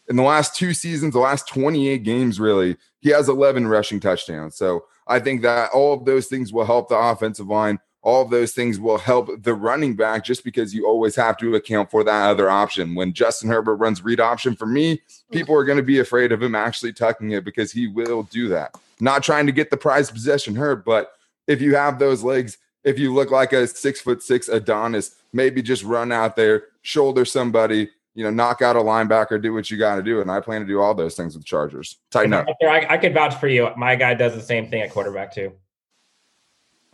in 0.08 0.16
the 0.16 0.24
last 0.24 0.56
two 0.56 0.74
seasons, 0.74 1.14
the 1.14 1.20
last 1.20 1.48
28 1.48 2.00
games, 2.04 2.40
really, 2.40 2.76
he 3.02 3.10
has 3.12 3.30
11 3.30 3.68
rushing 3.68 4.00
touchdowns. 4.00 4.56
So 4.56 4.86
I 5.06 5.20
think 5.20 5.44
that 5.44 5.70
all 5.72 5.94
of 5.94 6.06
those 6.06 6.26
things 6.26 6.52
will 6.52 6.66
help 6.66 6.90
the 6.90 6.98
offensive 6.98 7.46
line. 7.46 7.78
All 8.02 8.24
of 8.24 8.32
those 8.32 8.54
things 8.54 8.80
will 8.80 8.98
help 8.98 9.30
the 9.44 9.54
running 9.54 9.96
back 9.96 10.26
just 10.26 10.44
because 10.44 10.74
you 10.74 10.88
always 10.88 11.16
have 11.16 11.38
to 11.38 11.54
account 11.54 11.92
for 11.92 12.04
that 12.04 12.30
other 12.32 12.50
option. 12.50 12.96
When 12.96 13.14
Justin 13.14 13.50
Herbert 13.52 13.76
runs 13.76 14.04
read 14.04 14.20
option, 14.20 14.56
for 14.56 14.66
me, 14.66 14.96
mm. 14.96 15.02
people 15.32 15.56
are 15.56 15.66
going 15.66 15.78
to 15.78 15.84
be 15.84 16.00
afraid 16.00 16.32
of 16.32 16.42
him 16.42 16.56
actually 16.56 16.94
tucking 16.94 17.30
it 17.30 17.46
because 17.46 17.72
he 17.72 17.86
will 17.86 18.24
do 18.24 18.48
that. 18.50 18.74
Not 19.00 19.22
trying 19.22 19.46
to 19.46 19.52
get 19.52 19.70
the 19.70 19.78
prize 19.78 20.10
possession 20.10 20.56
hurt, 20.56 20.84
but 20.84 21.12
if 21.50 21.62
you 21.62 21.76
have 21.76 22.00
those 22.00 22.24
legs, 22.24 22.58
if 22.84 22.98
you 23.00 23.14
look 23.14 23.32
like 23.32 23.52
a 23.52 23.68
six 23.68 24.00
foot 24.00 24.22
six 24.24 24.48
Adonis, 24.48 25.16
maybe 25.34 25.62
just 25.62 25.84
run 25.84 26.12
out 26.12 26.36
there, 26.36 26.66
shoulder 26.84 27.26
somebody, 27.26 27.90
you 28.14 28.24
know, 28.24 28.30
knock 28.30 28.62
out 28.62 28.76
a 28.76 28.80
linebacker, 28.80 29.42
do 29.42 29.54
what 29.54 29.70
you 29.70 29.78
got 29.78 29.96
to 29.96 30.04
do. 30.04 30.22
And 30.22 30.32
I 30.32 30.40
plan 30.40 30.62
to 30.62 30.68
do 30.68 30.80
all 30.80 30.94
those 30.94 31.16
things 31.16 31.36
with 31.36 31.44
Chargers. 31.46 31.98
Tighten 32.12 32.34
up. 32.34 32.46
I, 32.62 32.86
I 32.92 32.98
could 32.98 33.14
vouch 33.14 33.36
for 33.36 33.48
you. 33.48 33.70
My 33.76 33.96
guy 33.96 34.14
does 34.14 34.36
the 34.36 34.42
same 34.42 34.70
thing 34.70 34.82
at 34.82 34.92
quarterback 34.92 35.34
too. 35.34 35.52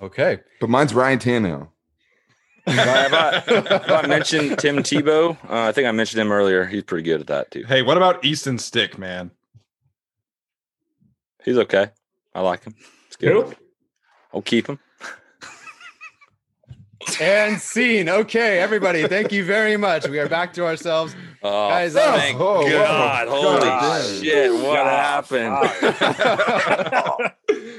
Okay. 0.01 0.39
But 0.59 0.69
mine's 0.69 0.93
Ryan 0.93 1.19
Tannehill. 1.19 1.67
have, 2.67 3.13
I, 3.13 3.43
have 3.49 4.05
I 4.05 4.07
mentioned 4.07 4.57
Tim 4.57 4.77
Tebow? 4.77 5.37
Uh, 5.49 5.67
I 5.67 5.71
think 5.71 5.87
I 5.87 5.91
mentioned 5.91 6.21
him 6.21 6.31
earlier. 6.31 6.65
He's 6.65 6.83
pretty 6.83 7.03
good 7.03 7.21
at 7.21 7.27
that 7.27 7.51
too. 7.51 7.63
Hey, 7.67 7.81
what 7.81 7.97
about 7.97 8.23
Easton 8.25 8.57
Stick, 8.57 8.97
man? 8.97 9.31
He's 11.43 11.57
okay. 11.57 11.89
I 12.33 12.41
like 12.41 12.63
him. 12.63 12.73
It's 13.07 13.17
good. 13.17 13.31
Who? 13.31 13.64
I'll 14.35 14.41
keep 14.41 14.67
him. 14.67 14.77
and 17.21 17.57
scene. 17.61 18.09
Okay, 18.09 18.59
everybody, 18.59 19.07
thank 19.07 19.31
you 19.31 19.45
very 19.45 19.77
much. 19.77 20.09
We 20.09 20.19
are 20.19 20.27
back 20.27 20.51
to 20.55 20.65
ourselves. 20.65 21.15
Oh, 21.41 21.69
Guys, 21.69 21.93
thank 21.93 22.37
oh, 22.37 22.63
whoa. 22.63 22.69
God. 22.69 23.27
Holy 23.29 23.59
God. 23.61 24.05
shit. 24.21 24.51
What 24.51 24.85
happened? 24.85 25.55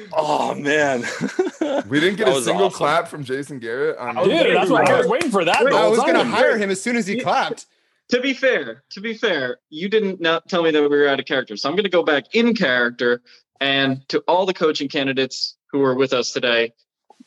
oh, 0.15 0.55
man. 0.55 1.05
We 1.89 2.01
didn't 2.01 2.17
get 2.17 2.27
That 2.27 2.37
a 2.37 2.43
single 2.43 2.67
awesome. 2.67 2.77
clap 2.77 3.09
from 3.09 3.23
Jason 3.25 3.59
Garrett. 3.59 3.99
On 3.99 4.15
Dude, 4.15 4.57
that's 4.57 4.71
what 4.71 4.89
I 4.89 4.99
was 4.99 5.07
waiting 5.09 5.31
for 5.31 5.45
that. 5.45 5.59
the 5.65 5.75
I 5.75 5.89
was 5.89 5.99
going 5.99 6.15
to 6.15 6.25
hire 6.25 6.57
him 6.57 6.71
as 6.71 6.81
soon 6.81 6.97
as 6.97 7.07
he 7.07 7.21
clapped. 7.21 7.67
To 8.11 8.21
be 8.21 8.33
fair, 8.35 8.83
to 8.91 9.01
be 9.01 9.15
fair, 9.15 9.59
you 9.69 9.89
didn't 9.89 10.21
not 10.21 10.49
tell 10.49 10.63
me 10.63 10.71
that 10.71 10.81
we 10.81 10.89
were 10.89 11.09
out 11.09 11.19
of 11.21 11.27
character. 11.27 11.57
So 11.57 11.69
I'm 11.69 11.75
going 11.75 11.85
to 11.85 11.91
go 11.91 12.03
back 12.03 12.35
in 12.35 12.55
character 12.55 13.21
and 13.61 14.09
to 14.09 14.21
all 14.29 14.47
the 14.47 14.55
coaching 14.55 14.89
candidates 14.89 15.57
who 15.77 15.85
are 15.85 15.95
with 15.95 16.13
us 16.13 16.33
today, 16.33 16.73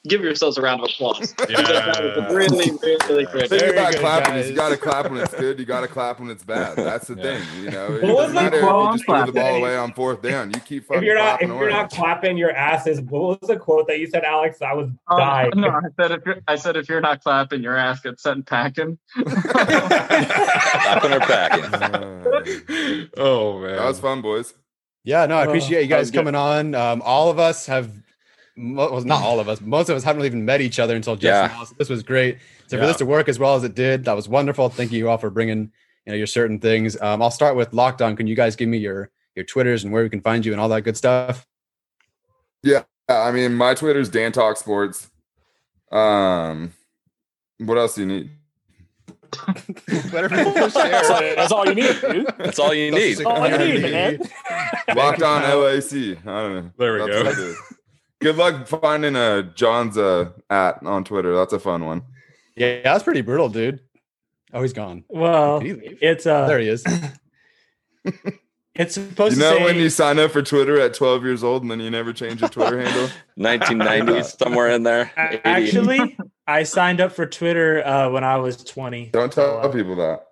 give 0.07 0.21
yourselves 0.21 0.57
a 0.57 0.61
round 0.61 0.81
of 0.81 0.89
applause. 0.89 1.33
That 1.49 2.15
was 2.27 2.33
really, 2.33 2.71
really 3.09 3.25
great. 3.31 3.49
Think 3.49 3.61
Very 3.61 3.71
about 3.77 3.91
good, 3.93 3.99
clapping. 4.01 4.33
guys. 4.33 4.45
is 4.45 4.51
You 4.51 4.55
got 4.55 4.69
to 4.69 4.77
clap 4.77 5.09
when 5.11 5.19
it's 5.21 5.33
good. 5.35 5.59
You 5.59 5.65
got 5.65 5.81
to 5.81 5.87
clap 5.87 6.19
when 6.19 6.29
it's 6.29 6.43
bad. 6.43 6.77
That's 6.77 7.07
the 7.07 7.15
thing. 7.15 7.41
You 7.61 7.71
know, 7.71 7.95
it 7.95 8.03
What 8.03 8.15
was 8.15 8.33
doesn't 8.33 8.35
that 8.35 8.43
matter 8.43 8.57
if 8.57 8.63
quote? 8.63 8.85
You 8.85 8.91
just 8.93 9.05
threw 9.05 9.25
the 9.25 9.31
ball 9.33 9.55
away 9.57 9.75
on 9.77 9.93
fourth 9.93 10.21
down. 10.21 10.51
You 10.53 10.59
keep 10.61 10.85
fucking. 10.85 11.03
If 11.03 11.05
you're 11.05 11.15
not 11.15 11.41
if 11.41 11.47
clapping 11.47 11.47
you're 11.49 11.67
away. 11.69 11.71
not 11.81 11.91
clapping 11.91 12.37
your 12.37 12.51
ass 12.51 12.87
is 12.87 13.01
what 13.01 13.41
was 13.41 13.49
the 13.49 13.57
quote 13.57 13.87
that 13.87 13.99
you 13.99 14.07
said, 14.07 14.23
Alex? 14.23 14.61
I 14.61 14.73
was 14.73 14.89
Oh, 15.09 15.17
dying. 15.17 15.51
no, 15.55 15.67
I 15.69 15.81
said 15.99 16.11
if 16.11 16.25
you're, 16.25 16.37
I 16.47 16.55
said 16.55 16.77
if 16.77 16.87
you're 16.89 17.01
not 17.01 17.21
clapping, 17.23 17.61
your 17.61 17.75
ass 17.75 17.99
gets 18.01 18.23
sent 18.23 18.45
packing. 18.45 18.97
Clapping 19.25 21.13
or 21.13 21.19
packing. 21.19 21.65
Uh, 21.73 23.09
Oh 23.17 23.59
man, 23.59 23.75
that 23.75 23.85
was 23.85 23.99
fun, 23.99 24.21
boys. 24.21 24.53
Yeah, 25.03 25.25
no, 25.25 25.37
I 25.37 25.45
Oh, 25.45 25.49
appreciate 25.49 25.81
you 25.81 25.87
guys 25.87 26.11
coming 26.11 26.35
on. 26.35 26.75
Um, 26.75 27.01
all 27.03 27.29
of 27.31 27.39
us 27.39 27.65
have, 27.67 27.87
mo- 27.87 28.01
well, 28.59 29.01
not 29.01 29.23
all 29.23 29.39
of 29.39 29.47
us, 29.47 29.61
most 29.61 29.89
of 29.89 29.95
us 29.95 30.03
haven't 30.03 30.25
even 30.25 30.43
met 30.45 30.61
each 30.61 30.79
other 30.79 30.95
until 30.95 31.15
just 31.15 31.23
Yeah. 31.23 31.47
now. 31.47 31.63
So 31.63 31.75
this 31.77 31.89
was 31.89 32.03
great. 32.03 32.37
So 32.67 32.77
for 32.77 32.85
this 32.85 32.97
to 32.97 33.05
work 33.05 33.29
as 33.29 33.39
well 33.39 33.55
as 33.55 33.63
it 33.63 33.73
did, 33.73 34.05
that 34.05 34.15
was 34.15 34.27
wonderful. 34.27 34.69
Thank 34.69 34.91
you 34.91 35.09
all 35.09 35.17
for 35.17 35.29
bringing 35.29 35.71
you 36.05 36.11
know 36.11 36.15
your 36.15 36.27
certain 36.27 36.59
things. 36.59 36.99
Um, 37.01 37.21
I'll 37.21 37.31
start 37.31 37.55
with 37.55 37.73
Locked 37.73 38.01
On. 38.01 38.15
Can 38.15 38.27
you 38.27 38.35
guys 38.35 38.55
give 38.55 38.69
me 38.69 38.77
your 38.77 39.09
your 39.35 39.45
Twitters 39.45 39.83
and 39.83 39.93
where 39.93 40.03
we 40.03 40.09
can 40.09 40.21
find 40.21 40.45
you 40.45 40.51
and 40.51 40.59
all 40.61 40.69
that 40.69 40.81
good 40.81 40.97
stuff? 40.97 41.47
Yeah, 42.61 42.83
I 43.07 43.31
mean, 43.31 43.55
my 43.55 43.73
Twitter's 43.73 44.09
Dan 44.09 44.31
Talk 44.31 44.57
Sports. 44.57 45.09
Um, 45.91 46.73
what 47.57 47.77
else 47.77 47.95
do 47.95 48.01
you 48.01 48.07
need? 48.07 48.31
Whatever 50.11 50.35
share. 50.37 50.69
That's 50.69 51.09
all, 51.09 51.19
that's 51.19 51.51
all 51.51 51.67
you 51.67 51.75
need, 51.75 52.01
dude. 52.01 52.27
That's 52.37 52.59
all 52.59 52.73
you 52.73 52.91
need. 52.91 53.17
That's 53.17 53.25
all 53.25 53.47
you 53.47 53.57
need, 53.57 53.81
man. 53.83 54.19
Locked 54.95 55.21
on 55.21 55.43
LAC. 55.43 55.93
I 55.93 56.13
don't 56.25 56.25
know. 56.25 56.71
There 56.77 56.93
we 56.93 57.11
That's 57.11 57.37
go. 57.37 57.55
What 58.21 58.27
it 58.27 58.31
is. 58.31 58.35
Good 58.35 58.71
luck 58.71 58.81
finding 58.81 59.15
a 59.15 59.43
John's 59.43 59.97
uh 59.97 60.31
at 60.49 60.83
on 60.85 61.03
Twitter. 61.03 61.35
That's 61.35 61.53
a 61.53 61.59
fun 61.59 61.85
one. 61.85 62.03
Yeah, 62.55 62.81
that's 62.83 63.03
pretty 63.03 63.21
brutal, 63.21 63.49
dude. 63.49 63.79
Oh, 64.53 64.61
he's 64.61 64.73
gone. 64.73 65.03
Well, 65.09 65.59
he 65.59 65.69
it's 66.01 66.25
uh, 66.25 66.47
there 66.47 66.59
he 66.59 66.67
is. 66.69 66.83
it's 68.75 68.95
supposed 68.95 69.37
You 69.37 69.43
to 69.43 69.49
know 69.49 69.57
say 69.57 69.63
when 69.63 69.75
you 69.77 69.89
sign 69.89 70.17
up 70.19 70.31
for 70.31 70.41
Twitter 70.41 70.79
at 70.79 70.93
12 70.93 71.23
years 71.23 71.43
old 71.43 71.61
and 71.61 71.69
then 71.71 71.79
you 71.79 71.89
never 71.91 72.13
change 72.13 72.41
your 72.41 72.49
Twitter 72.49 72.81
handle? 72.81 73.09
1990s, 73.39 74.37
somewhere 74.43 74.69
in 74.69 74.83
there. 74.83 75.11
80. 75.17 75.41
Actually, 75.45 76.17
I 76.47 76.63
signed 76.63 76.99
up 76.99 77.11
for 77.11 77.25
Twitter 77.27 77.85
uh, 77.85 78.09
when 78.09 78.23
I 78.23 78.37
was 78.37 78.63
20. 78.63 79.09
Don't 79.11 79.31
So, 79.33 79.59
tell 79.61 79.69
uh, 79.69 79.71
people 79.71 79.95
that. 79.97 80.25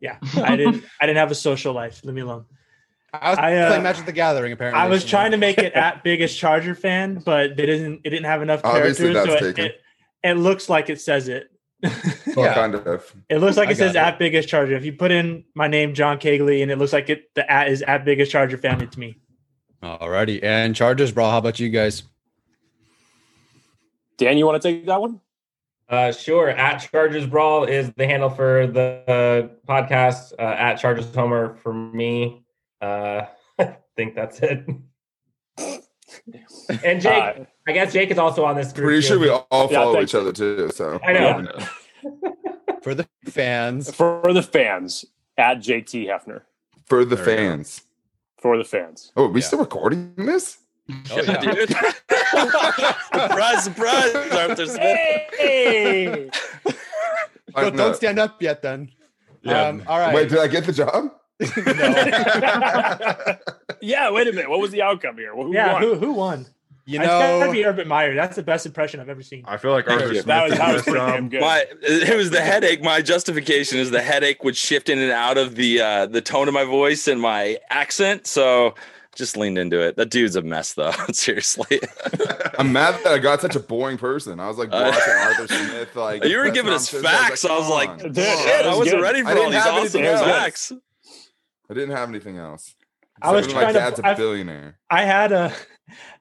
Yeah, 0.00 0.18
I 0.36 0.54
didn't. 0.54 0.84
I 1.00 1.06
didn't 1.06 1.18
have 1.18 1.30
a 1.32 1.34
social 1.34 1.72
life. 1.72 2.04
Leave 2.04 2.14
me 2.14 2.20
alone. 2.20 2.44
I 3.20 3.30
was 3.30 3.38
I, 3.38 3.56
uh, 3.56 3.66
playing 3.68 3.82
Magic 3.82 4.06
the 4.06 4.12
Gathering. 4.12 4.52
Apparently, 4.52 4.80
I 4.80 4.88
was 4.88 5.04
trying 5.04 5.30
to 5.32 5.36
make 5.36 5.58
it 5.58 5.72
at 5.74 6.02
biggest 6.02 6.38
Charger 6.38 6.74
fan, 6.74 7.22
but 7.24 7.50
it 7.50 7.54
didn't. 7.56 8.00
It 8.04 8.10
didn't 8.10 8.26
have 8.26 8.42
enough 8.42 8.60
Obviously, 8.64 9.12
characters, 9.12 9.24
so 9.24 9.30
that's 9.30 9.42
it, 9.42 9.56
taken. 9.56 9.64
it, 9.66 9.80
it 10.24 10.34
looks 10.34 10.68
like 10.68 10.90
it 10.90 11.00
says 11.00 11.28
it. 11.28 11.50
Yeah. 11.82 12.54
Kind 12.54 12.74
of. 12.74 13.14
It 13.28 13.38
looks 13.38 13.56
like 13.56 13.68
I 13.68 13.72
it 13.72 13.76
says 13.76 13.94
it. 13.94 13.98
at 13.98 14.18
biggest 14.18 14.48
Charger. 14.48 14.74
If 14.74 14.84
you 14.84 14.92
put 14.92 15.10
in 15.10 15.44
my 15.54 15.66
name, 15.66 15.94
John 15.94 16.18
Cagley, 16.18 16.62
and 16.62 16.70
it 16.70 16.78
looks 16.78 16.92
like 16.92 17.08
it, 17.10 17.34
the 17.34 17.50
at 17.50 17.68
is 17.68 17.82
at 17.82 18.04
biggest 18.04 18.30
Charger 18.30 18.58
fan. 18.58 18.80
It's 18.80 18.96
me. 18.96 19.18
Alrighty, 19.82 20.42
and 20.42 20.74
Chargers, 20.74 21.12
bro. 21.12 21.30
How 21.30 21.38
about 21.38 21.58
you 21.58 21.68
guys? 21.68 22.02
Dan, 24.16 24.36
you 24.38 24.46
want 24.46 24.60
to 24.60 24.68
take 24.68 24.86
that 24.86 25.00
one? 25.00 25.20
Uh, 25.88 26.12
sure. 26.12 26.50
At 26.50 26.78
Chargers 26.78 27.26
Brawl 27.26 27.64
is 27.64 27.90
the 27.96 28.06
handle 28.06 28.28
for 28.28 28.66
the 28.66 29.02
uh, 29.08 29.70
podcast. 29.70 30.32
Uh, 30.38 30.42
at 30.42 30.74
Chargers 30.76 31.12
Homer 31.14 31.56
for 31.62 31.72
me. 31.72 32.44
Uh, 32.80 33.22
I 33.58 33.76
think 33.96 34.14
that's 34.14 34.40
it. 34.40 34.64
and 36.84 37.00
Jake, 37.00 37.06
Uh, 37.06 37.44
I 37.66 37.72
guess 37.72 37.92
Jake 37.92 38.10
is 38.10 38.18
also 38.18 38.44
on 38.44 38.56
this 38.56 38.72
group. 38.72 38.86
Pretty 38.86 39.02
too. 39.02 39.08
sure 39.08 39.18
we 39.18 39.28
all 39.30 39.68
follow 39.68 39.94
thanks. 39.94 40.10
each 40.12 40.14
other 40.14 40.32
too. 40.32 40.70
So 40.74 41.00
I 41.04 41.12
know. 41.12 41.46
For 42.82 42.94
the 42.94 43.08
fans, 43.26 43.92
for 43.94 44.22
the 44.32 44.42
fans, 44.42 45.04
at 45.36 45.58
JT 45.58 46.06
Hefner. 46.06 46.42
For 46.86 47.04
the 47.04 47.16
There 47.16 47.24
fans. 47.24 47.82
For 48.38 48.56
the 48.56 48.64
fans. 48.64 49.12
Oh, 49.16 49.24
are 49.24 49.28
we 49.28 49.40
Yeah. 49.40 49.46
still 49.48 49.58
recording 49.58 50.14
this? 50.16 50.58
oh, 50.88 50.94
yeah. 51.22 51.38
Dude. 51.40 51.68
surprise, 53.12 53.64
surprise, 53.64 54.14
Arthur 54.14 54.66
Smith. 54.66 54.98
Hey, 55.38 56.30
I 57.54 57.62
Don't, 57.62 57.76
don't 57.76 57.96
stand 57.96 58.18
up 58.20 58.40
yet, 58.40 58.62
then. 58.62 58.90
Yeah. 59.42 59.60
Um, 59.66 59.82
all 59.88 59.98
right. 59.98 60.14
Wait, 60.14 60.28
did 60.30 60.38
I 60.38 60.46
get 60.46 60.64
the 60.64 60.72
job? 60.72 61.10
yeah, 63.80 64.10
wait 64.10 64.26
a 64.28 64.32
minute. 64.32 64.50
What 64.50 64.60
was 64.60 64.70
the 64.70 64.82
outcome 64.82 65.16
here? 65.16 65.34
Who 65.34 65.52
yeah. 65.52 65.74
won? 65.74 65.82
Who 65.82 65.94
who 65.96 66.12
won? 66.12 66.46
you 66.88 66.98
I 67.00 67.04
gotta 67.04 67.46
know, 67.46 67.52
be 67.52 67.64
Urban 67.66 67.86
Meyer. 67.86 68.14
That's 68.14 68.34
the 68.36 68.42
best 68.42 68.64
impression 68.64 68.98
I've 68.98 69.10
ever 69.10 69.22
seen. 69.22 69.44
I 69.46 69.58
feel 69.58 69.72
like 69.72 69.88
Arthur. 69.90 70.08
Smith 70.08 70.24
that 70.24 70.48
was, 70.48 70.58
that 70.58 70.72
was 70.72 70.82
pretty 70.82 70.98
damn 70.98 71.28
good. 71.28 71.42
My, 71.42 71.64
it 71.82 72.16
was 72.16 72.30
the 72.30 72.40
headache. 72.40 72.82
My 72.82 73.02
justification 73.02 73.78
is 73.78 73.90
the 73.90 74.00
headache 74.00 74.42
would 74.42 74.56
shift 74.56 74.88
in 74.88 74.98
and 74.98 75.12
out 75.12 75.36
of 75.36 75.54
the 75.56 75.80
uh, 75.82 76.06
the 76.06 76.22
tone 76.22 76.48
of 76.48 76.54
my 76.54 76.64
voice 76.64 77.06
and 77.06 77.20
my 77.20 77.58
accent. 77.68 78.26
So 78.26 78.74
just 79.14 79.36
leaned 79.36 79.58
into 79.58 79.80
it. 79.86 79.96
That 79.96 80.08
dude's 80.10 80.34
a 80.36 80.42
mess, 80.42 80.72
though. 80.74 80.92
Seriously, 81.12 81.80
I'm 82.58 82.72
mad 82.72 82.94
that 83.04 83.12
I 83.12 83.18
got 83.18 83.42
such 83.42 83.54
a 83.54 83.60
boring 83.60 83.98
person. 83.98 84.40
I 84.40 84.48
was 84.48 84.56
like 84.56 84.70
Uh, 84.72 84.92
Arthur 85.24 85.46
Smith. 85.46 85.94
Like 85.94 86.24
you 86.24 86.38
were 86.38 86.50
giving 86.50 86.72
us 86.72 86.88
facts. 86.88 87.44
I 87.44 87.54
was 87.58 87.64
"Come 87.66 87.70
like, 87.70 87.88
on, 87.90 87.98
Dude, 87.98 88.14
come 88.14 88.24
yeah, 88.24 88.36
shit, 88.42 88.64
I 88.64 88.68
was 88.70 88.78
wasn't 88.78 88.96
good. 88.96 89.02
ready 89.02 89.22
for 89.22 89.28
all 89.36 89.50
these 89.50 89.56
awesome 89.56 89.76
anything 89.78 90.04
else. 90.04 90.20
facts. 90.22 90.72
I 91.70 91.74
didn't 91.74 91.90
have 91.96 92.08
anything 92.08 92.38
else. 92.38 92.74
I 93.20 93.32
was 93.32 93.48
trying 93.48 93.66
my 93.66 93.72
to- 93.72 93.78
dad's 93.78 93.98
a 93.98 94.06
I- 94.06 94.14
billionaire. 94.14 94.78
I 94.88 95.02
had 95.04 95.32
a 95.32 95.52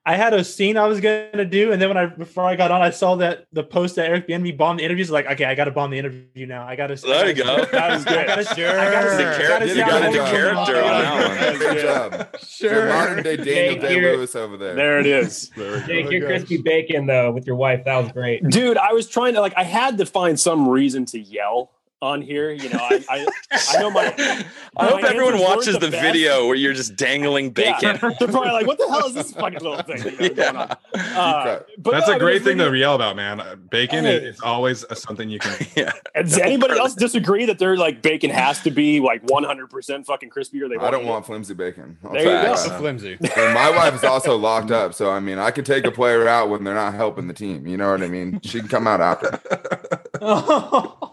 I 0.06 0.16
had 0.16 0.34
a 0.34 0.44
scene 0.46 0.78
I 0.78 0.88
was 0.88 1.00
gonna 1.02 1.44
do, 1.46 1.74
and 1.74 1.82
then 1.82 1.90
when 1.90 1.98
I 1.98 2.06
before 2.08 2.46
I 2.46 2.56
got 2.56 2.72
on, 2.72 2.82
I 2.82 2.90
saw 2.90 3.16
that 3.18 3.46
the 3.52 3.64
post 3.64 3.98
that 3.98 4.08
Eric 4.10 4.28
Bieniemy 4.28 4.58
bombed 4.58 4.80
the 4.80 4.84
interviews. 4.86 5.12
Like, 5.12 5.28
okay, 5.28 5.44
I 5.46 5.54
got 5.56 5.66
to 5.66 5.72
bomb 5.72 5.92
the 5.92 6.00
interview 6.00 6.46
now. 6.48 6.66
I 6.66 6.76
got 6.78 6.88
to. 6.88 6.96
There 6.96 7.28
you 7.28 7.34
go. 7.36 7.66
That 7.66 7.92
was 7.92 8.06
good. 8.06 8.18
I 8.18 8.26
gotta, 8.26 8.46
Sure. 8.56 8.80
I 8.80 8.92
gotta, 8.92 9.10
The 9.18 9.24
char- 9.38 9.48
gotta 9.50 9.68
you 9.68 9.76
got 9.76 9.90
how 9.92 9.98
a 9.98 10.00
long 10.00 10.14
new 10.14 10.22
I'm 10.22 10.32
character 10.32 10.74
gonna- 10.74 10.86
on 10.88 11.02
that 11.36 11.50
one. 11.52 11.60
Good 11.60 11.82
job. 11.82 12.38
Sure. 12.42 12.88
Modern 12.88 13.24
day 13.24 13.36
Daniel 13.38 13.74
Jake, 13.74 13.82
Day 13.82 14.02
Lewis 14.02 14.36
over 14.36 14.58
there. 14.58 14.74
There 14.74 15.00
it 15.00 15.06
is. 15.06 15.52
There 15.58 15.74
we. 15.74 15.80
Jake, 15.86 16.06
Oh, 16.08 16.10
your 16.12 16.22
gosh. 16.22 16.30
crispy 16.30 16.58
bacon 16.62 17.06
though 17.06 17.32
with 17.32 17.46
your 17.46 17.58
wife. 17.58 17.84
That 17.86 17.98
was 18.02 18.12
great. 18.14 18.48
Dude, 18.50 18.78
I 18.78 18.94
was 18.94 19.08
trying 19.08 19.34
to 19.36 19.42
like 19.42 19.54
I 19.58 19.64
had 19.64 19.98
to 20.00 20.06
find 20.08 20.40
some 20.40 20.68
reason 20.70 21.06
to 21.08 21.20
yell 21.20 21.72
on 22.02 22.22
here. 22.22 22.52
You 22.52 22.70
know, 22.70 22.80
I 22.80 23.04
I, 23.10 23.28
I 23.70 23.80
know 23.82 23.90
my. 23.92 24.14
I 24.78 24.86
hope 24.90 25.02
my 25.02 25.10
everyone 25.10 25.40
watches 25.40 25.80
the, 25.80 25.90
best. 25.90 26.02
video 26.02 26.46
where 26.46 26.56
you're 26.56 26.74
just 26.74 26.96
dangling 26.96 27.50
bacon. 27.50 27.98
Yeah. 28.02 28.12
They're 28.20 28.28
probably 28.28 28.52
like, 28.52 28.68
"What 28.68 28.78
the 28.78 28.88
hell 28.88 29.08
is 29.08 29.14
this 29.16 29.32
fucking 29.34 29.60
little 29.62 29.82
thing?" 29.82 30.04
you 30.20 30.30
know, 30.30 30.36
going 30.36 30.56
on? 30.58 30.78
Uh, 30.94 31.60
but 31.80 31.92
That's 31.92 32.08
no, 32.08 32.14
a 32.14 32.16
I 32.16 32.18
mean, 32.18 32.20
great 32.20 32.36
it's 32.38 32.46
thing 32.46 32.58
really- 32.60 32.72
to 32.72 32.78
yell 32.78 32.96
about, 32.96 33.16
man. 33.16 33.40
Uh, 33.40 33.56
Bacon 33.56 34.06
Hey. 34.06 34.18
is 34.18 34.40
always 34.42 34.84
a- 34.90 34.96
something 34.96 35.30
you 35.30 35.40
can. 35.40 35.66
yeah. 35.76 35.92
Does 36.16 36.38
anybody 36.38 36.78
else 36.78 36.94
disagree 36.94 37.46
that 37.46 37.58
they're 37.60 37.78
like 37.78 38.02
bacon 38.02 38.30
has 38.30 38.62
to 38.62 38.72
be 38.72 39.00
like 39.00 39.26
100% 39.26 40.06
fucking 40.06 40.30
crispy 40.30 40.62
or 40.62 40.70
they 40.70 40.76
I 40.78 40.92
don't 40.92 41.04
eat 41.04 41.08
want 41.08 41.26
it? 41.26 41.28
flimsy 41.28 41.54
bacon. 41.56 41.98
I'll 42.04 42.12
There 42.14 42.22
you 42.22 42.26
go. 42.28 42.56
that. 42.56 42.78
flimsy. 42.80 43.18
And 43.20 43.54
my 43.54 43.70
wife 43.72 43.96
is 43.96 44.04
also 44.04 44.36
locked 44.38 44.72
up, 44.72 44.94
so 44.94 45.10
I 45.12 45.20
mean, 45.20 45.40
I 45.40 45.52
could 45.52 45.66
take 45.66 45.86
a 45.86 45.92
player 45.92 46.28
out 46.28 46.50
when 46.50 46.64
they're 46.64 46.74
not 46.76 46.94
helping 46.94 47.28
the 47.28 47.34
team. 47.34 47.66
You 47.68 47.78
know 47.78 47.92
what 47.92 48.04
I 48.04 48.08
mean? 48.08 48.40
She 48.44 48.60
can 48.60 48.68
come 48.68 48.88
out 48.88 49.02
after. 49.02 49.40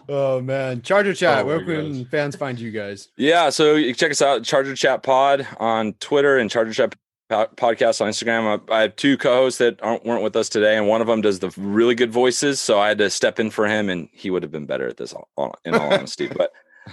Oh 0.07 0.41
man, 0.41 0.81
Charger 0.81 1.13
Chat. 1.13 1.39
Oh, 1.39 1.45
where 1.45 1.63
can 1.63 2.03
gosh. 2.03 2.11
fans 2.11 2.35
find 2.35 2.59
you 2.59 2.71
guys? 2.71 3.09
Yeah, 3.17 3.49
so 3.49 3.75
you 3.75 3.93
check 3.93 4.11
us 4.11 4.21
out, 4.21 4.43
Charger 4.43 4.75
Chat 4.75 5.03
Pod 5.03 5.47
on 5.59 5.93
Twitter 5.93 6.37
and 6.37 6.49
Charger 6.49 6.73
Chat 6.73 6.95
Podcast 7.29 8.01
on 8.01 8.09
Instagram. 8.09 8.61
I, 8.71 8.81
have 8.81 8.95
two 8.97 9.17
co-hosts 9.17 9.57
that 9.57 9.81
aren't 9.81 10.05
weren't 10.05 10.21
with 10.23 10.35
us 10.35 10.47
today, 10.47 10.77
and 10.77 10.87
one 10.87 11.01
of 11.01 11.07
them 11.07 11.21
does 11.21 11.39
the 11.39 11.51
really 11.57 11.95
good 11.95 12.11
voices, 12.11 12.59
so 12.59 12.79
I 12.79 12.87
had 12.89 12.99
to 12.99 13.09
step 13.09 13.39
in 13.39 13.49
for 13.49 13.65
him, 13.67 13.89
and 13.89 14.07
he 14.11 14.29
would 14.29 14.43
have 14.43 14.51
been 14.51 14.67
better 14.67 14.87
at 14.87 14.97
this, 14.97 15.11
all- 15.13 15.27
all- 15.35 15.55
in 15.65 15.73
all 15.73 15.91
honesty. 15.93 16.27
But 16.27 16.51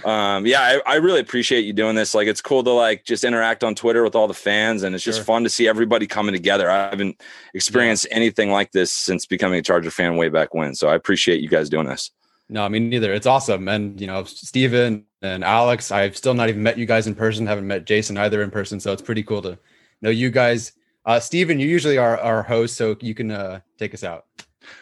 um, 0.09 0.47
yeah, 0.47 0.61
I, 0.87 0.93
I 0.93 0.95
really 0.95 1.19
appreciate 1.19 1.65
you 1.65 1.73
doing 1.73 1.93
this. 1.95 2.15
Like, 2.15 2.27
it's 2.27 2.41
cool 2.41 2.63
to 2.63 2.71
like 2.71 3.03
just 3.05 3.23
interact 3.23 3.63
on 3.63 3.75
Twitter 3.75 4.03
with 4.03 4.15
all 4.15 4.27
the 4.27 4.33
fans, 4.33 4.81
and 4.81 4.95
it's 4.95 5.03
just 5.03 5.19
Sure. 5.19 5.25
fun 5.25 5.43
to 5.43 5.51
see 5.51 5.67
everybody 5.67 6.07
coming 6.07 6.33
together. 6.33 6.67
I 6.71 6.89
haven't 6.89 7.21
experienced 7.53 8.07
anything 8.09 8.49
like 8.49 8.71
this 8.71 8.91
since 8.91 9.27
becoming 9.27 9.59
a 9.59 9.61
Charger 9.61 9.91
fan 9.91 10.17
way 10.17 10.29
back 10.29 10.55
when, 10.55 10.73
so 10.73 10.87
I 10.87 10.95
appreciate 10.95 11.41
you 11.41 11.47
guys 11.47 11.69
doing 11.69 11.85
this. 11.85 12.09
No, 12.53 12.63
I 12.63 12.69
mean 12.69 12.87
neither. 12.87 13.11
It's 13.11 13.25
awesome, 13.25 13.67
and 13.67 13.99
you 13.99 14.05
know 14.05 14.25
Steven 14.25 15.05
and 15.23 15.43
Alex. 15.43 15.91
I've 15.91 16.15
still 16.15 16.35
not 16.35 16.49
even 16.49 16.61
met 16.61 16.77
you 16.77 16.85
guys 16.85 17.07
in 17.07 17.15
person. 17.15 17.47
Haven't 17.47 17.65
met 17.65 17.85
Jason 17.85 18.15
either 18.15 18.43
in 18.43 18.51
person, 18.51 18.79
so 18.79 18.93
it's 18.93 19.01
pretty 19.01 19.23
cool 19.23 19.41
to 19.41 19.57
know 20.03 20.11
you 20.11 20.29
guys. 20.29 20.73
Uh, 21.03 21.19
Steven, 21.19 21.59
you 21.59 21.67
usually 21.67 21.97
are 21.97 22.15
our 22.19 22.43
host, 22.43 22.75
so 22.77 22.95
you 23.01 23.15
can 23.15 23.31
uh, 23.31 23.59
take 23.79 23.95
us 23.95 24.03
out. 24.03 24.25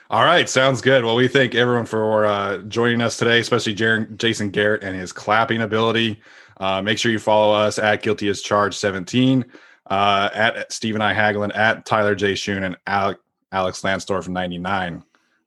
All 0.10 0.26
right, 0.26 0.50
sounds 0.50 0.82
good. 0.82 1.06
Well, 1.06 1.16
we 1.16 1.30
thank 1.30 1.56
everyone 1.56 1.86
for 1.86 2.26
uh, 2.26 2.58
joining 2.64 3.02
us 3.02 3.16
today, 3.16 3.40
especially 3.40 3.74
Jaron, 3.74 4.18
Jason 4.18 4.50
Garrett 4.50 4.84
and 4.84 4.94
his 4.94 5.14
clapping 5.14 5.62
ability. 5.62 6.22
Uh, 6.58 6.82
make 6.82 6.98
sure 6.98 7.10
you 7.10 7.20
follow 7.20 7.56
us 7.56 7.80
at 7.80 8.04
Guilty 8.04 8.28
as 8.28 8.42
Charged 8.42 8.78
17, 8.80 9.46
uh, 9.90 10.30
at 10.34 10.74
Stephen 10.74 11.02
I. 11.02 11.14
Hagelin, 11.14 11.56
at 11.56 11.86
Tyler 11.86 12.16
J. 12.16 12.34
Schoon, 12.34 12.66
and 12.66 12.76
Alec, 12.86 13.18
Alex 13.54 13.82
Lansdorf 13.82 14.28
99. 14.28 15.04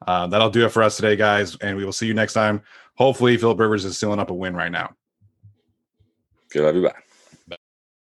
Uh, 0.07 0.27
that'll 0.27 0.51
do 0.51 0.65
it 0.65 0.71
for 0.71 0.83
us 0.83 0.97
today, 0.97 1.17
guys, 1.17 1.57
and 1.57 1.77
we 1.77 1.85
will 1.85 1.93
see 1.93 2.07
you 2.07 2.15
next 2.15 2.35
time. 2.35 2.63
Hopefully, 2.97 3.37
Philip 3.37 3.59
Rivers 3.59 3.85
is 3.85 3.99
sealing 3.99 4.21
up 4.21 4.31
a 4.31 4.35
win 4.35 4.55
right 4.55 4.71
now. 4.71 4.95
Good, 6.51 6.65
love 6.65 6.77
you. 6.77 6.83
Bye. 7.49 7.57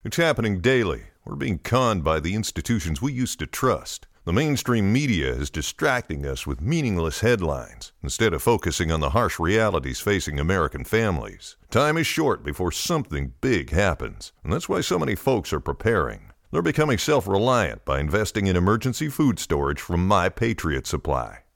It's 0.05 0.17
happening 0.17 0.61
daily. 0.61 1.03
We're 1.25 1.35
being 1.35 1.59
conned 1.59 2.05
by 2.05 2.21
the 2.21 2.35
institutions 2.35 3.03
we 3.03 3.13
used 3.13 3.41
to 3.41 3.47
trust. 3.47 4.07
The 4.25 4.33
mainstream 4.33 4.93
media 4.93 5.33
is 5.33 5.51
distracting 5.51 6.27
us 6.27 6.47
with 6.47 6.61
meaningless 6.61 7.21
headlines 7.21 7.93
instead 8.03 8.33
of 8.33 8.43
focusing 8.43 8.91
on 8.91 9.01
the 9.01 9.11
harsh 9.11 9.39
realities 9.39 10.01
facing 10.01 10.39
American 10.39 10.85
families. 10.85 11.57
Time 11.71 11.97
is 11.97 12.07
short 12.07 12.45
before 12.45 12.73
something 12.73 13.35
big 13.41 13.71
happens, 13.71 14.33
and 14.43 14.53
that's 14.53 14.69
why 14.69 14.81
so 14.81 14.99
many 14.99 15.15
folks 15.15 15.53
are 15.53 15.61
preparing. 15.61 16.33
They're 16.51 16.63
becoming 16.63 16.99
self 16.99 17.27
reliant 17.27 17.85
by 17.85 18.01
investing 18.01 18.47
in 18.47 18.57
emergency 18.57 19.09
food 19.09 19.39
storage 19.39 19.81
from 19.81 20.07
My 20.07 20.29
Patriot 20.29 20.87
Supply. 20.87 21.39